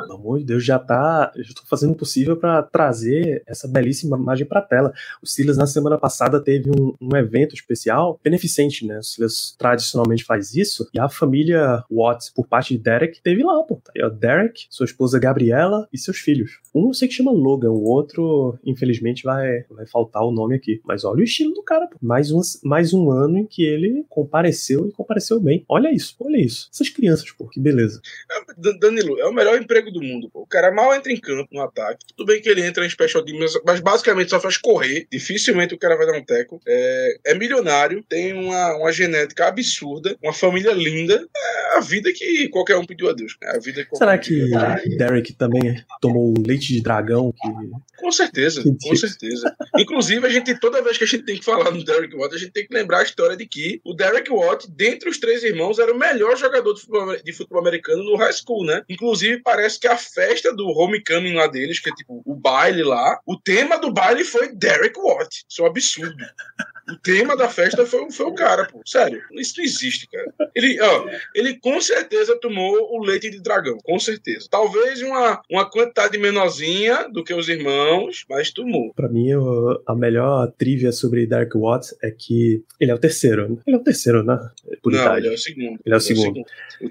Pelo 0.00 0.14
amor 0.14 0.38
de 0.40 0.46
Deus, 0.46 0.64
já 0.64 0.80
tá. 0.80 1.30
Eu 1.36 1.42
estou 1.42 1.64
fazendo 1.66 1.92
o 1.92 1.96
possível 1.96 2.36
para 2.36 2.60
trazer 2.62 3.42
essa 3.46 3.68
belíssima 3.68 4.16
imagem 4.16 4.46
para 4.46 4.60
tela. 4.60 4.92
O 5.22 5.26
Silas, 5.26 5.56
na 5.56 5.66
semana 5.66 5.96
passada, 5.96 6.42
teve 6.42 6.70
um, 6.70 6.94
um, 7.00 7.16
evento 7.16 7.54
especial 7.54 8.18
beneficente, 8.22 8.84
né? 8.84 8.98
O 8.98 9.02
Silas 9.02 9.54
tradicionalmente 9.56 10.24
faz 10.24 10.54
isso. 10.56 10.88
E 10.92 10.98
a 10.98 11.08
família 11.08 11.84
Watts, 11.88 12.30
por 12.30 12.48
parte 12.48 12.76
de 12.76 12.82
Derek, 12.82 13.22
teve 13.22 13.44
lá, 13.44 13.62
pô. 13.62 13.76
Tá 13.76 14.08
Derek, 14.08 14.66
sua 14.70 14.86
esposa 14.86 15.20
Gabriela 15.20 15.86
e 15.92 15.98
seus 15.98 16.18
filhos. 16.18 16.58
Um 16.74 16.92
sei 16.96 17.08
que 17.08 17.14
chama 17.14 17.30
Logan, 17.30 17.70
o 17.70 17.84
outro, 17.84 18.58
infelizmente, 18.64 19.22
vai, 19.22 19.64
vai 19.70 19.86
faltar 19.86 20.22
o 20.22 20.32
nome 20.32 20.56
aqui. 20.56 20.80
Mas 20.84 21.04
olha 21.04 21.20
o 21.20 21.24
estilo 21.24 21.54
do 21.54 21.62
cara, 21.62 21.86
pô. 21.86 21.96
Mais 22.00 22.30
um, 22.30 22.40
mais 22.64 22.92
um 22.92 23.10
ano 23.10 23.38
em 23.38 23.46
que 23.46 23.64
ele 23.64 24.04
compareceu 24.08 24.88
e 24.88 24.92
compareceu 24.92 25.38
bem. 25.40 25.64
Olha 25.68 25.92
isso, 25.92 26.16
olha 26.20 26.38
isso. 26.38 26.68
Essas 26.72 26.88
crianças, 26.88 27.30
pô, 27.30 27.48
que 27.48 27.60
beleza. 27.60 28.00
É, 28.30 28.78
Danilo, 28.78 29.18
é 29.18 29.26
o 29.26 29.32
melhor 29.32 29.60
emprego 29.60 29.90
do 29.90 30.02
mundo, 30.02 30.28
pô. 30.30 30.40
O 30.40 30.46
cara 30.46 30.72
mal 30.72 30.94
entra 30.94 31.12
em 31.12 31.20
campo 31.20 31.48
no 31.52 31.60
ataque. 31.60 32.06
Tudo 32.16 32.26
bem 32.26 32.40
que 32.40 32.48
ele 32.48 32.64
entra 32.64 32.84
em 32.84 32.90
special 32.90 33.24
teams, 33.24 33.60
mas 33.64 33.80
basicamente 33.80 34.30
só 34.30 34.40
faz 34.40 34.56
correr. 34.56 35.06
Dificilmente 35.10 35.74
o 35.74 35.78
cara 35.78 35.96
vai 35.96 36.06
dar 36.06 36.18
um 36.18 36.24
teco. 36.24 36.60
É, 36.66 37.18
é 37.26 37.34
milionário, 37.34 38.02
tem 38.08 38.32
uma, 38.32 38.76
uma 38.76 38.92
genética 38.92 39.46
absurda, 39.46 40.16
uma 40.22 40.32
família 40.32 40.72
linda. 40.72 41.26
É 41.36 41.76
a 41.76 41.80
vida 41.80 42.12
que 42.12 42.48
qualquer 42.48 42.76
um 42.76 42.84
pediu 42.84 43.08
a 43.08 43.12
Deus. 43.12 43.36
É 43.42 43.56
a 43.56 43.58
vida 43.58 43.84
que 43.84 43.96
Será 43.96 44.18
que 44.18 44.96
Derek 44.96 45.32
também 45.34 45.82
tomou 46.00 46.34
leite 46.46 46.72
de 46.72 46.80
dragão? 46.86 47.32
Que... 47.32 47.48
Com 47.98 48.12
certeza, 48.12 48.62
com 48.62 48.96
certeza. 48.96 49.56
Inclusive, 49.76 50.24
a 50.24 50.30
gente, 50.30 50.58
toda 50.60 50.82
vez 50.82 50.96
que 50.96 51.02
a 51.02 51.06
gente 51.06 51.24
tem 51.24 51.36
que 51.36 51.44
falar 51.44 51.72
no 51.72 51.84
Derek 51.84 52.14
Watt, 52.14 52.34
a 52.34 52.38
gente 52.38 52.52
tem 52.52 52.66
que 52.66 52.72
lembrar 52.74 53.00
a 53.00 53.02
história 53.02 53.36
de 53.36 53.44
que 53.44 53.80
o 53.84 53.92
Derek 53.92 54.30
Watt, 54.30 54.70
dentre 54.70 55.08
os 55.08 55.18
três 55.18 55.42
irmãos, 55.42 55.80
era 55.80 55.92
o 55.92 55.98
melhor 55.98 56.36
jogador 56.36 56.72
de 56.74 56.80
futebol, 56.80 57.16
de 57.16 57.32
futebol 57.32 57.60
americano 57.60 58.04
no 58.04 58.16
high 58.16 58.32
school, 58.32 58.64
né? 58.64 58.84
Inclusive, 58.88 59.42
parece 59.42 59.80
que 59.80 59.88
a 59.88 59.96
festa 59.96 60.54
do 60.54 60.68
homecoming 60.68 61.34
lá 61.34 61.48
deles, 61.48 61.80
que 61.80 61.90
é 61.90 61.92
tipo 61.92 62.22
o 62.24 62.34
baile 62.36 62.84
lá, 62.84 63.20
o 63.26 63.36
tema 63.36 63.78
do 63.78 63.92
baile 63.92 64.22
foi 64.22 64.54
Derek 64.54 64.98
Watt. 64.98 65.44
Isso 65.48 65.62
é 65.62 65.64
um 65.64 65.68
absurdo. 65.68 66.24
O 66.88 66.96
tema 67.02 67.36
da 67.36 67.48
festa 67.48 67.84
foi, 67.84 68.08
foi 68.12 68.26
o 68.26 68.34
cara, 68.34 68.64
pô. 68.64 68.80
Sério, 68.86 69.20
isso 69.32 69.54
não 69.56 69.64
existe, 69.64 70.06
cara. 70.06 70.32
Ele, 70.54 70.80
ó, 70.80 71.08
ele 71.34 71.58
com 71.58 71.80
certeza 71.80 72.38
tomou 72.38 72.94
o 72.94 73.04
leite 73.04 73.28
de 73.28 73.40
dragão, 73.40 73.76
com 73.82 73.98
certeza. 73.98 74.46
Talvez 74.48 75.02
uma, 75.02 75.42
uma 75.50 75.68
quantidade 75.68 76.16
menorzinha 76.16 76.75
do 77.12 77.24
que 77.24 77.34
os 77.34 77.48
irmãos, 77.48 78.24
mas 78.28 78.50
tomou. 78.50 78.92
Pra 78.94 79.08
mim, 79.08 79.28
a 79.86 79.94
melhor 79.94 80.52
trivia 80.56 80.92
sobre 80.92 81.26
Dark 81.26 81.52
Watts 81.54 81.94
é 82.02 82.10
que 82.10 82.62
ele 82.80 82.90
é 82.90 82.94
o 82.94 82.98
terceiro. 82.98 83.48
Né? 83.48 83.56
Ele 83.66 83.76
é 83.76 83.78
o 83.78 83.82
terceiro, 83.82 84.22
né? 84.22 84.38
Por 84.82 84.92
não, 84.92 85.00
idade. 85.00 85.26
ele 85.26 85.28
é 85.28 85.34
o 85.34 85.38
segundo. 85.38 85.80
Ele 85.84 85.94
é 85.94 85.96
o 85.96 86.00
segundo. 86.00 86.38
É 86.38 86.40
o, 86.40 86.44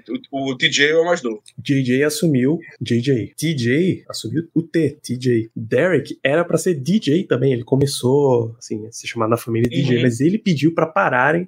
segundo. 0.04 0.26
O, 0.30 0.38
o, 0.38 0.52
o, 0.52 0.56
TJ 0.56 0.88
é 0.88 0.96
o 0.96 1.04
mais 1.04 1.22
novo. 1.22 1.42
JJ 1.58 2.04
assumiu 2.04 2.58
JJ. 2.80 3.32
TJ 3.36 4.04
assumiu 4.08 4.48
o 4.54 4.62
T, 4.62 4.98
TJ. 5.02 5.50
Derek 5.54 6.18
era 6.22 6.44
pra 6.44 6.58
ser 6.58 6.74
DJ 6.74 7.24
também. 7.24 7.52
Ele 7.52 7.64
começou, 7.64 8.54
assim, 8.58 8.86
a 8.86 8.92
se 8.92 9.06
chamar 9.06 9.28
na 9.28 9.36
família 9.36 9.68
DJ 9.68 9.86
DJ, 9.86 10.02
mas 10.02 10.20
ele 10.20 10.38
pediu 10.38 10.74
para 10.74 10.86
pararem 10.86 11.46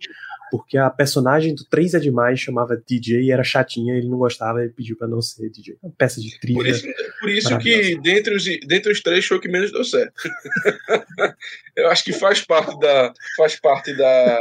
porque 0.51 0.77
a 0.77 0.91
personagem 0.91 1.55
do 1.55 1.65
3 1.65 1.95
é 1.95 1.99
demais 1.99 2.41
chamava 2.41 2.77
DJ 2.77 3.23
e 3.23 3.31
era 3.31 3.45
chatinha, 3.45 3.95
ele 3.95 4.09
não 4.09 4.19
gostava, 4.19 4.63
ele 4.63 4.73
pediu 4.73 4.97
para 4.97 5.09
não 5.09 5.21
ser 5.21 5.51
DJ. 5.51 5.77
Uma 5.83 5.93
peça 5.97 6.21
de 6.21 6.39
trilha. 6.39 6.59
Por 6.59 6.67
isso, 6.67 6.87
por 7.21 7.31
isso 7.31 7.59
que 7.59 8.01
dentre 8.01 8.35
os, 8.35 8.45
dentre 8.45 8.93
os 8.93 9.01
três 9.01 9.27
foi 9.27 9.37
o 9.37 9.41
que 9.41 9.49
menos 9.49 9.73
deu 9.73 9.85
certo. 9.85 10.13
Eu 11.79 11.89
acho 11.89 12.03
que 12.03 12.13
faz 12.13 12.45
parte 12.45 12.77
da, 12.81 13.13
faz 13.37 13.61
parte 13.61 13.97
da, 13.97 14.39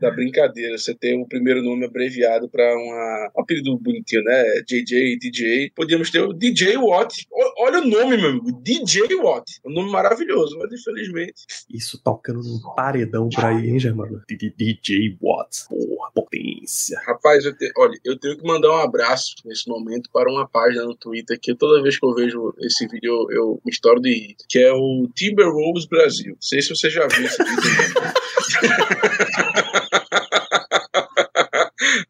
da 0.00 0.10
brincadeira 0.10 0.78
você 0.78 0.94
ter 0.94 1.14
o 1.14 1.26
primeiro 1.26 1.62
nome 1.62 1.84
abreviado 1.84 2.48
para 2.48 2.64
um 2.74 3.40
apelido 3.40 3.76
bonitinho, 3.78 4.22
né? 4.22 4.42
JJ, 4.66 5.18
DJ. 5.18 5.70
Podíamos 5.76 6.10
ter 6.10 6.20
o 6.20 6.32
DJ 6.32 6.78
Watt. 6.78 7.26
Olha 7.58 7.80
o 7.80 7.86
nome, 7.86 8.16
meu 8.16 8.30
amigo. 8.30 8.50
DJ 8.62 9.14
Watt. 9.16 9.60
Um 9.64 9.72
nome 9.72 9.90
maravilhoso, 9.90 10.58
mas 10.58 10.72
infelizmente. 10.72 11.44
Isso 11.68 12.00
tocando 12.02 12.42
num 12.42 12.60
paredão 12.74 13.28
por 13.28 13.44
aí, 13.44 13.68
hein, 13.68 13.78
Germano? 13.78 14.22
DJ 14.26 15.18
Watt. 15.20 15.39
Porra, 15.68 16.10
potência. 16.14 16.98
Rapaz, 17.06 17.44
eu 17.44 17.54
te, 17.54 17.70
olha, 17.76 17.98
eu 18.04 18.18
tenho 18.18 18.38
que 18.38 18.46
mandar 18.46 18.70
um 18.70 18.80
abraço 18.80 19.34
nesse 19.44 19.68
momento 19.68 20.08
para 20.12 20.30
uma 20.30 20.48
página 20.48 20.84
no 20.84 20.94
Twitter 20.94 21.38
que 21.38 21.54
toda 21.54 21.82
vez 21.82 21.98
que 21.98 22.06
eu 22.06 22.14
vejo 22.14 22.54
esse 22.60 22.86
vídeo 22.86 23.26
eu, 23.28 23.36
eu 23.36 23.60
me 23.64 23.70
estouro 23.70 24.00
de 24.00 24.10
rir, 24.10 24.36
que 24.48 24.58
é 24.58 24.72
o 24.72 25.08
Timberwolves 25.14 25.86
Brasil. 25.86 26.32
Não 26.32 26.42
sei 26.42 26.62
se 26.62 26.70
se 26.74 26.76
você 26.76 26.90
já 26.90 27.06
viu 27.06 27.26
esse 27.26 27.42
vídeo. 27.42 27.62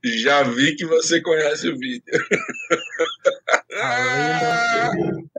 já 0.22 0.42
vi 0.42 0.76
que 0.76 0.84
você 0.84 1.20
conhece 1.20 1.68
o 1.68 1.78
vídeo. 1.78 2.04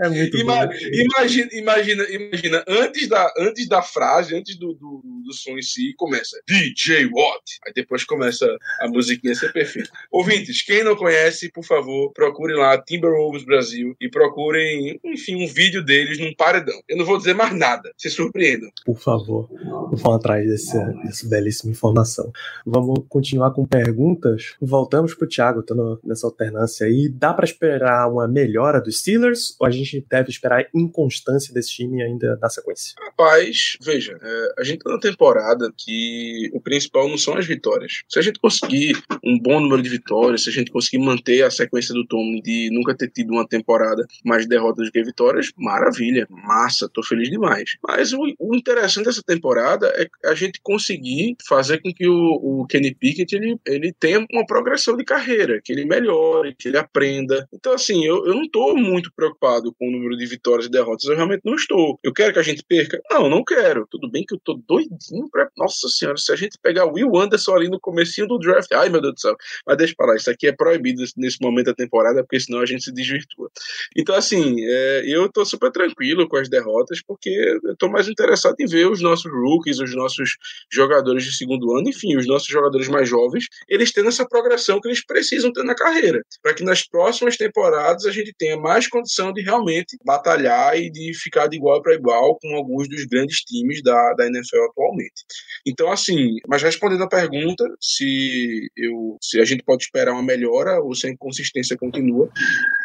É 0.02 0.10
muito 0.10 0.38
Ima, 0.38 0.66
bom. 0.66 0.74
Imagina, 0.92 1.50
imagina, 1.54 2.04
imagina, 2.10 2.64
antes 2.68 3.08
da, 3.08 3.32
antes 3.38 3.68
da 3.68 3.82
frase, 3.82 4.36
antes 4.36 4.58
do, 4.58 4.74
do, 4.74 5.02
do 5.26 5.34
som 5.34 5.58
em 5.58 5.62
si 5.62 5.94
começa 5.96 6.42
DJ 6.48 7.06
Watt. 7.06 7.60
Aí 7.66 7.74
depois 7.74 8.04
começa 8.04 8.48
a 8.80 8.88
musiquinha 8.88 9.36
ser 9.36 9.54
perfeita. 9.54 9.90
Ouvintes, 10.12 10.64
quem 10.64 10.84
não 10.84 10.96
conhece, 10.96 11.52
por 11.52 11.64
favor, 11.64 12.12
procurem 12.14 12.58
lá 12.58 12.82
Timberwolves 12.82 13.46
Brasil 13.46 13.96
e 14.02 14.10
procurem, 14.10 15.00
enfim, 15.04 15.44
um 15.44 15.48
vídeo 15.48 15.84
deles 15.84 16.18
num 16.20 16.34
paredão. 16.34 16.82
Eu 16.90 16.98
não 16.98 17.06
vou 17.06 17.18
dizer 17.18 17.36
mais 17.36 17.56
nada, 17.56 17.92
se 17.96 18.10
surpreendam. 18.10 18.72
Por 18.86 19.00
favor, 19.00 19.50
vão 19.92 20.14
atrás 20.14 20.48
desse, 20.48 20.78
dessa 21.04 21.28
belíssima 21.28 21.72
informação. 21.72 22.32
Vamos 22.66 23.06
continuar 23.08 23.52
com 23.52 23.66
perguntas. 23.66 24.56
Voltamos 24.60 25.14
pro 25.14 25.28
Thiago, 25.28 25.62
tô 25.62 25.76
no, 25.76 26.00
nessa 26.04 26.26
alternância 26.26 26.88
aí. 26.88 27.08
Dá 27.08 27.34
para 27.34 27.46
esperar 27.46 28.10
uma 28.10 28.28
melhora 28.32 28.82
dos 28.82 29.00
Steelers 29.00 29.56
ou 29.60 29.68
a 29.68 29.72
gente 29.72 30.06
deve 30.10 30.30
esperar 30.30 30.68
inconstância 30.74 31.54
desse 31.54 31.70
time 31.70 32.02
ainda 32.02 32.38
na 32.42 32.50
sequência? 32.50 32.96
Rapaz, 33.00 33.78
veja, 33.82 34.18
é, 34.22 34.54
a 34.60 34.64
gente 34.64 34.80
tá 34.80 34.92
na 34.92 35.00
temporada 35.00 35.72
que 35.78 36.50
o 36.54 36.62
principal 36.62 37.08
não 37.08 37.18
são 37.18 37.36
as 37.38 37.46
vitórias. 37.46 38.04
Se 38.10 38.20
a 38.20 38.22
gente 38.22 38.40
conseguir 38.40 39.02
um 39.24 39.40
bom 39.40 39.60
número 39.60 39.82
de 39.82 39.90
vitórias, 39.90 40.44
se 40.44 40.50
a 40.50 40.54
gente 40.54 40.72
conseguir 40.72 41.00
manter 41.00 41.44
a 41.44 41.52
sequência 41.52 41.94
do 41.94 42.06
Tomlin 42.06 42.42
de 42.42 42.70
nunca 42.72 42.96
ter 42.96 43.10
tido 43.10 43.32
uma 43.32 43.48
temporada 43.48 44.06
mais 44.26 44.48
derrotas 44.48 44.86
do 44.86 44.92
que 44.92 45.04
vitórias, 45.04 45.52
maravilha, 45.58 46.28
massa, 46.30 46.90
tô 46.94 47.04
feliz 47.04 47.30
demais. 47.30 47.78
Mas 47.86 48.14
o, 48.14 48.22
o 48.40 48.56
interessante 48.56 49.06
dessa 49.06 49.24
temporada 49.24 49.88
é 49.96 50.08
a 50.30 50.34
gente 50.34 50.60
conseguir 50.62 51.36
fazer 51.48 51.82
com 51.82 51.94
que 51.94 52.08
o, 52.08 52.62
o 52.62 52.66
Kenny 52.68 52.94
Pickett 52.94 53.36
ele, 53.36 53.58
ele 53.66 53.94
tenha 53.94 54.26
uma 54.32 54.46
progressão 54.46 54.96
de 54.96 55.04
carreira, 55.04 55.62
que 55.62 55.72
ele 55.72 55.86
melhore, 55.86 56.56
que 56.56 56.68
ele 56.68 56.78
aprenda. 56.78 57.48
Então, 57.54 57.74
assim, 57.74 58.06
eu, 58.06 58.21
eu 58.26 58.36
não 58.36 58.50
tô 58.50 58.76
muito 58.76 59.12
preocupado 59.16 59.74
com 59.74 59.88
o 59.88 59.92
número 59.92 60.18
de 60.18 60.26
vitórias 60.26 60.68
e 60.68 60.72
derrotas, 60.72 61.06
eu 61.06 61.16
realmente 61.16 61.42
não 61.44 61.56
estou. 61.56 62.00
Eu 62.04 62.14
quero 62.14 62.34
que 62.34 62.40
a 62.40 62.44
gente 62.44 62.64
perca? 62.68 63.02
Não, 63.10 63.30
não 63.30 63.44
quero. 63.44 63.88
Tudo 63.90 64.10
bem 64.10 64.24
que 64.26 64.36
eu 64.36 64.40
tô 64.44 64.60
doidinho 64.68 65.30
pra. 65.32 65.50
Nossa 65.58 65.88
senhora, 65.90 66.18
se 66.18 66.32
a 66.32 66.36
gente 66.36 66.58
pegar 66.62 66.86
o 66.86 66.94
Will 66.94 67.16
Anderson 67.18 67.56
ali 67.56 67.70
no 67.70 67.80
comecinho 67.80 68.28
do 68.28 68.40
draft, 68.40 68.72
ai 68.72 68.90
meu 68.90 69.02
Deus 69.02 69.16
do 69.16 69.20
céu. 69.20 69.36
Mas 69.66 69.78
deixa 69.78 69.94
pra 69.96 70.08
lá, 70.08 70.16
isso 70.16 70.30
aqui 70.30 70.48
é 70.48 70.52
proibido 70.52 71.04
nesse 71.18 71.38
momento 71.42 71.68
da 71.68 71.74
temporada, 71.74 72.24
porque 72.24 72.40
senão 72.40 72.60
a 72.60 72.66
gente 72.66 72.84
se 72.84 72.92
desvirtua. 72.92 73.50
Então, 73.96 74.16
assim, 74.16 74.56
é, 74.60 75.04
eu 75.06 75.30
tô 75.30 75.46
super 75.46 75.72
tranquilo 75.72 76.28
com 76.28 76.38
as 76.38 76.50
derrotas, 76.50 77.02
porque 77.06 77.30
eu 77.64 77.76
tô 77.76 77.90
mais 77.90 78.08
interessado 78.08 78.56
em 78.60 78.66
ver 78.66 78.90
os 78.90 79.02
nossos 79.02 79.32
rookies, 79.32 79.80
os 79.80 79.96
nossos 79.96 80.38
jogadores 80.72 81.24
de 81.24 81.36
segundo 81.36 81.76
ano, 81.76 81.90
enfim, 81.90 82.16
os 82.16 82.28
nossos 82.28 82.48
jogadores 82.48 82.88
mais 82.88 83.08
jovens, 83.08 83.48
eles 83.68 83.92
tendo 83.92 84.10
essa 84.10 84.28
progressão 84.28 84.80
que 84.80 84.88
eles 84.88 85.04
precisam 85.06 85.52
ter 85.52 85.64
na 85.64 85.76
carreira, 85.76 86.22
para 86.42 86.54
que 86.54 86.64
nas 86.64 86.84
próximas 86.88 87.38
temporadas 87.38 88.11
a 88.12 88.14
gente 88.14 88.34
tenha 88.38 88.58
mais 88.58 88.88
condição 88.88 89.34
de 89.34 89.42
realmente 89.42 89.98
batalhar 90.06 90.78
e 90.78 90.90
de 90.92 91.14
ficar 91.14 91.48
de 91.48 91.58
igual 91.58 91.82
para 91.82 91.96
igual 91.96 92.38
com 92.40 92.56
alguns 92.56 92.88
dos 92.88 93.06
grandes 93.06 93.40
times 93.40 93.82
da, 93.82 94.14
da 94.14 94.28
NFL 94.28 94.64
atualmente. 94.70 95.24
Então, 95.66 95.92
assim, 95.92 96.38
mas 96.48 96.62
respondendo 96.62 97.04
a 97.04 97.10
pergunta, 97.10 97.64
se, 97.80 98.70
eu, 98.76 99.18
se 99.22 99.40
a 99.40 99.46
gente 99.46 99.64
pode 99.64 99.84
esperar 99.84 100.14
uma 100.14 100.24
melhora 100.24 100.80
ou 100.82 100.94
se 100.94 101.08
a 101.08 101.10
inconsistência 101.10 101.78
continua, 101.78 102.30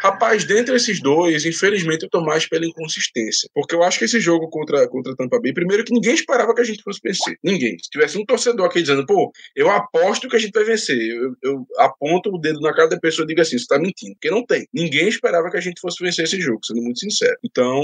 rapaz, 0.01 0.43
dentre 0.45 0.75
esses 0.75 1.01
dois, 1.01 1.45
infelizmente 1.45 2.03
eu 2.03 2.09
tô 2.09 2.21
mais 2.21 2.47
pela 2.47 2.65
inconsistência, 2.65 3.49
porque 3.53 3.75
eu 3.75 3.83
acho 3.83 3.99
que 3.99 4.05
esse 4.05 4.19
jogo 4.19 4.49
contra, 4.49 4.87
contra 4.87 5.15
Tampa 5.15 5.39
Bay, 5.39 5.53
primeiro 5.53 5.83
que 5.83 5.93
ninguém 5.93 6.13
esperava 6.13 6.53
que 6.53 6.61
a 6.61 6.63
gente 6.63 6.83
fosse 6.83 6.99
vencer, 7.03 7.37
ninguém. 7.43 7.77
Se 7.79 7.89
tivesse 7.89 8.17
um 8.17 8.25
torcedor 8.25 8.65
aqui 8.65 8.81
dizendo, 8.81 9.05
pô, 9.05 9.31
eu 9.55 9.69
aposto 9.69 10.29
que 10.29 10.35
a 10.35 10.39
gente 10.39 10.51
vai 10.51 10.63
vencer, 10.63 10.97
eu, 10.97 11.35
eu 11.43 11.67
aponto 11.77 12.29
o 12.29 12.39
dedo 12.39 12.59
na 12.59 12.73
cara 12.73 12.89
da 12.89 12.99
pessoa 12.99 13.23
e 13.25 13.27
digo 13.27 13.41
assim, 13.41 13.57
você 13.57 13.65
tá 13.67 13.79
mentindo, 13.79 14.13
porque 14.13 14.29
não 14.29 14.45
tem. 14.45 14.67
Ninguém 14.73 15.07
esperava 15.17 15.49
que 15.49 15.57
a 15.57 15.61
gente 15.61 15.81
fosse 15.81 16.03
vencer 16.03 16.25
esse 16.25 16.39
jogo, 16.39 16.59
sendo 16.65 16.81
muito 16.81 16.99
sincero. 16.99 17.35
Então, 17.43 17.81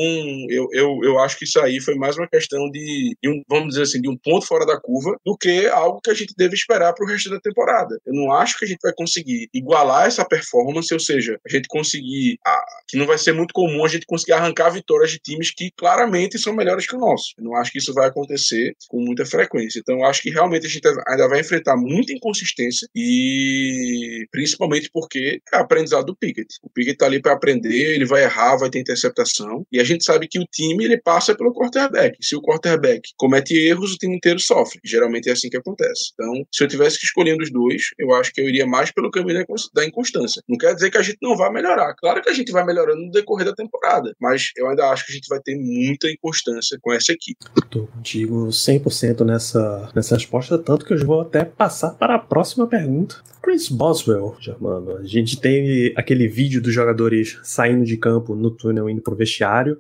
eu, 0.49 0.67
eu, 0.71 0.99
eu 1.03 1.19
acho 1.19 1.37
que 1.37 1.45
isso 1.45 1.59
aí 1.59 1.79
foi 1.81 1.95
mais 1.95 2.17
uma 2.17 2.27
questão 2.27 2.69
de, 2.69 3.15
de 3.21 3.29
um, 3.29 3.41
vamos 3.49 3.69
dizer 3.69 3.83
assim, 3.83 4.01
de 4.01 4.09
um 4.09 4.17
ponto 4.17 4.45
fora 4.45 4.65
da 4.65 4.79
curva, 4.79 5.17
do 5.25 5.37
que 5.37 5.67
algo 5.67 5.99
que 6.01 6.09
a 6.09 6.13
gente 6.13 6.33
deve 6.37 6.53
esperar 6.53 6.93
para 6.93 7.05
o 7.05 7.07
resto 7.07 7.29
da 7.29 7.39
temporada. 7.39 7.99
Eu 8.05 8.13
não 8.13 8.31
acho 8.31 8.57
que 8.57 8.65
a 8.65 8.67
gente 8.67 8.79
vai 8.81 8.93
conseguir 8.95 9.49
igualar 9.53 10.07
essa 10.07 10.25
performance, 10.25 10.93
ou 10.93 10.99
seja, 10.99 11.39
a 11.45 11.49
gente 11.49 11.67
conseguir, 11.67 12.37
ah, 12.45 12.65
que 12.87 12.97
não 12.97 13.05
vai 13.05 13.17
ser 13.17 13.33
muito 13.33 13.53
comum 13.53 13.83
a 13.85 13.89
gente 13.89 14.05
conseguir 14.05 14.33
arrancar 14.33 14.69
vitórias 14.69 15.11
de 15.11 15.19
times 15.19 15.51
que 15.51 15.71
claramente 15.75 16.37
são 16.37 16.53
melhores 16.53 16.87
que 16.87 16.95
o 16.95 16.99
nosso. 16.99 17.33
Eu 17.37 17.43
não 17.45 17.55
acho 17.55 17.71
que 17.71 17.79
isso 17.79 17.93
vai 17.93 18.07
acontecer 18.07 18.75
com 18.87 18.99
muita 18.99 19.25
frequência. 19.25 19.79
Então, 19.79 19.99
eu 19.99 20.05
acho 20.05 20.21
que 20.21 20.29
realmente 20.29 20.65
a 20.65 20.69
gente 20.69 20.87
ainda 21.07 21.27
vai 21.27 21.39
enfrentar 21.39 21.75
muita 21.75 22.13
inconsistência 22.13 22.87
e 22.95 24.25
principalmente 24.31 24.89
porque 24.91 25.41
é 25.53 25.57
aprendizado 25.57 26.05
do 26.05 26.15
Pickett. 26.15 26.55
O 26.61 26.69
Pickett 26.69 26.97
tá 26.97 27.05
ali 27.05 27.21
para 27.23 27.33
aprender, 27.33 27.95
ele 27.95 28.05
vai 28.05 28.23
errar, 28.23 28.57
vai 28.57 28.69
ter 28.69 28.79
interceptação 28.79 29.65
e 29.71 29.79
a 29.79 29.83
gente 29.83 30.03
sabe 30.03 30.27
que 30.27 30.39
o 30.39 30.45
time 30.51 30.85
ele 30.85 30.97
passa 30.97 31.35
pelo 31.35 31.53
quarterback. 31.53 32.17
Se 32.21 32.35
o 32.35 32.41
quarterback 32.41 33.09
comete 33.17 33.55
erros, 33.55 33.93
o 33.93 33.97
time 33.97 34.15
inteiro 34.15 34.39
sofre. 34.39 34.79
Geralmente 34.83 35.29
é 35.29 35.31
assim 35.31 35.49
que 35.49 35.57
acontece. 35.57 36.11
Então, 36.13 36.45
se 36.51 36.63
eu 36.63 36.67
tivesse 36.67 36.99
que 36.99 37.05
escolher 37.05 37.33
um 37.33 37.37
dos 37.37 37.51
dois, 37.51 37.83
eu 37.97 38.13
acho 38.13 38.31
que 38.33 38.41
eu 38.41 38.49
iria 38.49 38.67
mais 38.67 38.91
pelo 38.91 39.09
caminho 39.09 39.45
da 39.73 39.85
inconstância. 39.85 40.41
Não 40.47 40.57
quer 40.57 40.75
dizer 40.75 40.91
que 40.91 40.97
a 40.97 41.01
gente 41.01 41.17
não 41.21 41.35
vai 41.35 41.51
melhorar. 41.51 41.95
Claro 41.95 42.21
que 42.21 42.29
a 42.29 42.33
gente 42.33 42.51
vai 42.51 42.65
melhorando 42.65 43.01
no 43.01 43.11
decorrer 43.11 43.45
da 43.45 43.55
temporada, 43.55 44.13
mas 44.19 44.51
eu 44.57 44.67
ainda 44.67 44.89
acho 44.89 45.05
que 45.05 45.13
a 45.13 45.15
gente 45.15 45.27
vai 45.27 45.39
ter 45.39 45.55
muita 45.55 46.09
inconstância 46.09 46.77
com 46.81 46.91
essa 46.91 47.13
equipe. 47.13 47.39
Estou 47.57 47.87
contigo 47.87 48.47
100% 48.47 49.25
nessa, 49.25 49.91
nessa 49.95 50.15
resposta, 50.15 50.57
tanto 50.57 50.85
que 50.85 50.93
eu 50.93 51.05
vou 51.05 51.21
até 51.21 51.45
passar 51.45 51.91
para 51.91 52.15
a 52.15 52.19
próxima 52.19 52.67
pergunta. 52.67 53.21
Chris 53.41 53.67
Boswell, 53.67 54.37
Germano. 54.39 54.97
A 54.97 55.03
gente 55.03 55.39
tem 55.39 55.91
aquele 55.97 56.29
vídeo 56.29 56.61
dos 56.61 56.73
jogadores 57.13 57.39
saindo 57.43 57.85
de 57.85 57.97
campo 57.97 58.35
no 58.35 58.51
túnel 58.51 58.89
indo 58.89 59.01
pro 59.01 59.15
vestiário 59.15 59.77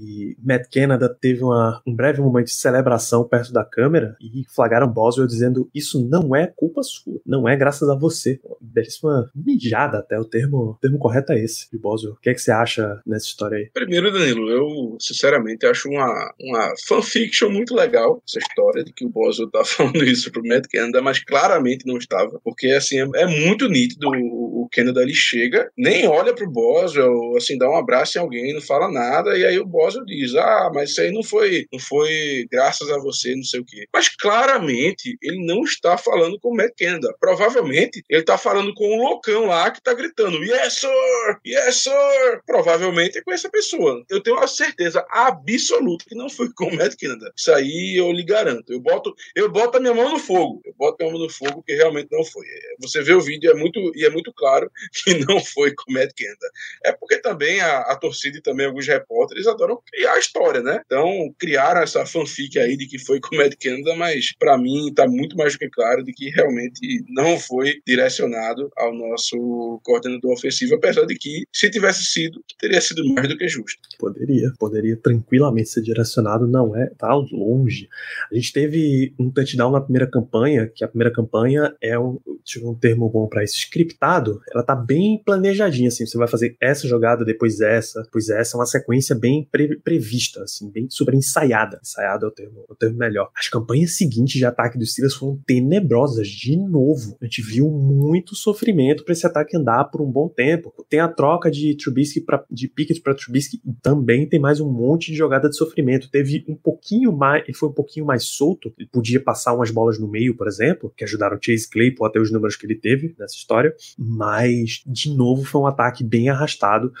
e 0.00 0.36
Matt 0.42 0.68
Canada 0.72 1.08
teve 1.08 1.42
uma, 1.42 1.80
um 1.86 1.94
breve 1.94 2.20
momento 2.20 2.46
de 2.46 2.54
celebração 2.54 3.24
perto 3.24 3.52
da 3.52 3.64
câmera 3.64 4.16
e 4.20 4.44
flagraram 4.54 4.88
Boswell 4.88 5.26
dizendo 5.26 5.68
isso 5.74 6.06
não 6.08 6.34
é 6.34 6.46
culpa 6.46 6.82
sua, 6.82 7.20
não 7.26 7.48
é 7.48 7.56
graças 7.56 7.88
a 7.88 7.94
você. 7.94 8.40
Belíssima 8.60 9.30
mijada 9.34 9.98
até, 9.98 10.18
o 10.18 10.24
termo, 10.24 10.70
o 10.70 10.78
termo 10.80 10.98
correto 10.98 11.32
é 11.32 11.42
esse, 11.42 11.70
de 11.70 11.78
Boswell. 11.78 12.14
O 12.14 12.20
que 12.20 12.30
é 12.30 12.34
que 12.34 12.40
você 12.40 12.50
acha 12.50 13.00
nessa 13.06 13.26
história 13.26 13.58
aí? 13.58 13.70
Primeiro, 13.72 14.12
Danilo, 14.12 14.50
eu 14.50 14.96
sinceramente 15.00 15.66
acho 15.66 15.88
uma, 15.88 16.34
uma 16.40 16.74
fanfiction 16.86 17.50
muito 17.50 17.74
legal 17.74 18.22
essa 18.26 18.38
história 18.38 18.84
de 18.84 18.92
que 18.92 19.04
o 19.04 19.08
Boswell 19.08 19.50
tá 19.50 19.64
falando 19.64 20.04
isso 20.04 20.30
pro 20.30 20.46
Matt 20.46 20.66
Canada, 20.70 21.00
mas 21.00 21.22
claramente 21.22 21.86
não 21.86 21.96
estava, 21.96 22.40
porque 22.44 22.68
assim, 22.68 23.00
é, 23.00 23.22
é 23.22 23.26
muito 23.26 23.68
nítido 23.68 24.08
o, 24.08 24.68
Canada 24.72 25.00
ele 25.02 25.14
chega, 25.14 25.70
nem 25.76 26.06
olha 26.08 26.34
pro 26.34 26.50
Boswell, 26.50 27.36
assim, 27.36 27.56
dá 27.56 27.70
um 27.70 27.76
abraço 27.76 28.18
em 28.18 28.20
alguém, 28.20 28.52
não 28.52 28.60
fala 28.60 28.90
nada, 28.90 29.36
e 29.38 29.44
aí 29.44 29.58
o 29.58 29.64
Boswell 29.64 29.85
diz: 30.04 30.34
Ah, 30.34 30.70
mas 30.72 30.90
isso 30.90 31.00
aí 31.00 31.12
não 31.12 31.22
foi, 31.22 31.66
não 31.72 31.78
foi 31.78 32.46
graças 32.50 32.90
a 32.90 32.98
você, 32.98 33.34
não 33.34 33.44
sei 33.44 33.60
o 33.60 33.64
quê. 33.64 33.86
Mas 33.92 34.08
claramente 34.08 35.16
ele 35.22 35.44
não 35.44 35.62
está 35.62 35.96
falando 35.96 36.38
com 36.40 36.50
o 36.50 36.56
Matt 36.56 36.72
Canada. 36.78 37.14
Provavelmente 37.20 38.02
ele 38.08 38.20
está 38.20 38.38
falando 38.38 38.74
com 38.74 38.96
um 38.96 39.02
loucão 39.02 39.46
lá 39.46 39.70
que 39.70 39.78
está 39.78 39.94
gritando: 39.94 40.42
Yes, 40.42 40.74
sir! 40.74 41.38
Yes, 41.46 41.76
sir! 41.76 42.40
Provavelmente 42.46 43.18
é 43.18 43.22
com 43.22 43.32
essa 43.32 43.50
pessoa. 43.50 44.04
Eu 44.08 44.22
tenho 44.22 44.36
uma 44.36 44.46
certeza 44.46 45.04
absoluta 45.10 46.04
que 46.08 46.14
não 46.14 46.28
foi 46.28 46.52
com 46.52 46.66
o 46.66 46.76
Matt 46.76 46.94
Canada. 47.00 47.32
Isso 47.36 47.52
aí 47.52 47.96
eu 47.96 48.10
lhe 48.12 48.24
garanto. 48.24 48.72
Eu 48.72 48.80
boto, 48.80 49.14
eu 49.34 49.50
boto 49.50 49.78
a 49.78 49.80
minha 49.80 49.94
mão 49.94 50.10
no 50.10 50.18
fogo. 50.18 50.60
Eu 50.64 50.74
boto 50.76 50.96
a 51.00 51.06
minha 51.06 51.18
mão 51.18 51.26
no 51.26 51.32
fogo 51.32 51.62
que 51.62 51.74
realmente 51.74 52.08
não 52.10 52.24
foi. 52.24 52.46
Você 52.80 53.02
vê 53.02 53.12
o 53.12 53.20
vídeo 53.20 53.50
é 53.50 53.54
muito, 53.54 53.78
e 53.94 54.04
é 54.04 54.10
muito 54.10 54.32
claro 54.32 54.70
que 55.04 55.14
não 55.26 55.40
foi 55.44 55.74
com 55.74 55.90
o 55.90 55.94
Matt 55.94 56.12
Canada. 56.16 56.50
É 56.84 56.92
porque 56.92 57.18
também 57.18 57.60
a, 57.60 57.80
a 57.80 57.96
torcida 57.96 58.38
e 58.38 58.42
também 58.42 58.66
alguns 58.66 58.86
repórteres 58.86 59.46
adoram 59.46 59.65
criar 59.92 60.14
a 60.14 60.18
história, 60.18 60.62
né? 60.62 60.80
Então, 60.84 61.34
criaram 61.38 61.80
essa 61.80 62.04
fanfic 62.04 62.58
aí 62.58 62.76
de 62.76 62.86
que 62.86 62.98
foi 62.98 63.20
com 63.20 63.36
Matt 63.36 63.54
Canada, 63.60 63.94
mas 63.96 64.34
para 64.38 64.58
mim 64.58 64.92
tá 64.94 65.06
muito 65.06 65.36
mais 65.36 65.54
do 65.54 65.58
que 65.58 65.68
claro 65.70 66.04
de 66.04 66.12
que 66.12 66.30
realmente 66.30 67.04
não 67.08 67.38
foi 67.38 67.80
direcionado 67.86 68.70
ao 68.76 68.94
nosso 68.94 69.80
coordenador 69.82 70.32
ofensivo, 70.32 70.74
apesar 70.74 71.06
de 71.06 71.14
que, 71.14 71.44
se 71.52 71.70
tivesse 71.70 72.04
sido, 72.04 72.42
teria 72.58 72.80
sido 72.80 73.04
mais 73.14 73.28
do 73.28 73.36
que 73.36 73.48
justo. 73.48 73.80
Poderia, 73.98 74.52
poderia 74.58 74.96
tranquilamente 74.96 75.68
ser 75.68 75.82
direcionado, 75.82 76.46
não 76.46 76.76
é, 76.76 76.90
tá 76.98 77.14
longe. 77.14 77.88
A 78.30 78.34
gente 78.34 78.52
teve 78.52 79.14
um 79.18 79.30
touchdown 79.30 79.72
na 79.72 79.80
primeira 79.80 80.08
campanha, 80.08 80.70
que 80.74 80.84
a 80.84 80.88
primeira 80.88 81.12
campanha 81.12 81.74
é 81.80 81.98
um, 81.98 82.18
um 82.62 82.74
termo 82.74 83.08
bom 83.08 83.26
para 83.26 83.44
isso, 83.44 83.56
scriptado, 83.56 84.40
ela 84.52 84.62
tá 84.62 84.74
bem 84.74 85.22
planejadinha, 85.24 85.88
assim, 85.88 86.06
você 86.06 86.18
vai 86.18 86.28
fazer 86.28 86.56
essa 86.60 86.86
jogada, 86.86 87.24
depois 87.24 87.60
essa, 87.60 88.02
depois 88.02 88.28
essa, 88.28 88.56
uma 88.56 88.66
sequência 88.66 89.14
bem 89.14 89.46
pre 89.56 89.76
prevista, 89.96 90.42
assim, 90.42 90.70
bem 90.70 90.88
super 90.90 91.14
ensaiada. 91.14 91.80
É 91.98 92.26
o 92.26 92.30
termo, 92.30 92.64
o 92.68 92.74
termo 92.74 92.98
melhor. 92.98 93.30
As 93.36 93.48
campanhas 93.48 93.96
seguintes 93.96 94.34
de 94.34 94.44
ataque 94.44 94.78
dos 94.78 94.92
Steelers 94.92 95.14
foram 95.14 95.40
tenebrosas, 95.46 96.28
de 96.28 96.56
novo. 96.56 97.16
A 97.20 97.24
gente 97.24 97.42
viu 97.42 97.70
muito 97.70 98.34
sofrimento 98.34 99.04
para 99.04 99.12
esse 99.12 99.26
ataque 99.26 99.56
andar 99.56 99.84
por 99.84 100.02
um 100.02 100.10
bom 100.10 100.28
tempo. 100.28 100.72
Tem 100.88 101.00
a 101.00 101.08
troca 101.08 101.50
de 101.50 101.76
Trubisky 101.76 102.20
pra, 102.20 102.44
de 102.50 102.68
Pickett 102.68 103.00
para 103.00 103.14
Trubisky 103.14 103.60
e 103.64 103.72
também 103.82 104.28
tem 104.28 104.38
mais 104.38 104.60
um 104.60 104.70
monte 104.70 105.10
de 105.10 105.16
jogada 105.16 105.48
de 105.48 105.56
sofrimento. 105.56 106.10
Teve 106.10 106.44
um 106.48 106.54
pouquinho 106.54 107.12
mais, 107.12 107.44
ele 107.44 107.56
foi 107.56 107.68
um 107.68 107.72
pouquinho 107.72 108.04
mais 108.04 108.24
solto, 108.24 108.72
ele 108.78 108.88
podia 108.88 109.20
passar 109.20 109.54
umas 109.54 109.70
bolas 109.70 109.98
no 109.98 110.08
meio, 110.08 110.36
por 110.36 110.46
exemplo, 110.46 110.92
que 110.96 111.04
ajudaram 111.04 111.38
Chase 111.40 111.68
Claypool 111.68 112.06
até 112.06 112.20
os 112.20 112.30
números 112.30 112.56
que 112.56 112.66
ele 112.66 112.76
teve 112.76 113.14
nessa 113.18 113.34
história, 113.34 113.74
mas 113.98 114.82
de 114.86 115.14
novo 115.14 115.44
foi 115.44 115.60
um 115.60 115.66
ataque 115.66 116.04
bem 116.04 116.28
arrastado. 116.28 116.92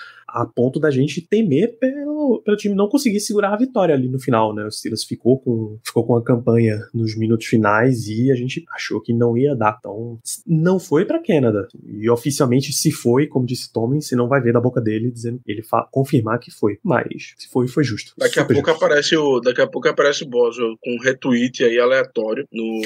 A, 0.42 0.46
ponto 0.46 0.78
da 0.78 0.90
gente 0.90 1.20
temer 1.20 1.78
pelo, 1.78 2.42
pelo 2.44 2.56
time 2.56 2.74
não 2.74 2.88
conseguir 2.88 3.20
segurar 3.20 3.52
a 3.52 3.56
vitória 3.56 3.94
ali 3.94 4.08
no 4.08 4.20
final, 4.20 4.54
né? 4.54 4.64
O 4.64 4.70
Steelers 4.70 5.04
ficou 5.04 5.38
com, 5.38 5.78
ficou 5.84 6.06
com 6.06 6.16
a 6.16 6.24
campanha 6.24 6.78
nos 6.92 7.16
minutos 7.16 7.46
finais 7.46 8.06
e 8.08 8.30
a 8.30 8.34
gente 8.34 8.64
achou 8.74 9.00
que 9.00 9.12
não 9.12 9.36
ia 9.36 9.54
dar. 9.54 9.76
Então, 9.78 10.18
não 10.46 10.78
foi 10.78 11.04
para 11.04 11.22
Canada. 11.22 11.66
E 11.86 12.08
oficialmente, 12.10 12.72
se 12.72 12.90
foi, 12.90 13.26
como 13.26 13.46
disse 13.46 13.72
Tomlin, 13.72 14.00
você 14.00 14.14
não 14.14 14.28
vai 14.28 14.40
ver 14.40 14.52
da 14.52 14.60
boca 14.60 14.80
dele 14.80 15.10
dizendo 15.10 15.40
ele 15.46 15.62
confirmar 15.90 16.38
que 16.38 16.50
foi. 16.50 16.78
Mas, 16.82 17.34
se 17.38 17.48
foi, 17.48 17.66
foi 17.68 17.84
justo. 17.84 18.12
Daqui 18.18 18.38
a 18.38 18.44
pouco 18.44 18.68
justo. 18.68 18.84
aparece 18.84 19.16
o 19.16 19.40
daqui 19.40 19.60
a 19.60 19.66
pouco 19.66 19.88
aparece 19.88 20.24
o 20.24 20.28
Boswell 20.28 20.76
com 20.80 20.94
um 20.94 21.00
retweet 21.00 21.64
aí 21.64 21.78
aleatório 21.78 22.46
no 22.52 22.82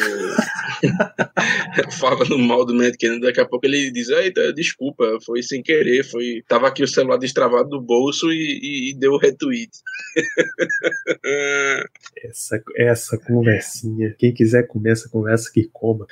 falando 1.99 2.39
mal 2.39 2.65
do 2.65 2.75
Matt 2.75 2.97
Kennedy, 2.97 3.23
daqui 3.23 3.41
a 3.41 3.47
pouco 3.47 3.67
ele 3.67 3.91
diz, 3.91 4.09
eita, 4.09 4.53
desculpa, 4.53 5.19
foi 5.25 5.43
sem 5.43 5.63
querer, 5.63 6.05
foi 6.05 6.43
tava 6.49 6.69
aqui 6.69 6.83
o 6.83 6.89
celular 6.89 7.17
destravado 7.41 7.71
do 7.71 7.81
bolso 7.81 8.31
e, 8.31 8.37
e, 8.37 8.91
e 8.91 8.95
deu 8.95 9.13
o 9.13 9.19
retweet. 9.19 9.71
essa, 12.25 12.63
essa 12.77 13.19
conversinha, 13.19 14.15
quem 14.19 14.35
quiser 14.35 14.67
comer 14.67 14.93
essa 14.93 15.09
conversa 15.09 15.51
que 15.53 15.69
coma. 15.73 16.07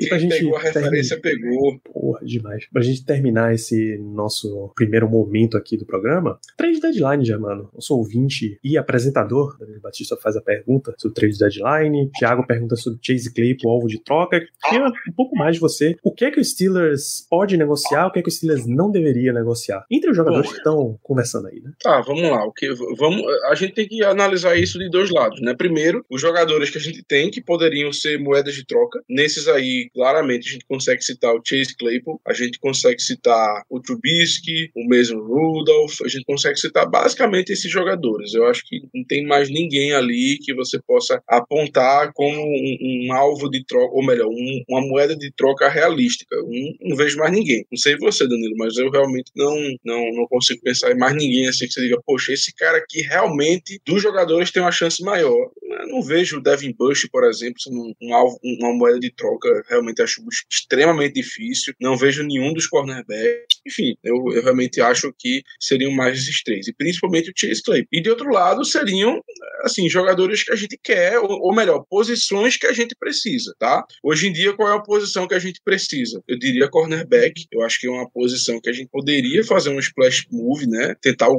E 0.00 0.08
pra 0.08 0.18
gente 0.18 0.38
pegou 0.38 0.56
a 0.56 0.60
referência, 0.60 1.20
terminar, 1.20 1.50
pegou. 1.50 1.80
Porra, 1.80 2.20
demais. 2.24 2.66
Pra 2.72 2.82
gente 2.82 3.04
terminar 3.04 3.54
esse 3.54 3.98
nosso 3.98 4.72
primeiro 4.74 5.08
momento 5.08 5.56
aqui 5.56 5.76
do 5.76 5.84
programa, 5.84 6.38
trade 6.56 6.80
deadline 6.80 7.24
já, 7.24 7.38
mano. 7.38 7.70
Eu 7.74 7.80
sou 7.80 7.98
ouvinte 7.98 8.58
e 8.64 8.78
apresentador. 8.78 9.56
Danilo 9.58 9.80
Batista 9.80 10.16
faz 10.16 10.36
a 10.36 10.40
pergunta 10.40 10.94
sobre 10.98 11.14
trade 11.14 11.38
deadline. 11.38 12.10
Thiago 12.18 12.46
pergunta 12.46 12.76
sobre 12.76 12.98
Chase 13.02 13.32
Claypool, 13.32 13.70
alvo 13.70 13.86
de 13.86 14.02
troca. 14.02 14.40
Queria 14.68 14.86
um 14.86 15.12
pouco 15.14 15.36
mais 15.36 15.54
de 15.54 15.60
você. 15.60 15.96
O 16.02 16.12
que 16.12 16.24
é 16.24 16.30
que 16.30 16.40
o 16.40 16.44
Steelers 16.44 17.26
pode 17.28 17.56
negociar? 17.56 18.06
O 18.06 18.12
que 18.12 18.20
é 18.20 18.22
que 18.22 18.28
o 18.28 18.32
Steelers 18.32 18.66
não 18.66 18.90
deveria 18.90 19.32
negociar? 19.32 19.84
Entre 19.90 20.10
os 20.10 20.16
jogadores 20.16 20.46
Bom, 20.46 20.52
que 20.52 20.58
estão 20.58 20.98
conversando 21.02 21.48
aí, 21.48 21.60
né? 21.60 21.72
Tá, 21.82 22.00
vamos 22.00 22.22
lá. 22.22 22.44
O 22.44 22.52
que, 22.52 22.72
vamos, 22.96 23.22
a 23.50 23.54
gente 23.54 23.74
tem 23.74 23.86
que 23.86 24.02
analisar 24.04 24.56
isso 24.56 24.78
de 24.78 24.88
dois 24.88 25.10
lados, 25.10 25.40
né? 25.40 25.54
Primeiro, 25.54 26.04
os 26.10 26.20
jogadores 26.20 26.70
que 26.70 26.78
a 26.78 26.80
gente 26.80 27.02
tem 27.02 27.30
que 27.30 27.40
poderiam 27.40 27.92
ser 27.92 28.18
moedas 28.18 28.54
de 28.54 28.64
troca. 28.64 29.02
Nesses 29.08 29.48
aí, 29.48 29.89
claramente 29.94 30.48
a 30.48 30.52
gente 30.52 30.66
consegue 30.66 31.02
citar 31.02 31.34
o 31.34 31.42
Chase 31.44 31.76
Claypool, 31.76 32.20
a 32.26 32.32
gente 32.32 32.58
consegue 32.58 33.00
citar 33.00 33.64
o 33.68 33.80
Trubisky, 33.80 34.70
o 34.74 34.86
mesmo 34.86 35.22
Rudolph, 35.22 36.00
a 36.04 36.08
gente 36.08 36.24
consegue 36.24 36.58
citar 36.58 36.88
basicamente 36.88 37.52
esses 37.52 37.70
jogadores. 37.70 38.34
Eu 38.34 38.46
acho 38.46 38.62
que 38.66 38.80
não 38.94 39.04
tem 39.04 39.26
mais 39.26 39.48
ninguém 39.50 39.92
ali 39.92 40.38
que 40.40 40.54
você 40.54 40.80
possa 40.80 41.22
apontar 41.26 42.12
como 42.14 42.40
um, 42.40 43.08
um 43.08 43.12
alvo 43.12 43.50
de 43.50 43.64
troca, 43.64 43.94
ou 43.94 44.04
melhor, 44.04 44.28
um, 44.28 44.64
uma 44.68 44.80
moeda 44.80 45.16
de 45.16 45.30
troca 45.32 45.68
realística. 45.68 46.36
Não, 46.36 46.90
não, 46.90 46.96
vejo 46.96 47.18
mais 47.18 47.32
ninguém. 47.32 47.64
Não 47.70 47.78
sei 47.78 47.96
você, 47.96 48.26
Danilo, 48.28 48.54
mas 48.56 48.76
eu 48.76 48.90
realmente 48.90 49.30
não, 49.36 49.54
não, 49.84 50.12
não 50.12 50.26
consigo 50.28 50.60
pensar 50.62 50.90
em 50.90 50.98
mais 50.98 51.14
ninguém 51.14 51.48
assim 51.48 51.66
que 51.66 51.72
você 51.72 51.82
diga, 51.82 52.00
poxa, 52.04 52.32
esse 52.32 52.54
cara 52.54 52.78
aqui 52.78 53.02
realmente 53.02 53.80
dos 53.86 54.02
jogadores 54.02 54.50
tem 54.50 54.62
uma 54.62 54.72
chance 54.72 55.02
maior. 55.02 55.50
Eu 55.62 55.88
não 55.88 56.02
vejo 56.02 56.38
o 56.38 56.42
Devin 56.42 56.72
Bush, 56.72 57.08
por 57.10 57.24
exemplo, 57.24 57.60
sendo 57.60 57.80
um, 57.80 57.94
um 58.02 58.14
alvo, 58.14 58.38
uma 58.42 58.72
moeda 58.72 58.98
de 58.98 59.10
troca 59.10 59.62
realmente 59.70 60.02
acho 60.02 60.20
extremamente 60.50 61.14
difícil. 61.14 61.72
Não 61.80 61.96
vejo 61.96 62.22
nenhum 62.22 62.52
dos 62.52 62.66
cornerbacks. 62.66 63.60
Enfim, 63.66 63.96
eu, 64.02 64.16
eu 64.32 64.42
realmente 64.42 64.80
acho 64.80 65.12
que 65.18 65.42
seriam 65.60 65.92
mais 65.92 66.18
esses 66.18 66.42
três. 66.42 66.66
E 66.66 66.72
principalmente 66.72 67.30
o 67.30 67.34
Chase 67.36 67.62
Clay. 67.62 67.86
E 67.92 68.02
de 68.02 68.10
outro 68.10 68.30
lado, 68.30 68.64
seriam, 68.64 69.22
assim, 69.62 69.88
jogadores 69.88 70.42
que 70.42 70.52
a 70.52 70.56
gente 70.56 70.78
quer, 70.82 71.18
ou, 71.18 71.28
ou 71.28 71.54
melhor, 71.54 71.84
posições 71.88 72.56
que 72.56 72.66
a 72.66 72.72
gente 72.72 72.94
precisa, 72.98 73.54
tá? 73.58 73.84
Hoje 74.02 74.28
em 74.28 74.32
dia, 74.32 74.52
qual 74.54 74.72
é 74.72 74.76
a 74.76 74.82
posição 74.82 75.28
que 75.28 75.34
a 75.34 75.38
gente 75.38 75.60
precisa? 75.64 76.22
Eu 76.26 76.38
diria 76.38 76.68
cornerback. 76.68 77.46
Eu 77.52 77.62
acho 77.62 77.78
que 77.80 77.86
é 77.86 77.90
uma 77.90 78.08
posição 78.10 78.60
que 78.60 78.68
a 78.68 78.72
gente 78.72 78.88
poderia 78.90 79.44
fazer 79.44 79.70
um 79.70 79.78
splash 79.78 80.26
move, 80.30 80.66
né? 80.66 80.94
Tentar 81.00 81.30
um, 81.30 81.38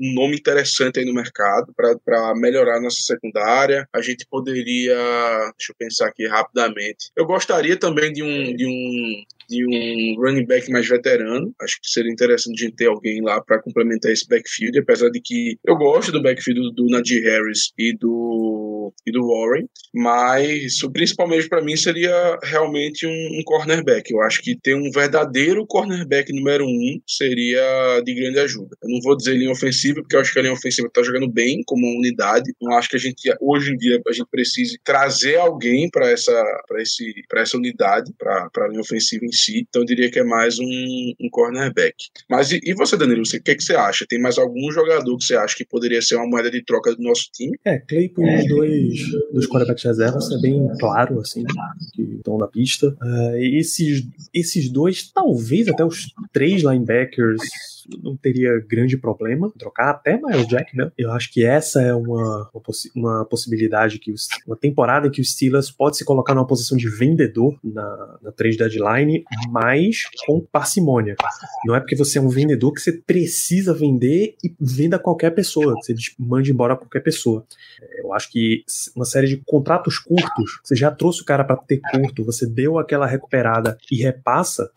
um 0.00 0.14
nome 0.14 0.36
interessante 0.36 0.98
aí 0.98 1.04
no 1.04 1.14
mercado 1.14 1.72
para 1.74 2.34
melhorar 2.36 2.80
nossa 2.80 3.00
secundária. 3.02 3.88
A 3.92 4.00
gente 4.00 4.26
poderia, 4.30 4.94
deixa 5.58 5.72
eu 5.72 5.76
pensar 5.78 6.08
aqui 6.08 6.26
rapidamente. 6.26 7.10
Eu 7.16 7.26
gostaria 7.26 7.65
também 7.74 8.12
de 8.12 8.22
um, 8.22 8.54
de 8.54 8.66
um 8.66 9.24
de 9.48 9.64
um 9.64 10.20
running 10.20 10.44
back 10.46 10.70
mais 10.70 10.88
veterano. 10.88 11.54
Acho 11.60 11.80
que 11.80 11.90
seria 11.90 12.12
interessante 12.12 12.62
a 12.62 12.66
gente 12.66 12.76
ter 12.76 12.86
alguém 12.86 13.22
lá 13.22 13.40
para 13.40 13.60
complementar 13.62 14.12
esse 14.12 14.26
backfield, 14.28 14.78
apesar 14.78 15.10
de 15.10 15.20
que 15.20 15.58
eu 15.64 15.76
gosto 15.76 16.12
do 16.12 16.22
backfield 16.22 16.60
do, 16.60 16.70
do 16.72 16.86
Najee 16.86 17.20
Harris 17.20 17.72
e 17.78 17.96
do, 17.96 18.92
e 19.06 19.12
do 19.12 19.26
Warren, 19.26 19.66
mas 19.94 20.82
o 20.82 20.90
principal 20.90 21.28
mesmo 21.28 21.48
para 21.48 21.62
mim 21.62 21.76
seria 21.76 22.38
realmente 22.42 23.06
um, 23.06 23.10
um, 23.10 23.42
cornerback. 23.44 24.12
Eu 24.12 24.20
acho 24.22 24.42
que 24.42 24.58
ter 24.58 24.74
um 24.74 24.90
verdadeiro 24.90 25.66
cornerback 25.66 26.32
número 26.32 26.66
um 26.66 27.00
seria 27.06 28.00
de 28.04 28.14
grande 28.14 28.38
ajuda. 28.40 28.76
Eu 28.82 28.90
não 28.90 29.00
vou 29.00 29.16
dizer 29.16 29.34
linha 29.34 29.52
ofensiva, 29.52 30.00
porque 30.00 30.16
eu 30.16 30.20
acho 30.20 30.32
que 30.32 30.38
a 30.38 30.42
linha 30.42 30.54
ofensiva 30.54 30.88
está 30.88 31.02
jogando 31.02 31.30
bem 31.30 31.62
como 31.66 31.86
unidade. 31.98 32.52
Não 32.60 32.76
acho 32.76 32.88
que 32.88 32.96
a 32.96 33.00
gente, 33.00 33.32
hoje 33.40 33.72
em 33.72 33.76
dia, 33.76 34.00
a 34.06 34.12
gente 34.12 34.28
precise 34.30 34.78
trazer 34.84 35.36
alguém 35.36 35.88
para 35.90 36.10
essa, 36.10 36.32
essa 37.36 37.55
unidade, 37.56 38.12
para 38.18 38.48
a 38.56 38.68
linha 38.68 38.80
ofensiva 38.80 39.24
em 39.24 39.32
si. 39.32 39.66
Então 39.68 39.82
eu 39.82 39.86
diria 39.86 40.10
que 40.10 40.18
é 40.18 40.24
mais 40.24 40.58
um, 40.58 41.14
um 41.20 41.28
cornerback. 41.30 41.94
Mas 42.28 42.52
e, 42.52 42.60
e 42.62 42.74
você, 42.74 42.96
Danilo, 42.96 43.22
o 43.22 43.42
que, 43.42 43.54
que 43.54 43.62
você 43.62 43.74
acha? 43.74 44.06
Tem 44.08 44.20
mais 44.20 44.38
algum 44.38 44.70
jogador 44.70 45.16
que 45.16 45.24
você 45.24 45.36
acha 45.36 45.56
que 45.56 45.64
poderia 45.64 46.02
ser 46.02 46.16
uma 46.16 46.28
moeda 46.28 46.50
de 46.50 46.64
troca 46.64 46.94
do 46.94 47.02
nosso 47.02 47.30
time? 47.32 47.58
É, 47.64 47.78
Claypool 47.78 48.26
e 48.26 48.36
os 48.36 48.48
dois 48.48 48.94
dos 49.32 49.46
quarterbacks 49.46 49.84
reservas 49.84 50.30
é 50.30 50.38
bem 50.38 50.66
claro, 50.78 51.20
assim, 51.20 51.44
que 51.94 52.02
estão 52.02 52.38
na 52.38 52.46
pista. 52.46 52.88
Uh, 53.02 53.36
esses, 53.36 54.06
esses 54.32 54.70
dois, 54.70 55.10
talvez 55.10 55.68
até 55.68 55.84
os 55.84 56.06
três 56.32 56.62
linebackers 56.62 57.40
não 58.02 58.16
teria 58.16 58.58
grande 58.68 58.96
problema 58.96 59.52
trocar 59.58 59.90
até 59.90 60.16
Miles 60.20 60.46
Jack, 60.48 60.76
né? 60.76 60.90
Eu 60.96 61.12
acho 61.12 61.32
que 61.32 61.44
essa 61.44 61.80
é 61.80 61.94
uma, 61.94 62.50
uma, 62.52 62.62
possi 62.62 62.90
uma 62.94 63.24
possibilidade 63.24 63.98
que 63.98 64.12
os, 64.12 64.28
uma 64.46 64.56
temporada 64.56 65.08
em 65.08 65.10
que 65.10 65.20
o 65.20 65.24
Steelers 65.24 65.70
pode 65.70 65.96
se 65.96 66.04
colocar 66.04 66.34
numa 66.34 66.46
posição 66.46 66.76
de 66.76 66.88
vendedor 66.88 67.58
na, 67.62 68.18
na 68.22 68.32
trade 68.32 68.56
deadline, 68.56 69.24
mas 69.50 70.04
com 70.26 70.40
parcimônia. 70.40 71.16
Não 71.64 71.74
é 71.74 71.80
porque 71.80 71.96
você 71.96 72.18
é 72.18 72.20
um 72.20 72.28
vendedor 72.28 72.72
que 72.72 72.80
você 72.80 72.92
precisa 72.92 73.74
vender 73.74 74.36
e 74.42 74.54
venda 74.60 74.98
qualquer 74.98 75.30
pessoa, 75.30 75.74
você 75.74 75.94
mande 76.18 76.50
embora 76.52 76.76
qualquer 76.76 77.00
pessoa. 77.00 77.46
Eu 77.98 78.12
acho 78.12 78.30
que 78.30 78.64
uma 78.94 79.04
série 79.04 79.26
de 79.26 79.36
contratos 79.46 79.98
curtos, 79.98 80.60
você 80.62 80.74
já 80.74 80.90
trouxe 80.90 81.22
o 81.22 81.24
cara 81.24 81.44
para 81.44 81.56
ter 81.56 81.80
curto, 81.80 82.24
você 82.24 82.46
deu 82.46 82.78
aquela 82.78 83.06
recuperada 83.06 83.76
e 83.90 84.02
repassa, 84.02 84.70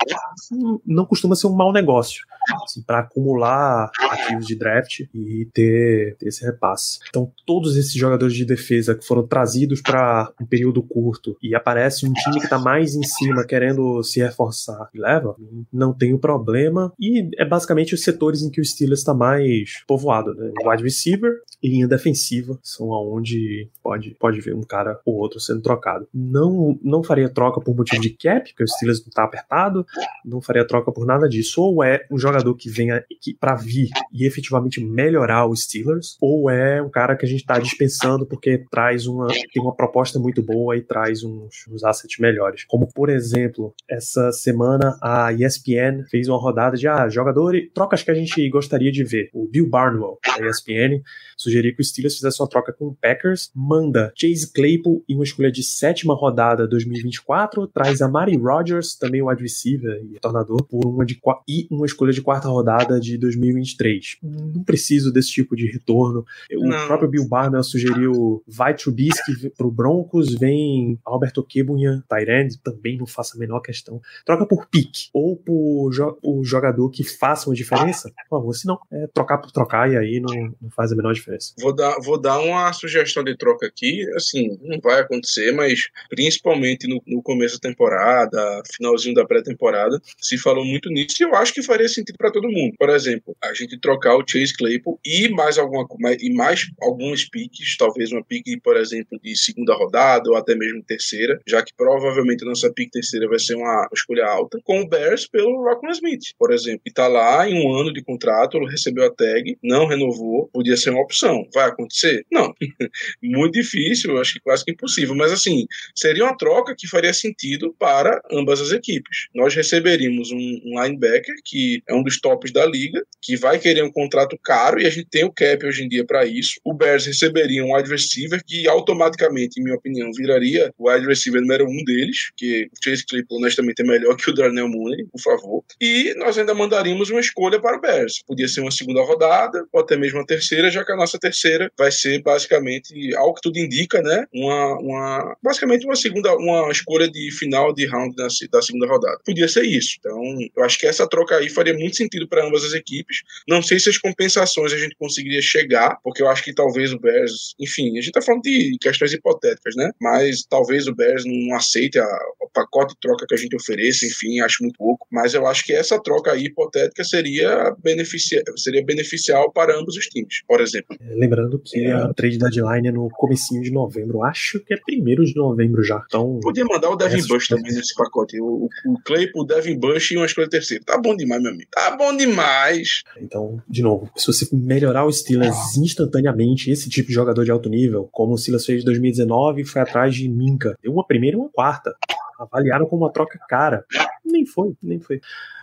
não 0.85 1.05
costuma 1.05 1.35
ser 1.35 1.47
um 1.47 1.55
mau 1.55 1.71
negócio 1.71 2.23
assim, 2.63 2.81
para 2.81 2.99
acumular 2.99 3.89
ativos 4.11 4.45
de 4.45 4.55
draft 4.55 5.01
e 5.13 5.47
ter, 5.53 6.15
ter, 6.17 6.27
esse 6.27 6.45
repasse. 6.45 6.99
Então, 7.09 7.31
todos 7.45 7.75
esses 7.75 7.93
jogadores 7.93 8.35
de 8.35 8.45
defesa 8.45 8.95
que 8.95 9.05
foram 9.05 9.25
trazidos 9.25 9.81
para 9.81 10.31
um 10.41 10.45
período 10.45 10.81
curto 10.83 11.37
e 11.41 11.55
aparece 11.55 12.05
um 12.05 12.13
time 12.13 12.39
que 12.39 12.45
está 12.45 12.59
mais 12.59 12.95
em 12.95 13.03
cima 13.03 13.45
querendo 13.45 14.01
se 14.03 14.19
reforçar 14.19 14.89
e 14.93 14.99
leva, 14.99 15.35
não 15.71 15.93
tem 15.93 16.13
o 16.13 16.19
problema. 16.19 16.93
E 16.99 17.29
é 17.37 17.45
basicamente 17.45 17.93
os 17.93 18.03
setores 18.03 18.41
em 18.41 18.49
que 18.49 18.61
o 18.61 18.65
Steelers 18.65 18.99
está 18.99 19.13
mais 19.13 19.83
povoado, 19.87 20.33
né? 20.33 20.51
Wide 20.65 20.83
receiver 20.83 21.41
e 21.61 21.69
linha 21.69 21.87
defensiva 21.87 22.57
são 22.63 22.93
aonde 22.93 23.69
pode, 23.83 24.15
pode 24.19 24.39
ver 24.39 24.55
um 24.55 24.63
cara 24.63 24.99
ou 25.05 25.15
outro 25.15 25.39
sendo 25.39 25.61
trocado. 25.61 26.07
Não, 26.13 26.79
não 26.83 27.03
faria 27.03 27.29
troca 27.29 27.59
por 27.59 27.75
motivo 27.75 28.01
de 28.01 28.11
cap, 28.11 28.49
porque 28.49 28.63
o 28.63 28.67
Steelers 28.67 29.01
não 29.01 29.09
está 29.09 29.23
apertado, 29.23 29.85
não 30.23 30.41
faria 30.41 30.65
troca 30.65 30.91
por 30.91 31.05
nada 31.05 31.27
disso. 31.27 31.61
Ou 31.61 31.83
é 31.83 32.05
um 32.11 32.17
jogador 32.17 32.38
jogador 32.39 32.55
que 32.55 32.69
venha 32.69 33.03
para 33.39 33.55
vir 33.55 33.89
e 34.11 34.25
efetivamente 34.25 34.83
melhorar 34.83 35.47
os 35.47 35.63
Steelers, 35.63 36.17
ou 36.21 36.49
é 36.49 36.81
um 36.81 36.89
cara 36.89 37.15
que 37.15 37.25
a 37.25 37.29
gente 37.29 37.41
está 37.41 37.59
dispensando 37.59 38.25
porque 38.25 38.65
traz 38.71 39.05
uma 39.05 39.27
tem 39.27 39.61
uma 39.61 39.75
proposta 39.75 40.19
muito 40.19 40.41
boa 40.41 40.75
e 40.75 40.81
traz 40.81 41.23
uns, 41.23 41.67
uns 41.69 41.83
assets 41.83 42.17
melhores. 42.19 42.65
Como 42.67 42.87
por 42.91 43.09
exemplo, 43.09 43.73
essa 43.89 44.31
semana 44.31 44.97
a 45.01 45.31
ESPN 45.33 46.05
fez 46.09 46.27
uma 46.27 46.37
rodada 46.37 46.77
de 46.77 46.87
ah, 46.87 47.07
jogadores, 47.09 47.69
trocas 47.73 48.03
que 48.03 48.11
a 48.11 48.15
gente 48.15 48.49
gostaria 48.49 48.91
de 48.91 49.03
ver. 49.03 49.29
O 49.33 49.47
Bill 49.47 49.69
Barnwell 49.69 50.17
da 50.25 50.47
ESPN 50.47 51.01
sugeriu 51.39 51.73
que 51.73 51.81
o 51.81 51.85
Steelers 51.85 52.15
fizesse 52.15 52.41
uma 52.41 52.49
troca 52.49 52.73
com 52.73 52.87
o 52.87 52.95
Packers, 52.95 53.49
manda 53.55 54.11
Chase 54.15 54.51
Claypool 54.51 55.03
e 55.07 55.15
uma 55.15 55.23
escolha 55.23 55.51
de 55.51 55.63
sétima 55.63 56.13
rodada 56.13 56.67
2024, 56.67 57.67
traz 57.67 58.01
a 58.01 58.07
Mari 58.09 58.37
Rodgers, 58.37 58.95
também 58.95 59.21
o 59.21 59.29
wide 59.29 59.41
receiver 59.41 60.01
e 60.03 60.13
retornador, 60.13 60.63
por 60.65 60.85
uma 60.85 61.05
de 61.05 61.19
e 61.47 61.67
uma 61.71 61.85
escolha 61.85 62.11
de 62.11 62.21
quarta 62.21 62.47
rodada 62.47 62.99
de 62.99 63.17
2023. 63.17 64.17
Não 64.21 64.63
preciso 64.63 65.11
desse 65.11 65.31
tipo 65.31 65.55
de 65.55 65.67
retorno. 65.71 66.25
O 66.51 66.67
não. 66.67 66.87
próprio 66.87 67.09
Bill 67.09 67.27
Barnwell 67.27 67.63
sugeriu 67.63 68.43
vai 68.47 68.75
Trubisky 68.75 69.49
pro 69.57 69.71
Broncos, 69.71 70.33
vem 70.33 70.99
Alberto 71.05 71.43
Kebunyan, 71.43 72.03
Tyrande, 72.09 72.57
também 72.57 72.97
não 72.97 73.05
faço 73.05 73.35
a 73.35 73.39
menor 73.39 73.61
questão. 73.61 74.01
Troca 74.25 74.45
por 74.45 74.67
pique 74.67 75.09
ou 75.13 75.37
por 75.37 75.91
jo 75.91 76.17
o 76.21 76.43
jogador 76.43 76.89
que 76.89 77.03
faça 77.03 77.49
uma 77.49 77.55
diferença, 77.55 78.11
por 78.29 78.39
favor, 78.39 78.53
se 78.53 78.67
não, 78.67 78.79
é 78.91 79.07
trocar 79.07 79.37
por 79.37 79.51
trocar 79.51 79.91
e 79.91 79.97
aí 79.97 80.19
não, 80.19 80.53
não, 80.61 80.69
faz 80.69 80.91
a 80.91 80.95
menor 80.95 81.13
diferença. 81.13 81.28
Vou 81.59 81.75
dar, 81.75 81.97
vou 82.01 82.19
dar 82.19 82.39
uma 82.39 82.71
sugestão 82.73 83.23
de 83.23 83.37
troca 83.37 83.67
aqui. 83.67 84.05
Assim, 84.15 84.57
não 84.61 84.79
vai 84.79 85.01
acontecer, 85.01 85.51
mas 85.51 85.87
principalmente 86.09 86.87
no, 86.87 87.01
no 87.05 87.21
começo 87.21 87.59
da 87.59 87.69
temporada, 87.69 88.61
finalzinho 88.75 89.15
da 89.15 89.25
pré-temporada, 89.25 89.99
se 90.19 90.37
falou 90.37 90.65
muito 90.65 90.89
nisso 90.89 91.15
e 91.19 91.23
eu 91.23 91.35
acho 91.35 91.53
que 91.53 91.63
faria 91.63 91.87
sentido 91.87 92.17
para 92.17 92.31
todo 92.31 92.49
mundo. 92.49 92.73
Por 92.77 92.89
exemplo, 92.89 93.35
a 93.43 93.53
gente 93.53 93.79
trocar 93.79 94.15
o 94.15 94.23
Chase 94.27 94.55
Claypool 94.55 94.99
e 95.05 95.29
mais 95.29 95.57
alguma 95.57 95.87
e 96.19 96.33
mais 96.33 96.69
algumas 96.81 97.25
piques, 97.25 97.77
talvez 97.77 98.11
uma 98.11 98.23
pique, 98.23 98.59
por 98.59 98.77
exemplo, 98.77 99.19
de 99.21 99.37
segunda 99.37 99.73
rodada 99.75 100.29
ou 100.29 100.35
até 100.35 100.55
mesmo 100.55 100.83
terceira, 100.83 101.39
já 101.47 101.63
que 101.63 101.73
provavelmente 101.75 102.43
a 102.43 102.47
nossa 102.47 102.71
pique 102.71 102.91
terceira 102.91 103.27
vai 103.27 103.39
ser 103.39 103.55
uma 103.55 103.87
escolha 103.93 104.25
alta, 104.25 104.59
com 104.63 104.81
o 104.81 104.87
Bears 104.87 105.27
pelo 105.27 105.63
Rockman 105.63 105.91
Smith, 105.91 106.33
por 106.37 106.51
exemplo. 106.51 106.81
E 106.85 106.91
tá 106.91 107.07
lá 107.07 107.47
em 107.47 107.65
um 107.65 107.73
ano 107.73 107.93
de 107.93 108.03
contrato, 108.03 108.57
ele 108.57 108.69
recebeu 108.69 109.05
a 109.05 109.11
tag, 109.11 109.57
não 109.63 109.85
renovou, 109.85 110.49
podia 110.53 110.77
ser 110.77 110.91
uma 110.91 111.01
opção. 111.01 111.18
Vai 111.53 111.69
acontecer? 111.69 112.25
Não. 112.31 112.53
Muito 113.21 113.53
difícil, 113.53 114.17
acho 114.19 114.33
que 114.33 114.39
quase 114.39 114.63
que 114.63 114.71
impossível. 114.71 115.15
Mas 115.15 115.31
assim, 115.31 115.65
seria 115.95 116.23
uma 116.23 116.37
troca 116.37 116.75
que 116.77 116.87
faria 116.87 117.13
sentido 117.13 117.75
para 117.77 118.21
ambas 118.31 118.61
as 118.61 118.71
equipes. 118.71 119.27
Nós 119.33 119.53
receberíamos 119.53 120.31
um, 120.31 120.59
linebacker 120.81 121.35
que 121.45 121.81
é 121.87 121.93
um 121.93 122.03
dos 122.03 122.19
tops 122.19 122.51
da 122.51 122.65
liga, 122.65 123.03
que 123.21 123.35
vai 123.35 123.59
querer 123.59 123.83
um 123.83 123.91
contrato 123.91 124.37
caro 124.43 124.79
e 124.79 124.85
a 124.85 124.89
gente 124.89 125.09
tem 125.09 125.23
o 125.23 125.31
cap 125.31 125.65
hoje 125.65 125.83
em 125.83 125.89
dia 125.89 126.05
para 126.05 126.25
isso. 126.25 126.59
O 126.63 126.73
Bears 126.73 127.05
receberia 127.05 127.63
um 127.63 127.75
wide 127.75 127.89
receiver 127.89 128.41
que 128.45 128.67
automaticamente, 128.67 129.59
em 129.59 129.63
minha 129.63 129.75
opinião, 129.75 130.11
viraria 130.13 130.73
o 130.77 130.89
wide 130.89 131.05
receiver 131.05 131.41
número 131.41 131.65
um 131.65 131.83
deles, 131.83 132.31
que 132.37 132.65
o 132.65 132.83
Chase 132.83 133.05
Claypool 133.05 133.37
honestamente 133.37 133.81
é 133.81 133.85
melhor 133.85 134.15
que 134.15 134.29
o 134.29 134.33
Darnell 134.33 134.69
Mooney, 134.69 135.05
por 135.11 135.21
favor. 135.21 135.63
E 135.81 136.13
nós 136.17 136.37
ainda 136.37 136.53
mandaríamos 136.53 137.09
uma 137.09 137.19
escolha 137.19 137.59
para 137.59 137.77
o 137.77 137.81
Bears. 137.81 138.21
Podia 138.25 138.47
ser 138.47 138.61
uma 138.61 138.71
segunda 138.71 139.01
rodada, 139.01 139.65
ou 139.71 139.81
até 139.81 139.97
mesmo 139.97 140.19
uma 140.19 140.25
terceira, 140.25 140.69
já 140.69 140.85
que 140.85 140.91
a 140.91 140.95
nossa 140.95 141.08
terceira 141.17 141.71
vai 141.77 141.91
ser 141.91 142.21
basicamente, 142.21 143.15
ao 143.15 143.33
que 143.33 143.41
tudo 143.41 143.57
indica, 143.57 144.01
né? 144.01 144.25
Uma, 144.33 144.79
uma 144.79 145.37
basicamente 145.41 145.85
uma 145.85 145.95
segunda, 145.95 146.35
uma 146.35 146.69
escolha 146.71 147.09
de 147.09 147.31
final 147.31 147.73
de 147.73 147.85
round 147.85 148.15
da, 148.15 148.27
da 148.51 148.61
segunda 148.61 148.87
rodada. 148.87 149.19
Podia 149.25 149.47
ser 149.47 149.63
isso. 149.63 149.95
Então, 149.99 150.21
eu 150.55 150.63
acho 150.63 150.77
que 150.77 150.85
essa 150.85 151.07
troca 151.07 151.37
aí 151.37 151.49
faria 151.49 151.73
muito 151.73 151.95
sentido 151.95 152.27
para 152.27 152.45
ambas 152.45 152.63
as 152.63 152.73
equipes. 152.73 153.23
Não 153.47 153.61
sei 153.61 153.79
se 153.79 153.89
as 153.89 153.97
compensações 153.97 154.73
a 154.73 154.77
gente 154.77 154.95
conseguiria 154.95 155.41
chegar, 155.41 155.97
porque 156.03 156.21
eu 156.21 156.29
acho 156.29 156.43
que 156.43 156.53
talvez 156.53 156.93
o 156.93 156.99
Bears, 156.99 157.55
enfim, 157.59 157.97
a 157.97 158.01
gente 158.01 158.11
tá 158.11 158.21
falando 158.21 158.43
de 158.43 158.77
questões 158.81 159.13
hipotéticas, 159.13 159.75
né? 159.75 159.91
Mas 160.01 160.45
talvez 160.49 160.87
o 160.87 160.95
Bears 160.95 161.23
não 161.25 161.55
aceite 161.55 161.99
a, 161.99 162.07
o 162.41 162.49
pacote 162.49 162.93
de 162.93 162.99
troca 162.99 163.25
que 163.27 163.33
a 163.33 163.37
gente 163.37 163.55
ofereça, 163.55 164.05
enfim, 164.05 164.39
acho 164.41 164.61
muito 164.61 164.77
pouco. 164.77 165.07
Mas 165.11 165.33
eu 165.33 165.45
acho 165.47 165.63
que 165.63 165.73
essa 165.73 166.01
troca 166.01 166.31
aí 166.31 166.45
hipotética 166.45 167.03
seria, 167.03 167.75
beneficia, 167.83 168.43
seria 168.57 168.83
beneficial 168.83 169.51
para 169.51 169.77
ambos 169.77 169.95
os 169.95 170.07
times, 170.07 170.41
por 170.47 170.61
exemplo. 170.61 170.97
Lembrando 171.01 171.59
que 171.59 171.85
é. 171.85 171.93
a 171.93 172.13
trade 172.13 172.37
deadline 172.37 172.89
é 172.89 172.91
no 172.91 173.09
comecinho 173.09 173.61
de 173.61 173.71
novembro, 173.71 174.23
acho 174.23 174.59
que 174.59 174.73
é 174.73 174.77
primeiro 174.77 175.23
de 175.23 175.33
novembro 175.35 175.81
já. 175.81 176.03
Então, 176.07 176.39
Podia 176.41 176.65
mandar 176.65 176.89
o 176.89 176.95
Devin 176.95 177.25
Bush 177.25 177.47
também 177.47 177.73
nesse 177.73 177.95
pacote. 177.95 178.39
O, 178.41 178.69
o 178.85 178.99
Claypool, 179.05 179.43
o 179.43 179.45
Devin 179.45 179.79
Bush 179.79 180.11
e 180.11 180.17
uma 180.17 180.25
escolha 180.25 180.49
terceira. 180.49 180.83
Tá 180.85 180.97
bom 180.97 181.15
demais, 181.15 181.41
meu 181.41 181.51
amigo. 181.51 181.69
Tá 181.71 181.95
bom 181.95 182.15
demais. 182.15 183.03
Então, 183.21 183.61
de 183.67 183.81
novo, 183.81 184.09
se 184.15 184.27
você 184.27 184.47
melhorar 184.51 185.05
o 185.05 185.11
Steelers 185.11 185.77
instantaneamente, 185.77 186.69
esse 186.69 186.89
tipo 186.89 187.07
de 187.07 187.13
jogador 187.13 187.45
de 187.45 187.51
alto 187.51 187.69
nível, 187.69 188.09
como 188.11 188.33
o 188.33 188.37
Steelers 188.37 188.65
fez 188.65 188.81
em 188.81 188.85
2019 188.85 189.61
e 189.61 189.65
foi 189.65 189.81
atrás 189.81 190.13
de 190.13 190.27
Minka, 190.27 190.77
deu 190.83 190.91
uma 190.91 191.05
primeira 191.05 191.37
e 191.37 191.39
uma 191.39 191.49
quarta 191.49 191.95
avaliaram 192.39 192.85
como 192.85 193.03
uma 193.03 193.11
troca 193.11 193.37
cara. 193.47 193.85
Nem 194.23 194.45
foi, 194.45 194.73
nem 194.81 194.99
foi. 194.99 195.19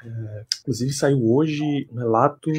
É, 0.07 0.45
inclusive 0.61 0.93
saiu 0.93 1.25
hoje 1.29 1.89
um 1.93 1.99
relato, 1.99 2.51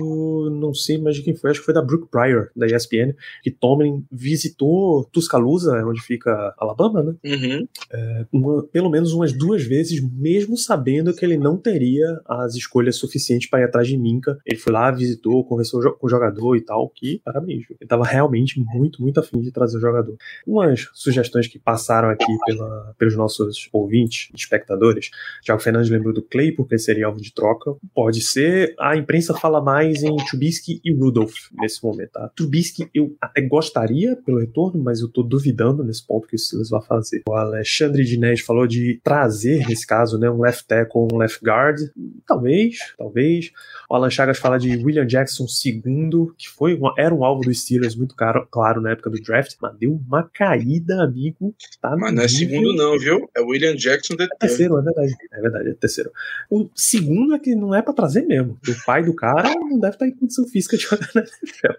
não 0.49 0.73
sei 0.73 0.97
mais 0.97 1.15
de 1.15 1.23
quem 1.23 1.35
foi, 1.35 1.51
acho 1.51 1.59
que 1.61 1.65
foi 1.65 1.73
da 1.73 1.81
Brooke 1.81 2.09
Pryor, 2.11 2.49
da 2.55 2.65
ESPN, 2.65 3.13
que 3.41 3.51
Tomlin 3.51 4.05
visitou 4.11 5.05
Tuscaloosa, 5.05 5.83
onde 5.85 6.01
fica 6.01 6.53
Alabama, 6.57 7.01
né? 7.01 7.15
Uhum. 7.23 7.67
É, 7.91 8.25
uma, 8.31 8.63
pelo 8.63 8.89
menos 8.89 9.13
umas 9.13 9.31
duas 9.31 9.63
vezes, 9.63 10.01
mesmo 10.01 10.57
sabendo 10.57 11.13
que 11.13 11.23
ele 11.23 11.37
não 11.37 11.57
teria 11.57 12.19
as 12.25 12.55
escolhas 12.55 12.97
suficientes 12.97 13.49
para 13.49 13.61
ir 13.61 13.65
atrás 13.65 13.87
de 13.87 13.97
Minka. 13.97 14.37
Ele 14.45 14.59
foi 14.59 14.73
lá, 14.73 14.91
visitou, 14.91 15.45
conversou 15.45 15.93
com 15.93 16.07
o 16.07 16.09
jogador 16.09 16.55
e 16.55 16.61
tal, 16.61 16.89
que 16.89 17.21
parabéns. 17.23 17.63
Ele 17.69 17.77
estava 17.81 18.03
realmente 18.03 18.59
muito, 18.59 19.01
muito 19.01 19.19
afim 19.19 19.39
de 19.39 19.51
trazer 19.51 19.77
o 19.77 19.81
jogador. 19.81 20.17
Umas 20.45 20.89
sugestões 20.93 21.47
que 21.47 21.59
passaram 21.59 22.09
aqui 22.09 22.37
pela, 22.45 22.95
pelos 22.97 23.15
nossos 23.15 23.69
ouvintes, 23.71 24.29
espectadores. 24.35 25.09
Tiago 25.41 25.61
Fernandes 25.61 25.89
lembrou 25.89 26.13
do 26.13 26.21
Clay, 26.21 26.51
porque 26.51 26.77
seria 26.77 27.05
alvo 27.05 27.21
de 27.21 27.33
troca. 27.37 27.75
Pode 27.93 28.21
ser. 28.21 28.75
A 28.79 28.95
imprensa 28.97 29.33
fala 29.33 29.61
mais 29.61 30.03
em 30.03 30.15
Trubisky 30.15 30.81
e 30.83 30.93
Rudolph 30.93 31.35
nesse 31.53 31.83
momento. 31.83 32.11
Tá? 32.11 32.29
Trubisky 32.35 32.89
eu 32.93 33.15
até 33.21 33.41
gostaria 33.41 34.15
pelo 34.15 34.39
retorno, 34.39 34.81
mas 34.83 35.01
eu 35.01 35.07
tô 35.07 35.23
duvidando 35.23 35.83
nesse 35.83 36.05
ponto 36.05 36.27
que 36.27 36.35
o 36.35 36.39
Silas 36.39 36.69
vai 36.69 36.81
fazer. 36.81 37.23
O 37.27 37.33
Alexandre 37.33 38.03
Dinés 38.03 38.41
falou 38.41 38.65
de 38.67 38.99
trazer, 39.03 39.65
nesse 39.67 39.85
caso, 39.85 40.17
né, 40.17 40.29
um 40.29 40.41
left 40.41 40.65
tackle, 40.67 41.07
um 41.11 41.17
left 41.17 41.43
guard. 41.43 41.79
Talvez, 42.25 42.77
talvez. 42.97 43.51
O 43.89 43.95
Alan 43.95 44.09
Chagas 44.09 44.37
fala 44.37 44.57
de 44.57 44.69
William 44.77 45.05
Jackson 45.05 45.47
segundo, 45.47 46.33
que 46.37 46.49
foi 46.49 46.73
uma, 46.73 46.93
era 46.97 47.13
um 47.13 47.23
alvo 47.23 47.41
dos 47.41 47.61
Steelers 47.61 47.95
muito 47.95 48.15
caro, 48.15 48.47
claro 48.49 48.81
na 48.81 48.91
época 48.91 49.09
do 49.09 49.21
draft, 49.21 49.55
mas 49.61 49.77
deu 49.77 49.93
uma 49.93 50.23
caída, 50.23 51.03
amigo. 51.03 51.53
Tá 51.81 51.95
mas 51.97 52.13
não 52.13 52.23
é 52.23 52.27
segundo 52.27 52.73
não, 52.73 52.97
viu? 52.97 53.29
É 53.35 53.41
William 53.41 53.75
Jackson 53.75 54.15
de 54.15 54.23
É 54.23 54.27
terceiro, 54.39 54.77
é 54.77 54.81
verdade. 54.81 55.15
É 55.31 55.41
verdade, 55.41 55.69
é 55.69 55.73
terceiro. 55.73 56.11
O 56.49 56.69
segundo 56.75 57.16
é 57.33 57.39
que 57.39 57.55
não 57.55 57.73
é 57.73 57.81
para 57.81 57.93
trazer 57.93 58.23
mesmo. 58.23 58.57
O 58.67 58.85
pai 58.85 59.03
do 59.03 59.13
cara 59.13 59.53
não 59.55 59.79
deve 59.79 59.95
estar 59.95 60.07
em 60.07 60.15
condição 60.15 60.47
física 60.47 60.77
de 60.77 60.83
jogar 60.83 61.09
na 61.13 61.21
NFL. 61.21 61.73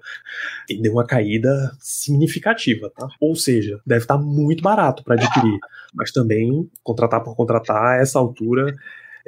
E 0.68 0.80
deu 0.80 0.92
uma 0.92 1.06
caída 1.06 1.72
significativa, 1.80 2.90
tá? 2.96 3.08
Ou 3.20 3.34
seja, 3.34 3.80
deve 3.86 4.02
estar 4.02 4.18
muito 4.18 4.62
barato 4.62 5.02
para 5.04 5.14
adquirir. 5.14 5.58
Mas 5.94 6.12
também, 6.12 6.68
contratar 6.82 7.22
por 7.22 7.34
contratar, 7.34 7.98
a 7.98 8.00
essa 8.00 8.18
altura 8.18 8.76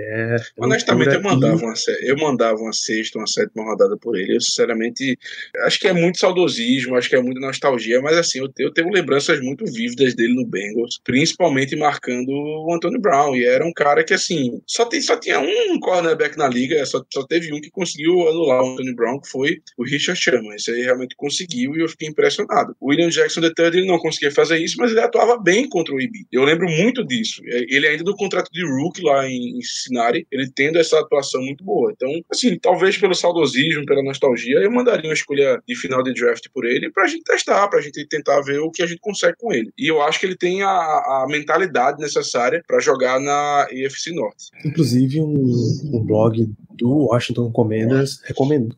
é, 0.01 0.37
Honestamente, 0.59 1.15
eu 1.15 1.23
mandava, 1.23 1.57
uma, 1.57 1.75
eu 2.03 2.17
mandava 2.17 2.59
uma 2.59 2.73
sexta, 2.73 3.19
uma 3.19 3.27
sétima 3.27 3.65
rodada 3.65 3.97
por 3.97 4.17
ele. 4.17 4.37
Eu, 4.37 4.41
sinceramente, 4.41 5.19
acho 5.65 5.79
que 5.79 5.89
é 5.89 5.93
muito 5.93 6.19
saudosismo, 6.19 6.97
acho 6.97 7.09
que 7.09 7.17
é 7.17 7.23
muita 7.23 7.41
nostalgia, 7.41 8.01
mas 8.01 8.17
assim, 8.17 8.39
eu, 8.39 8.49
eu 8.59 8.73
tenho 8.73 8.91
lembranças 8.91 9.41
muito 9.41 9.65
vívidas 9.65 10.15
dele 10.15 10.35
no 10.35 10.47
Bengals, 10.47 11.01
principalmente 11.05 11.77
marcando 11.77 12.31
o 12.31 12.75
Antônio 12.75 13.01
Brown. 13.01 13.37
E 13.37 13.45
era 13.45 13.65
um 13.65 13.73
cara 13.73 14.05
que, 14.05 14.15
assim, 14.15 14.61
só, 14.67 14.85
tem, 14.85 15.01
só 15.01 15.17
tinha 15.17 15.41
um 15.41 15.79
cornerback 15.81 16.37
na 16.37 16.49
liga, 16.49 16.85
só, 16.87 17.05
só 17.13 17.27
teve 17.27 17.53
um 17.53 17.61
que 17.61 17.71
conseguiu 17.71 18.29
anular 18.29 18.63
o 18.63 18.73
Antônio 18.73 18.95
Brown, 18.95 19.21
que 19.21 19.29
foi 19.29 19.63
o 19.77 19.85
Richard 19.85 20.21
Sherman. 20.21 20.57
Isso 20.57 20.71
aí 20.71 20.83
realmente 20.83 21.15
conseguiu 21.17 21.77
e 21.77 21.81
eu 21.81 21.89
fiquei 21.89 22.09
impressionado. 22.09 22.75
O 22.81 22.91
William 22.91 23.09
Jackson 23.09 23.41
III 23.41 23.53
ele 23.59 23.87
não 23.87 23.99
conseguia 23.99 24.31
fazer 24.31 24.59
isso, 24.59 24.77
mas 24.79 24.91
ele 24.91 25.01
atuava 25.01 25.39
bem 25.39 25.69
contra 25.69 25.95
o 25.95 26.01
IB. 26.01 26.27
Eu 26.33 26.45
lembro 26.45 26.69
muito 26.69 27.05
disso. 27.05 27.43
Ele 27.45 27.87
ainda 27.87 28.05
do 28.05 28.17
contrato 28.17 28.51
de 28.53 28.65
Rook 28.65 29.03
lá 29.03 29.27
em, 29.29 29.59
em 29.59 29.63
Cincinnati, 29.91 30.27
ele 30.31 30.51
tendo 30.55 30.79
essa 30.79 30.99
atuação 30.99 31.43
muito 31.43 31.65
boa. 31.65 31.93
Então, 31.93 32.09
assim, 32.31 32.59
talvez 32.59 32.97
pelo 32.97 33.15
saudosismo, 33.15 33.85
pela 33.85 34.03
nostalgia, 34.03 34.59
eu 34.59 34.71
mandaria 34.71 35.09
uma 35.09 35.15
escolha 35.15 35.61
de 35.67 35.75
final 35.75 36.03
de 36.03 36.15
draft 36.15 36.47
por 36.55 36.65
ele 36.65 36.91
pra 36.91 37.07
gente 37.07 37.25
testar, 37.25 37.69
pra 37.69 37.81
gente 37.81 38.07
tentar 38.07 38.41
ver 38.43 38.61
o 38.61 38.71
que 38.71 38.83
a 38.83 38.87
gente 38.87 39.01
consegue 39.01 39.37
com 39.39 39.53
ele. 39.53 39.71
E 39.77 39.91
eu 39.91 40.01
acho 40.01 40.21
que 40.21 40.27
ele 40.27 40.37
tem 40.37 40.63
a, 40.63 40.69
a 40.69 41.27
mentalidade 41.29 42.01
necessária 42.01 42.63
para 42.67 42.81
jogar 42.81 43.21
na 43.21 43.67
EFC 43.71 44.13
Norte. 44.13 44.51
Inclusive, 44.65 45.21
um, 45.21 45.45
um 45.93 46.05
blog 46.05 46.49
do 46.71 47.07
Washington 47.11 47.51
Commanders 47.53 48.21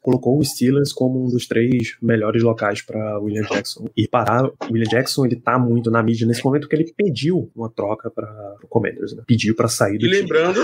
colocou 0.00 0.38
o 0.38 0.44
Steelers 0.44 0.92
como 0.92 1.24
um 1.24 1.28
dos 1.28 1.46
três 1.46 1.96
melhores 2.02 2.42
locais 2.42 2.82
para 2.82 3.18
William 3.20 3.44
Jackson 3.44 3.86
ir 3.96 4.08
parar. 4.08 4.44
O 4.44 4.72
William 4.72 4.88
Jackson 4.88 5.24
ele 5.24 5.36
tá 5.36 5.58
muito 5.58 5.90
na 5.90 6.02
mídia 6.02 6.26
nesse 6.26 6.44
momento 6.44 6.62
porque 6.62 6.74
ele 6.74 6.92
pediu 6.96 7.50
uma 7.54 7.70
troca 7.70 8.10
para 8.10 8.56
o 8.62 8.66
Commanders, 8.66 9.14
né? 9.14 9.22
pediu 9.26 9.54
para 9.54 9.68
sair 9.68 9.98
do 9.98 10.06
e 10.06 10.10
lembrando, 10.10 10.60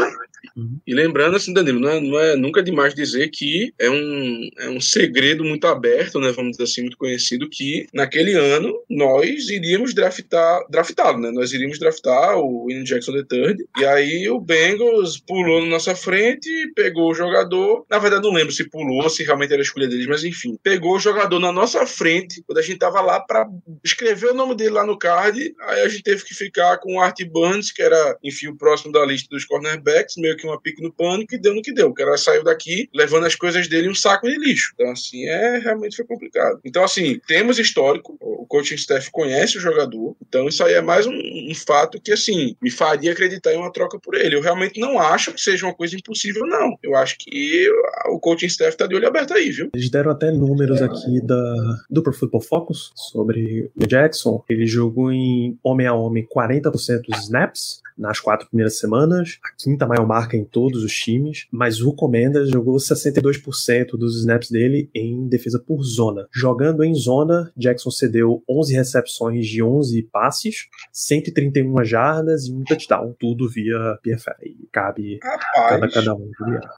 uhum. 0.57 0.78
e 0.86 0.95
lembrando 0.95 1.36
assim, 1.36 1.53
Danilo, 1.53 1.80
não 1.80 1.91
é, 1.91 2.01
não 2.01 2.18
é 2.18 2.36
nunca 2.36 2.62
demais 2.62 2.95
dizer 2.95 3.28
que 3.28 3.72
é 3.78 3.91
um, 3.91 4.49
é 4.59 4.70
um 4.70 4.80
segredo 4.80 5.45
muito 5.45 5.66
aberto, 5.66 6.20
né? 6.20 6.32
Vamos 6.32 6.53
dizer 6.53 6.64
assim, 6.64 6.82
muito 6.82 6.97
conhecido 6.97 7.49
que 7.51 7.86
naquele 7.93 8.32
ano 8.32 8.72
nós 8.89 9.49
iríamos 9.49 9.95
draftar, 9.95 10.66
draftá-lo, 10.70 11.20
né? 11.20 11.30
Nós 11.30 11.53
iríamos 11.53 11.78
draftar 11.78 12.39
o 12.39 12.64
William 12.64 12.84
Jackson 12.84 13.12
III 13.12 13.57
e 13.78 13.84
aí 13.84 14.28
o 14.28 14.41
Bengals 14.41 15.18
pulou 15.18 15.61
na 15.62 15.66
nossa 15.66 15.95
frente, 15.95 16.49
pegou 16.74 17.11
o 17.11 17.14
jogador 17.14 17.68
na 17.91 17.99
verdade 17.99 18.22
não 18.22 18.32
lembro 18.32 18.53
se 18.53 18.68
pulou, 18.68 19.09
se 19.09 19.24
realmente 19.24 19.53
era 19.53 19.61
a 19.61 19.64
escolha 19.64 19.89
deles, 19.89 20.07
mas 20.07 20.24
enfim, 20.24 20.59
pegou 20.62 20.97
o 20.97 21.01
jogador 21.01 21.39
na 21.39 21.53
nossa 21.53 21.86
frente, 21.86 22.43
quando 22.47 22.59
a 22.59 22.62
gente 22.62 22.78
tava 22.78 23.01
lá 23.01 23.20
para 23.20 23.47
escrever 23.84 24.30
o 24.30 24.34
nome 24.34 24.55
dele 24.55 24.70
lá 24.70 24.86
no 24.86 24.99
card, 24.99 25.55
aí 25.61 25.82
a 25.82 25.89
gente 25.89 26.03
teve 26.03 26.24
que 26.24 26.34
ficar 26.34 26.78
com 26.78 26.97
o 26.97 27.01
Art 27.01 27.18
Burns, 27.24 27.72
que 27.72 27.82
era, 27.82 28.16
enfim, 28.22 28.49
o 28.49 28.57
próximo 28.57 28.93
da 28.93 29.05
lista 29.05 29.28
dos 29.30 29.45
cornerbacks, 29.45 30.16
meio 30.29 30.37
que 30.37 30.47
uma 30.47 30.61
pique 30.61 30.83
no 30.83 30.93
pano 30.93 31.26
que 31.26 31.39
deu 31.39 31.55
no 31.55 31.62
que 31.62 31.72
deu. 31.72 31.89
O 31.89 31.95
cara 31.95 32.16
saiu 32.16 32.45
daqui 32.45 32.89
levando 32.95 33.26
as 33.26 33.35
coisas 33.35 33.68
dele 33.68 33.89
um 33.89 33.95
saco 33.95 34.29
de 34.29 34.37
lixo. 34.39 34.72
Então, 34.74 34.91
assim, 34.91 35.26
é 35.26 35.59
realmente 35.59 35.97
foi 35.97 36.05
complicado. 36.05 36.61
Então, 36.64 36.85
assim, 36.85 37.20
temos 37.26 37.59
histórico, 37.59 38.16
o 38.20 38.47
coaching 38.47 38.74
staff 38.74 39.11
conhece 39.11 39.59
o 39.59 39.61
jogador, 39.61 40.16
então 40.26 40.49
isso 40.49 40.62
aí 40.62 40.74
é 40.74 40.83
mais 40.83 41.07
um, 41.07 41.12
um 41.12 41.55
fato 41.55 42.01
que, 42.01 42.12
assim, 42.12 42.57
me 42.61 42.70
faria 42.70 43.12
acreditar 43.12 43.53
em 43.53 43.59
uma 43.59 43.72
troca 43.72 43.99
por 43.99 44.14
ele. 44.14 44.37
Eu 44.37 44.43
realmente 44.43 44.79
não 44.81 44.99
acho 44.99 45.33
que 45.33 45.41
seja 45.41 45.66
uma 45.66 45.74
coisa 45.74 45.97
impossível, 45.97 46.47
não. 46.47 46.79
Eu 46.83 46.95
acho 46.97 47.16
que 47.18 47.68
o 48.07 48.18
coaching 48.18 48.47
staff 48.47 48.76
tá 48.76 48.87
de 48.87 48.95
olho 48.95 49.09
aberto 49.09 49.35
aí, 49.35 49.51
viu? 49.51 49.70
Eles 49.74 49.91
deram 49.91 50.11
até 50.11 50.31
números 50.31 50.83
aqui 50.83 51.20
da, 51.22 51.55
do 51.89 52.03
Pro 52.03 52.12
Football 52.12 52.41
Focus 52.41 52.93
sobre 52.95 53.70
o 53.76 53.87
Jackson. 53.87 54.43
Ele 54.49 54.66
jogou 54.66 55.12
em 55.12 55.59
homem 55.62 55.87
a 55.87 55.95
homem 55.95 56.26
40% 56.26 56.70
dos 57.09 57.18
snaps, 57.24 57.81
nas 57.99 58.20
quatro 58.20 58.46
primeiras 58.49 58.78
semanas, 58.78 59.38
a 59.44 59.51
quinta 59.62 59.86
maior 59.86 60.07
marca 60.07 60.36
em 60.36 60.44
todos 60.44 60.84
os 60.84 60.92
times, 60.92 61.46
mas 61.51 61.80
o 61.82 61.92
Commanders 61.92 62.51
jogou 62.51 62.76
62% 62.76 63.90
dos 63.92 64.20
snaps 64.20 64.51
dele 64.51 64.88
em 64.94 65.28
defesa 65.28 65.59
por 65.59 65.82
zona. 65.82 66.28
Jogando 66.32 66.84
em 66.84 66.94
zona, 66.94 67.53
Jackson 67.57 67.90
cedeu 67.90 68.42
11 68.49 68.74
recepções 68.74 69.46
de 69.46 69.62
11 69.62 70.03
passes, 70.05 70.68
131 70.92 71.84
jardas 71.84 72.46
e 72.46 72.53
um 72.53 72.62
touchdown, 72.64 73.14
tudo 73.18 73.49
via 73.49 73.99
PFF. 74.03 74.28
E 74.44 74.68
cabe 74.72 75.18
Rapaz, 75.22 75.68
cada, 75.68 75.90
cada 75.90 76.14
um. 76.14 76.30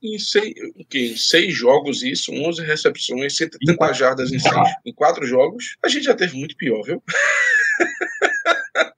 Em 0.02 0.18
seis, 0.18 0.54
em 0.94 1.16
seis 1.16 1.54
jogos 1.54 2.02
isso, 2.02 2.32
11 2.32 2.62
recepções, 2.62 3.36
130 3.36 3.92
jardas 3.92 4.32
em 4.32 4.38
seis, 4.38 4.54
em 4.84 4.92
quatro 4.92 5.26
jogos, 5.26 5.76
a 5.84 5.88
gente 5.88 6.04
já 6.04 6.14
teve 6.14 6.36
muito 6.36 6.56
pior, 6.56 6.82
viu? 6.82 7.02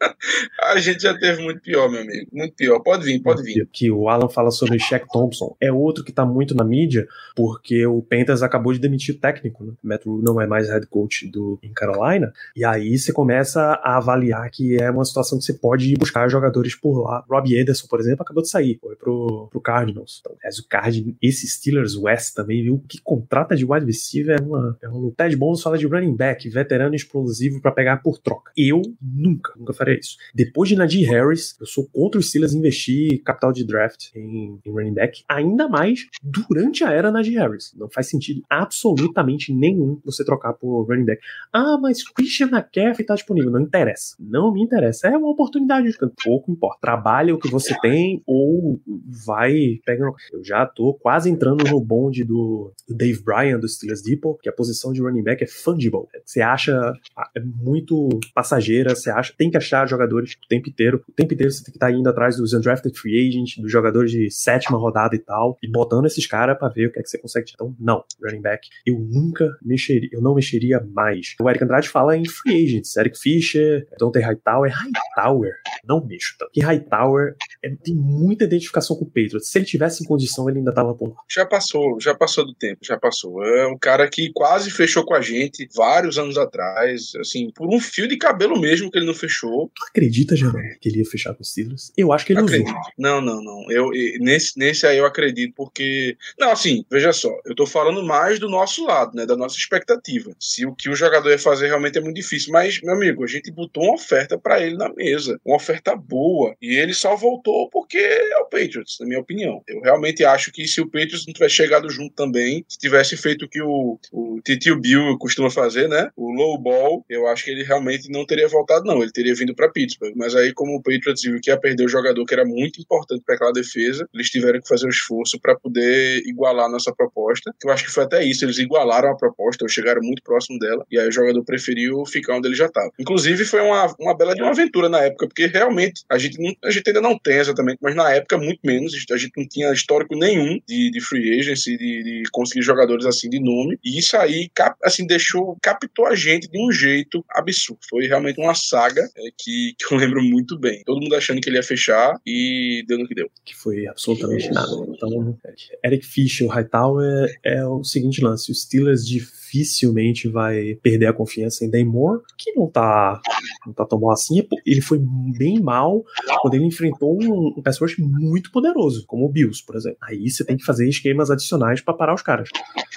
A 0.62 0.78
gente 0.78 1.03
já 1.03 1.16
teve 1.16 1.42
muito 1.42 1.61
pior, 1.61 1.90
meu 1.90 2.00
amigo. 2.03 2.28
Muito 2.32 2.55
pior. 2.55 2.80
Pode 2.80 3.05
vir, 3.05 3.20
pode 3.20 3.42
vir. 3.42 3.68
Que 3.72 3.90
o 3.90 4.09
Alan 4.09 4.28
fala 4.28 4.50
sobre 4.50 4.78
Shaq 4.78 5.07
Thompson. 5.12 5.57
É 5.61 5.72
outro 5.72 6.05
que 6.05 6.12
tá 6.12 6.24
muito 6.24 6.55
na 6.55 6.64
mídia, 6.64 7.07
porque 7.34 7.86
o 7.86 8.03
Panthers 8.03 8.42
acabou 8.42 8.72
de 8.72 8.78
demitir 8.78 9.14
o 9.14 9.18
técnico, 9.18 9.76
né? 9.82 9.98
Rule 10.05 10.22
não 10.24 10.40
é 10.40 10.46
mais 10.46 10.68
head 10.68 10.86
coach 10.86 11.28
do 11.28 11.59
em 11.62 11.72
Carolina. 11.72 12.32
E 12.57 12.64
aí 12.64 12.98
você 12.98 13.12
começa 13.12 13.61
a 13.82 13.96
avaliar 13.96 14.48
que 14.50 14.76
é 14.80 14.90
uma 14.90 15.05
situação 15.05 15.38
que 15.38 15.44
você 15.44 15.55
pode 15.55 15.92
ir 15.92 15.98
buscar 15.98 16.28
jogadores 16.28 16.74
por 16.74 17.03
lá. 17.03 17.24
Robbie 17.28 17.57
Ederson, 17.57 17.86
por 17.86 18.00
exemplo, 18.00 18.22
acabou 18.22 18.42
de 18.42 18.48
sair. 18.48 18.78
Foi 18.80 18.96
pro, 18.96 19.48
pro 19.50 19.61
Cardinals. 19.61 20.20
Então, 20.20 20.32
o 20.32 20.68
Cardinals, 20.68 21.16
esse 21.22 21.46
Steelers 21.46 21.96
West 21.96 22.34
também, 22.34 22.62
viu? 22.62 22.82
Que 22.88 23.00
contrata 23.00 23.55
de 23.55 23.64
wide 23.64 23.86
receiver 23.86 24.38
é 24.40 24.42
uma. 24.42 24.78
É 24.82 24.88
uma 24.88 25.12
Ted 25.12 25.36
Bones 25.36 25.62
fala 25.62 25.78
de 25.78 25.86
running 25.86 26.14
back, 26.14 26.48
veterano 26.48 26.94
explosivo 26.94 27.61
para 27.61 27.72
pegar 27.72 27.98
por 27.98 28.18
troca. 28.18 28.53
Eu 28.57 28.80
nunca, 29.00 29.53
nunca 29.57 29.72
faria 29.72 29.91
isso. 29.99 30.16
Depois 30.34 30.68
de 30.68 30.76
Najee 30.76 31.05
Harris, 31.05 31.57
eu 31.61 31.66
sou 31.66 31.88
contra 31.93 32.18
os 32.18 32.28
Steelers 32.28 32.55
investir 32.55 33.22
capital 33.22 33.53
de 33.53 33.64
draft 33.64 34.11
em, 34.14 34.59
em, 34.64 34.70
running 34.70 34.95
back, 34.95 35.22
ainda 35.28 35.68
mais 35.68 36.07
durante 36.22 36.84
a 36.84 36.93
era 36.93 37.11
Najee 37.11 37.34
Harris. 37.34 37.72
Não 37.76 37.88
faz 37.88 38.09
sentido 38.09 38.43
absolutamente 38.49 39.53
nenhum 39.53 40.01
você 40.05 40.24
trocar 40.24 40.55
por 40.55 40.84
running 40.84 41.05
back. 41.05 41.22
Ah, 41.53 41.78
mas 41.80 42.03
Christian 42.03 42.49
McCaffrey 42.49 43.07
tá 43.07 43.14
disponível. 43.14 43.51
Não 43.51 43.61
interessa. 43.61 44.16
Não 44.18 44.53
me 44.53 44.62
interessa. 44.62 45.09
É 45.09 45.16
uma 45.16 45.30
oportunidade. 45.30 45.90
Pouco 46.24 46.51
importa. 46.51 46.78
Trabalha 46.80 47.34
o 47.34 47.38
que 47.38 47.51
você 47.51 47.78
tem 47.80 48.22
ou 48.26 48.80
vai 49.26 49.80
pegando. 49.84 50.14
Eu 50.32 50.45
já 50.45 50.66
tô 50.66 50.95
quase 50.95 51.30
entrando 51.30 51.64
no 51.64 51.80
bonde 51.80 52.24
do, 52.24 52.72
Dave 52.88 53.22
Bryan 53.22 53.59
do 53.59 53.68
Steelers 53.68 54.03
Depot, 54.03 54.38
que 54.40 54.49
a 54.49 54.53
posição 54.53 54.93
de 54.93 55.01
running 55.01 55.22
back 55.22 55.43
é 55.43 55.47
fungible. 55.47 56.07
Você 56.24 56.40
acha 56.40 56.93
é 57.36 57.40
muito 57.40 58.09
passageira, 58.34 58.95
você 58.95 59.11
acha 59.11 59.32
tem 59.36 59.51
que 59.51 59.57
achar 59.57 59.82
jogadores 59.91 60.33
o 60.33 60.49
tempo 60.49 60.68
inteiro. 60.68 61.03
O 61.09 61.12
tempo 61.12 61.35
inteiro 61.35 61.53
você 61.53 61.64
tem 61.64 61.72
que 61.72 61.76
estar 61.76 61.87
tá 61.87 61.93
indo 61.93 62.09
atrás 62.09 62.37
dos 62.37 62.53
undrafted 62.53 62.99
free 62.99 63.28
agents, 63.28 63.57
dos 63.59 63.70
jogadores 63.70 64.11
de 64.11 64.30
sétima 64.30 64.78
rodada 64.78 65.14
e 65.14 65.18
tal, 65.18 65.59
e 65.62 65.68
botando 65.68 66.07
esses 66.07 66.26
caras 66.26 66.59
para 66.59 66.72
ver 66.72 66.87
o 66.87 66.93
que 66.93 67.01
é 67.01 67.03
que 67.03 67.09
você 67.09 67.18
consegue. 67.18 67.53
Então, 67.55 67.74
não, 67.78 68.05
running 68.24 68.43
back, 68.43 68.68
eu 68.87 68.99
nunca 68.99 69.49
mexeria, 69.62 70.09
eu 70.12 70.20
não 70.20 70.35
mexeria 70.35 70.80
mais. 70.80 71.35
O 71.41 71.49
Eric 71.49 71.64
Andrade 71.64 71.89
fala 71.89 72.16
em 72.16 72.26
free 72.26 72.64
agents, 72.64 72.97
Eric 72.97 73.18
Fischer, 73.18 73.87
Dante 73.99 74.20
Hightower, 74.20 74.72
Hightower, 74.72 75.53
não 75.87 76.05
mexo 76.05 76.35
tanto. 76.39 76.51
Que 76.53 76.61
Hightower 76.61 77.35
é, 77.62 77.70
tem 77.70 77.95
muita 77.95 78.45
identificação 78.45 78.97
com 78.97 79.05
o 79.05 79.09
Patriots. 79.09 79.49
Se 79.49 79.59
ele 79.59 79.66
tivesse 79.66 80.03
em 80.03 80.07
condição, 80.07 80.49
ele 80.49 80.59
ainda 80.59 80.72
tava 80.72 80.95
por 80.95 81.14
Já 81.30 81.47
passou, 81.47 82.01
já 82.01 82.14
passou 82.14 82.47
do 82.47 82.55
tempo, 82.55 82.80
já 82.83 82.99
passou. 82.99 83.43
É 83.45 83.66
um 83.66 83.78
cara 83.78 84.09
que 84.09 84.30
quase 84.33 84.70
fechou 84.70 85.05
com 85.05 85.14
a 85.14 85.20
gente 85.20 85.68
vários 85.74 86.18
anos 86.18 86.39
atrás, 86.39 87.12
assim, 87.18 87.51
por 87.55 87.72
um 87.72 87.80
fio 87.80 88.09
de 88.09 88.16
cabelo 88.16 88.61
mesmo 88.61 88.91
que 88.91 88.99
ele 88.99 89.07
não 89.07 89.14
fechou. 89.14 89.70
Tu 89.74 89.84
acredita, 89.88 90.36
Jerome, 90.36 90.76
que 90.80 90.88
ele 90.88 90.98
ia 90.98 91.04
fechar 91.04 91.34
com 91.34 91.42
os 91.42 91.50
Steelers? 91.50 91.92
Eu 91.96 92.12
acho 92.12 92.26
que 92.26 92.32
ele 92.32 92.40
acredito. 92.40 92.68
usou. 92.68 92.80
Não, 92.98 93.20
não, 93.20 93.42
não. 93.42 93.70
Eu, 93.70 93.90
nesse, 94.20 94.58
nesse 94.58 94.86
aí 94.86 94.98
eu 94.98 95.06
acredito, 95.06 95.54
porque. 95.54 96.16
Não, 96.38 96.50
assim, 96.50 96.84
veja 96.90 97.12
só, 97.12 97.30
eu 97.44 97.54
tô 97.54 97.66
falando 97.66 98.02
mais 98.02 98.38
do 98.38 98.48
nosso 98.48 98.84
lado, 98.84 99.14
né? 99.14 99.26
Da 99.26 99.36
nossa 99.36 99.56
expectativa. 99.56 100.34
Se 100.38 100.66
o 100.66 100.74
que 100.74 100.88
o 100.88 100.94
jogador 100.94 101.30
ia 101.30 101.38
fazer 101.38 101.66
realmente 101.66 101.98
é 101.98 102.00
muito 102.00 102.16
difícil. 102.16 102.52
Mas, 102.52 102.80
meu 102.82 102.94
amigo, 102.94 103.24
a 103.24 103.26
gente 103.26 103.50
botou 103.50 103.84
uma 103.84 103.94
oferta 103.94 104.38
para 104.38 104.60
ele 104.64 104.76
na 104.76 104.92
mesa. 104.92 105.40
Uma 105.44 105.56
oferta 105.56 105.94
boa. 105.96 106.54
E 106.60 106.76
ele 106.76 106.94
só 106.94 107.16
voltou 107.16 107.68
porque 107.70 107.98
é 107.98 108.38
o 108.38 108.46
Patriots, 108.46 108.98
na 109.00 109.06
minha 109.06 109.20
opinião. 109.20 109.62
Eu 109.66 109.80
realmente 109.80 110.24
acho 110.24 110.52
que 110.52 110.66
se 110.66 110.80
o 110.80 110.86
Patriots 110.86 111.26
não 111.26 111.32
tivesse 111.32 111.54
chegado 111.54 111.88
junto 111.90 112.14
também, 112.14 112.64
se 112.68 112.78
tivesse 112.78 113.16
feito 113.16 113.44
o 113.44 113.48
que 113.48 113.62
o, 113.62 113.98
o 114.12 114.40
Titio 114.42 114.78
Bill 114.78 115.16
costuma 115.18 115.50
fazer, 115.50 115.88
né? 115.88 116.10
O 116.16 116.30
low 116.32 116.58
ball, 116.58 117.04
eu 117.08 117.26
acho 117.26 117.44
que 117.44 117.50
ele 117.50 117.62
realmente 117.62 118.10
não 118.10 118.26
teria 118.26 118.48
voltado, 118.48 118.84
não. 118.84 119.02
Ele 119.02 119.12
teria 119.12 119.34
vindo 119.34 119.54
para 119.62 119.70
Pittsburgh. 119.70 120.14
Mas 120.16 120.34
aí, 120.34 120.52
como 120.52 120.76
o 120.76 120.82
Patriots 120.82 121.22
viu 121.22 121.38
que 121.40 121.50
ia 121.50 121.58
perder 121.58 121.84
o 121.84 121.88
jogador 121.88 122.24
que 122.24 122.34
era 122.34 122.44
muito 122.44 122.80
importante 122.80 123.22
para 123.24 123.36
aquela 123.36 123.52
defesa, 123.52 124.06
eles 124.12 124.28
tiveram 124.28 124.60
que 124.60 124.68
fazer 124.68 124.86
um 124.86 124.90
esforço 124.90 125.38
para 125.40 125.54
poder 125.56 126.22
igualar 126.26 126.66
a 126.66 126.68
nossa 126.68 126.92
proposta. 126.92 127.54
Eu 127.64 127.70
acho 127.70 127.84
que 127.84 127.90
foi 127.90 128.04
até 128.04 128.24
isso. 128.24 128.44
Eles 128.44 128.58
igualaram 128.58 129.10
a 129.10 129.16
proposta, 129.16 129.64
ou 129.64 129.68
chegaram 129.68 130.00
muito 130.02 130.22
próximo 130.22 130.58
dela, 130.58 130.84
e 130.90 130.98
aí 130.98 131.08
o 131.08 131.12
jogador 131.12 131.44
preferiu 131.44 132.04
ficar 132.06 132.36
onde 132.36 132.48
ele 132.48 132.56
já 132.56 132.66
estava. 132.66 132.90
Inclusive, 132.98 133.44
foi 133.44 133.60
uma, 133.60 133.94
uma 133.98 134.16
bela 134.16 134.34
de 134.34 134.42
uma 134.42 134.50
aventura 134.50 134.88
na 134.88 135.00
época, 135.00 135.28
porque 135.28 135.46
realmente 135.46 136.02
a 136.10 136.18
gente, 136.18 136.40
não, 136.40 136.52
a 136.64 136.70
gente 136.70 136.88
ainda 136.88 137.00
não 137.00 137.18
tem 137.18 137.36
exatamente, 137.36 137.78
mas 137.80 137.94
na 137.94 138.10
época, 138.12 138.38
muito 138.38 138.60
menos. 138.64 138.92
A 139.10 139.16
gente 139.16 139.32
não 139.36 139.46
tinha 139.46 139.72
histórico 139.72 140.16
nenhum 140.16 140.58
de, 140.66 140.90
de 140.90 141.00
free 141.00 141.38
agency, 141.38 141.76
de, 141.76 142.02
de 142.02 142.22
conseguir 142.32 142.62
jogadores 142.62 143.06
assim 143.06 143.28
de 143.28 143.40
nome. 143.40 143.78
E 143.84 143.98
isso 143.98 144.16
aí, 144.16 144.48
cap, 144.54 144.76
assim, 144.82 145.06
deixou, 145.06 145.56
captou 145.62 146.06
a 146.06 146.14
gente 146.14 146.48
de 146.48 146.58
um 146.58 146.72
jeito 146.72 147.24
absurdo. 147.30 147.80
Foi 147.88 148.06
realmente 148.06 148.40
uma 148.40 148.54
saga 148.54 149.02
é, 149.16 149.22
que, 149.38 149.51
que 149.78 149.94
eu 149.94 149.98
lembro 149.98 150.22
muito 150.22 150.59
bem. 150.59 150.82
Todo 150.84 151.00
mundo 151.00 151.14
achando 151.14 151.40
que 151.40 151.48
ele 151.48 151.57
ia 151.57 151.62
fechar 151.62 152.14
e 152.26 152.84
deu 152.86 152.98
no 152.98 153.07
que 153.07 153.14
deu. 153.14 153.30
Que 153.44 153.55
foi 153.55 153.86
absolutamente 153.86 154.50
nada. 154.50 154.70
Então, 154.88 155.38
Eric 155.84 156.07
Fischer, 156.07 156.46
o 156.46 156.50
Hightower, 156.50 157.28
é 157.44 157.64
o 157.66 157.82
seguinte 157.84 158.22
lance: 158.22 158.50
os 158.50 158.62
Steelers 158.62 159.07
dificilmente 159.07 160.28
vai 160.28 160.78
perder 160.82 161.07
a 161.07 161.12
confiança 161.12 161.64
em 161.64 161.70
Daymore, 161.70 162.22
que 162.38 162.53
não 162.53 162.68
tá, 162.68 163.20
não 163.66 163.72
tá 163.72 163.84
tão 163.84 164.00
mal 164.00 164.12
assim. 164.12 164.46
Ele 164.64 164.80
foi 164.80 164.98
bem 165.36 165.61
mal 165.61 166.05
quando 166.40 166.55
ele 166.55 166.64
enfrentou 166.64 167.18
um, 167.22 167.55
um 167.59 167.62
pass 167.62 167.78
rush 167.78 167.96
muito 167.98 168.50
poderoso, 168.50 169.05
como 169.07 169.26
o 169.26 169.28
Bills, 169.28 169.64
por 169.64 169.76
exemplo. 169.76 169.98
Aí 170.03 170.30
você 170.30 170.44
tem 170.44 170.57
que 170.57 170.64
fazer 170.64 170.88
esquemas 170.88 171.30
adicionais 171.30 171.80
para 171.80 171.94
parar 171.94 172.14
os 172.14 172.22
caras. 172.22 172.48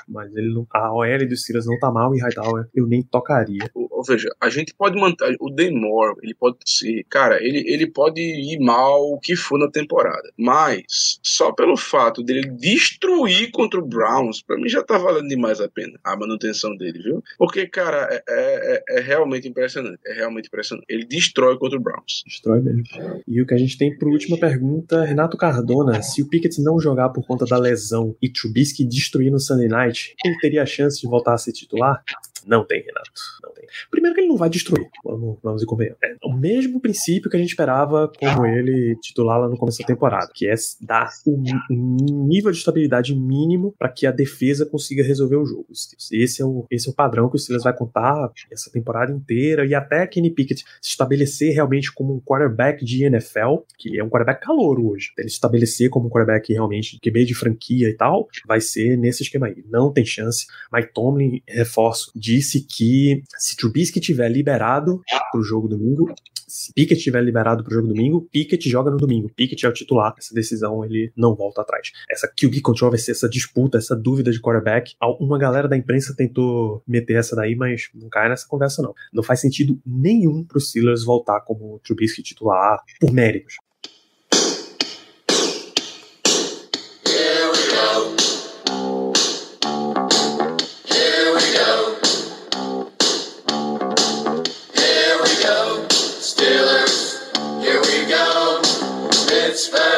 Mas 0.07 0.35
ele 0.35 0.53
não, 0.53 0.67
a 0.71 0.93
OL 0.93 1.27
dos 1.27 1.41
Steelers 1.41 1.65
não 1.65 1.77
tá 1.79 1.91
mal 1.91 2.15
e 2.15 2.21
Hightower 2.21 2.67
eu 2.73 2.85
nem 2.85 3.01
tocaria. 3.01 3.69
Seja, 4.05 4.29
a 4.39 4.49
gente 4.49 4.73
pode 4.73 4.99
manter 4.99 5.35
o 5.39 5.49
Daymore, 5.49 6.17
ele 6.21 6.33
pode 6.33 6.57
ser, 6.65 7.03
cara, 7.09 7.43
ele, 7.43 7.63
ele 7.67 7.87
pode 7.87 8.21
ir 8.21 8.59
mal 8.59 9.11
o 9.11 9.19
que 9.19 9.35
for 9.35 9.59
na 9.59 9.69
temporada, 9.69 10.31
mas 10.37 11.19
só 11.21 11.51
pelo 11.51 11.75
fato 11.75 12.23
dele 12.23 12.49
destruir 12.49 13.51
contra 13.51 13.79
o 13.79 13.85
Browns, 13.85 14.41
para 14.41 14.57
mim 14.57 14.69
já 14.69 14.83
tá 14.83 14.97
valendo 14.97 15.27
demais 15.27 15.59
a 15.59 15.67
pena 15.67 15.99
a 16.03 16.15
manutenção 16.15 16.75
dele, 16.77 16.99
viu? 16.99 17.23
Porque, 17.37 17.67
cara, 17.67 18.07
é, 18.11 18.23
é, 18.27 18.83
é, 18.97 19.01
realmente 19.01 19.47
impressionante. 19.47 19.99
É 20.05 20.13
realmente 20.13 20.47
impressionante. 20.47 20.85
Ele 20.87 21.05
destrói 21.05 21.57
contra 21.57 21.77
o 21.77 21.81
Browns. 21.81 22.23
Destrói 22.25 22.61
mesmo. 22.61 22.83
E 23.27 23.41
o 23.41 23.45
que 23.45 23.53
a 23.53 23.57
gente 23.57 23.77
tem 23.77 23.97
por 23.97 24.07
última 24.07 24.37
pergunta, 24.37 25.03
Renato 25.03 25.37
Cardona, 25.37 26.01
se 26.01 26.21
o 26.21 26.27
Pickett 26.27 26.61
não 26.61 26.79
jogar 26.79 27.09
por 27.09 27.25
conta 27.25 27.45
da 27.45 27.57
lesão 27.57 28.15
e 28.21 28.29
Trubisky 28.29 28.85
destruir 28.85 29.31
no 29.31 29.39
Sunday 29.39 29.67
Night, 29.67 30.15
ele 30.23 30.37
teria 30.39 30.63
a 30.63 30.65
chance 30.65 31.01
de 31.01 31.07
voltar 31.07 31.33
a 31.33 31.37
ser 31.37 31.51
titular? 31.51 32.03
Não 32.45 32.63
tem, 32.65 32.81
Renato. 32.81 33.11
Não 33.43 33.51
tem. 33.53 33.65
Primeiro 33.89 34.15
que 34.15 34.21
ele 34.21 34.27
não 34.27 34.37
vai 34.37 34.49
destruir. 34.49 34.87
Vamos, 35.03 35.37
vamos 35.41 35.63
e 35.63 35.65
convenhamos. 35.65 35.97
É 36.03 36.15
o 36.23 36.33
mesmo 36.33 36.79
princípio 36.79 37.29
que 37.29 37.35
a 37.35 37.39
gente 37.39 37.49
esperava 37.49 38.11
como 38.19 38.45
ele 38.45 38.95
titular 39.01 39.39
lá 39.39 39.49
no 39.49 39.57
começo 39.57 39.79
da 39.79 39.85
temporada, 39.85 40.31
que 40.33 40.47
é 40.47 40.53
dar 40.81 41.09
um, 41.25 41.43
um 41.71 42.27
nível 42.27 42.51
de 42.51 42.57
estabilidade 42.57 43.15
mínimo 43.15 43.73
para 43.77 43.89
que 43.89 44.05
a 44.05 44.11
defesa 44.11 44.65
consiga 44.65 45.03
resolver 45.03 45.37
o 45.37 45.45
jogo. 45.45 45.65
Esse 46.11 46.41
é 46.41 46.45
o, 46.45 46.65
esse 46.69 46.87
é 46.87 46.91
o 46.91 46.95
padrão 46.95 47.29
que 47.29 47.35
o 47.35 47.39
Steelers 47.39 47.63
vai 47.63 47.75
contar 47.75 48.31
essa 48.51 48.71
temporada 48.71 49.11
inteira 49.11 49.65
e 49.65 49.73
até 49.73 50.05
Kenny 50.05 50.29
Pickett 50.29 50.63
se 50.81 50.89
estabelecer 50.89 51.53
realmente 51.53 51.91
como 51.91 52.15
um 52.15 52.19
quarterback 52.19 52.83
de 52.85 53.03
NFL, 53.03 53.63
que 53.77 53.99
é 53.99 54.03
um 54.03 54.09
quarterback 54.09 54.45
calouro 54.45 54.89
hoje. 54.89 55.11
Ele 55.17 55.29
se 55.29 55.35
estabelecer 55.35 55.89
como 55.89 56.07
um 56.07 56.09
quarterback 56.09 56.51
realmente 56.53 56.99
QB 56.99 57.25
de 57.25 57.35
franquia 57.35 57.89
e 57.89 57.93
tal, 57.93 58.27
vai 58.47 58.61
ser 58.61 58.97
nesse 58.97 59.23
esquema 59.23 59.47
aí. 59.47 59.63
Não 59.69 59.91
tem 59.91 60.05
chance. 60.05 60.45
Mike 60.71 60.93
Tomlin, 60.93 61.41
reforço, 61.47 62.11
de 62.15 62.34
disse 62.35 62.65
que 62.65 63.23
se 63.37 63.55
Trubisky 63.55 63.99
tiver 63.99 64.29
liberado 64.29 65.01
pro 65.31 65.43
jogo 65.43 65.67
domingo, 65.67 66.13
se 66.47 66.71
Pickett 66.73 66.97
estiver 66.97 67.21
liberado 67.21 67.63
pro 67.63 67.73
jogo 67.73 67.87
domingo, 67.87 68.27
Pickett 68.31 68.69
joga 68.69 68.91
no 68.91 68.97
domingo. 68.97 69.29
Pickett 69.35 69.65
é 69.65 69.69
o 69.69 69.73
titular. 69.73 70.13
Essa 70.17 70.33
decisão 70.33 70.85
ele 70.85 71.11
não 71.15 71.35
volta 71.35 71.61
atrás. 71.61 71.91
Essa 72.09 72.27
QB 72.27 72.61
controversy, 72.61 73.11
essa 73.11 73.27
disputa, 73.27 73.77
essa 73.77 73.95
dúvida 73.95 74.31
de 74.31 74.39
quarterback, 74.39 74.93
uma 75.19 75.37
galera 75.37 75.67
da 75.67 75.75
imprensa 75.75 76.15
tentou 76.15 76.83
meter 76.87 77.17
essa 77.17 77.35
daí, 77.35 77.55
mas 77.55 77.89
não 77.93 78.09
cai 78.09 78.29
nessa 78.29 78.47
conversa 78.47 78.81
não. 78.81 78.93
Não 79.11 79.23
faz 79.23 79.41
sentido 79.41 79.79
nenhum 79.85 80.43
pro 80.43 80.59
Steelers 80.59 81.03
voltar 81.03 81.41
como 81.41 81.79
Trubisky 81.83 82.21
titular 82.21 82.79
por 82.99 83.11
méritos. 83.11 83.55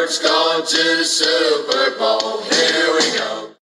Stewart's 0.07 0.19
going 0.19 0.65
to 0.65 0.97
the 0.97 1.03
Super 1.03 1.97
Bowl. 1.99 2.41
Here 2.43 2.93
we 2.93 3.17
go. 3.17 3.46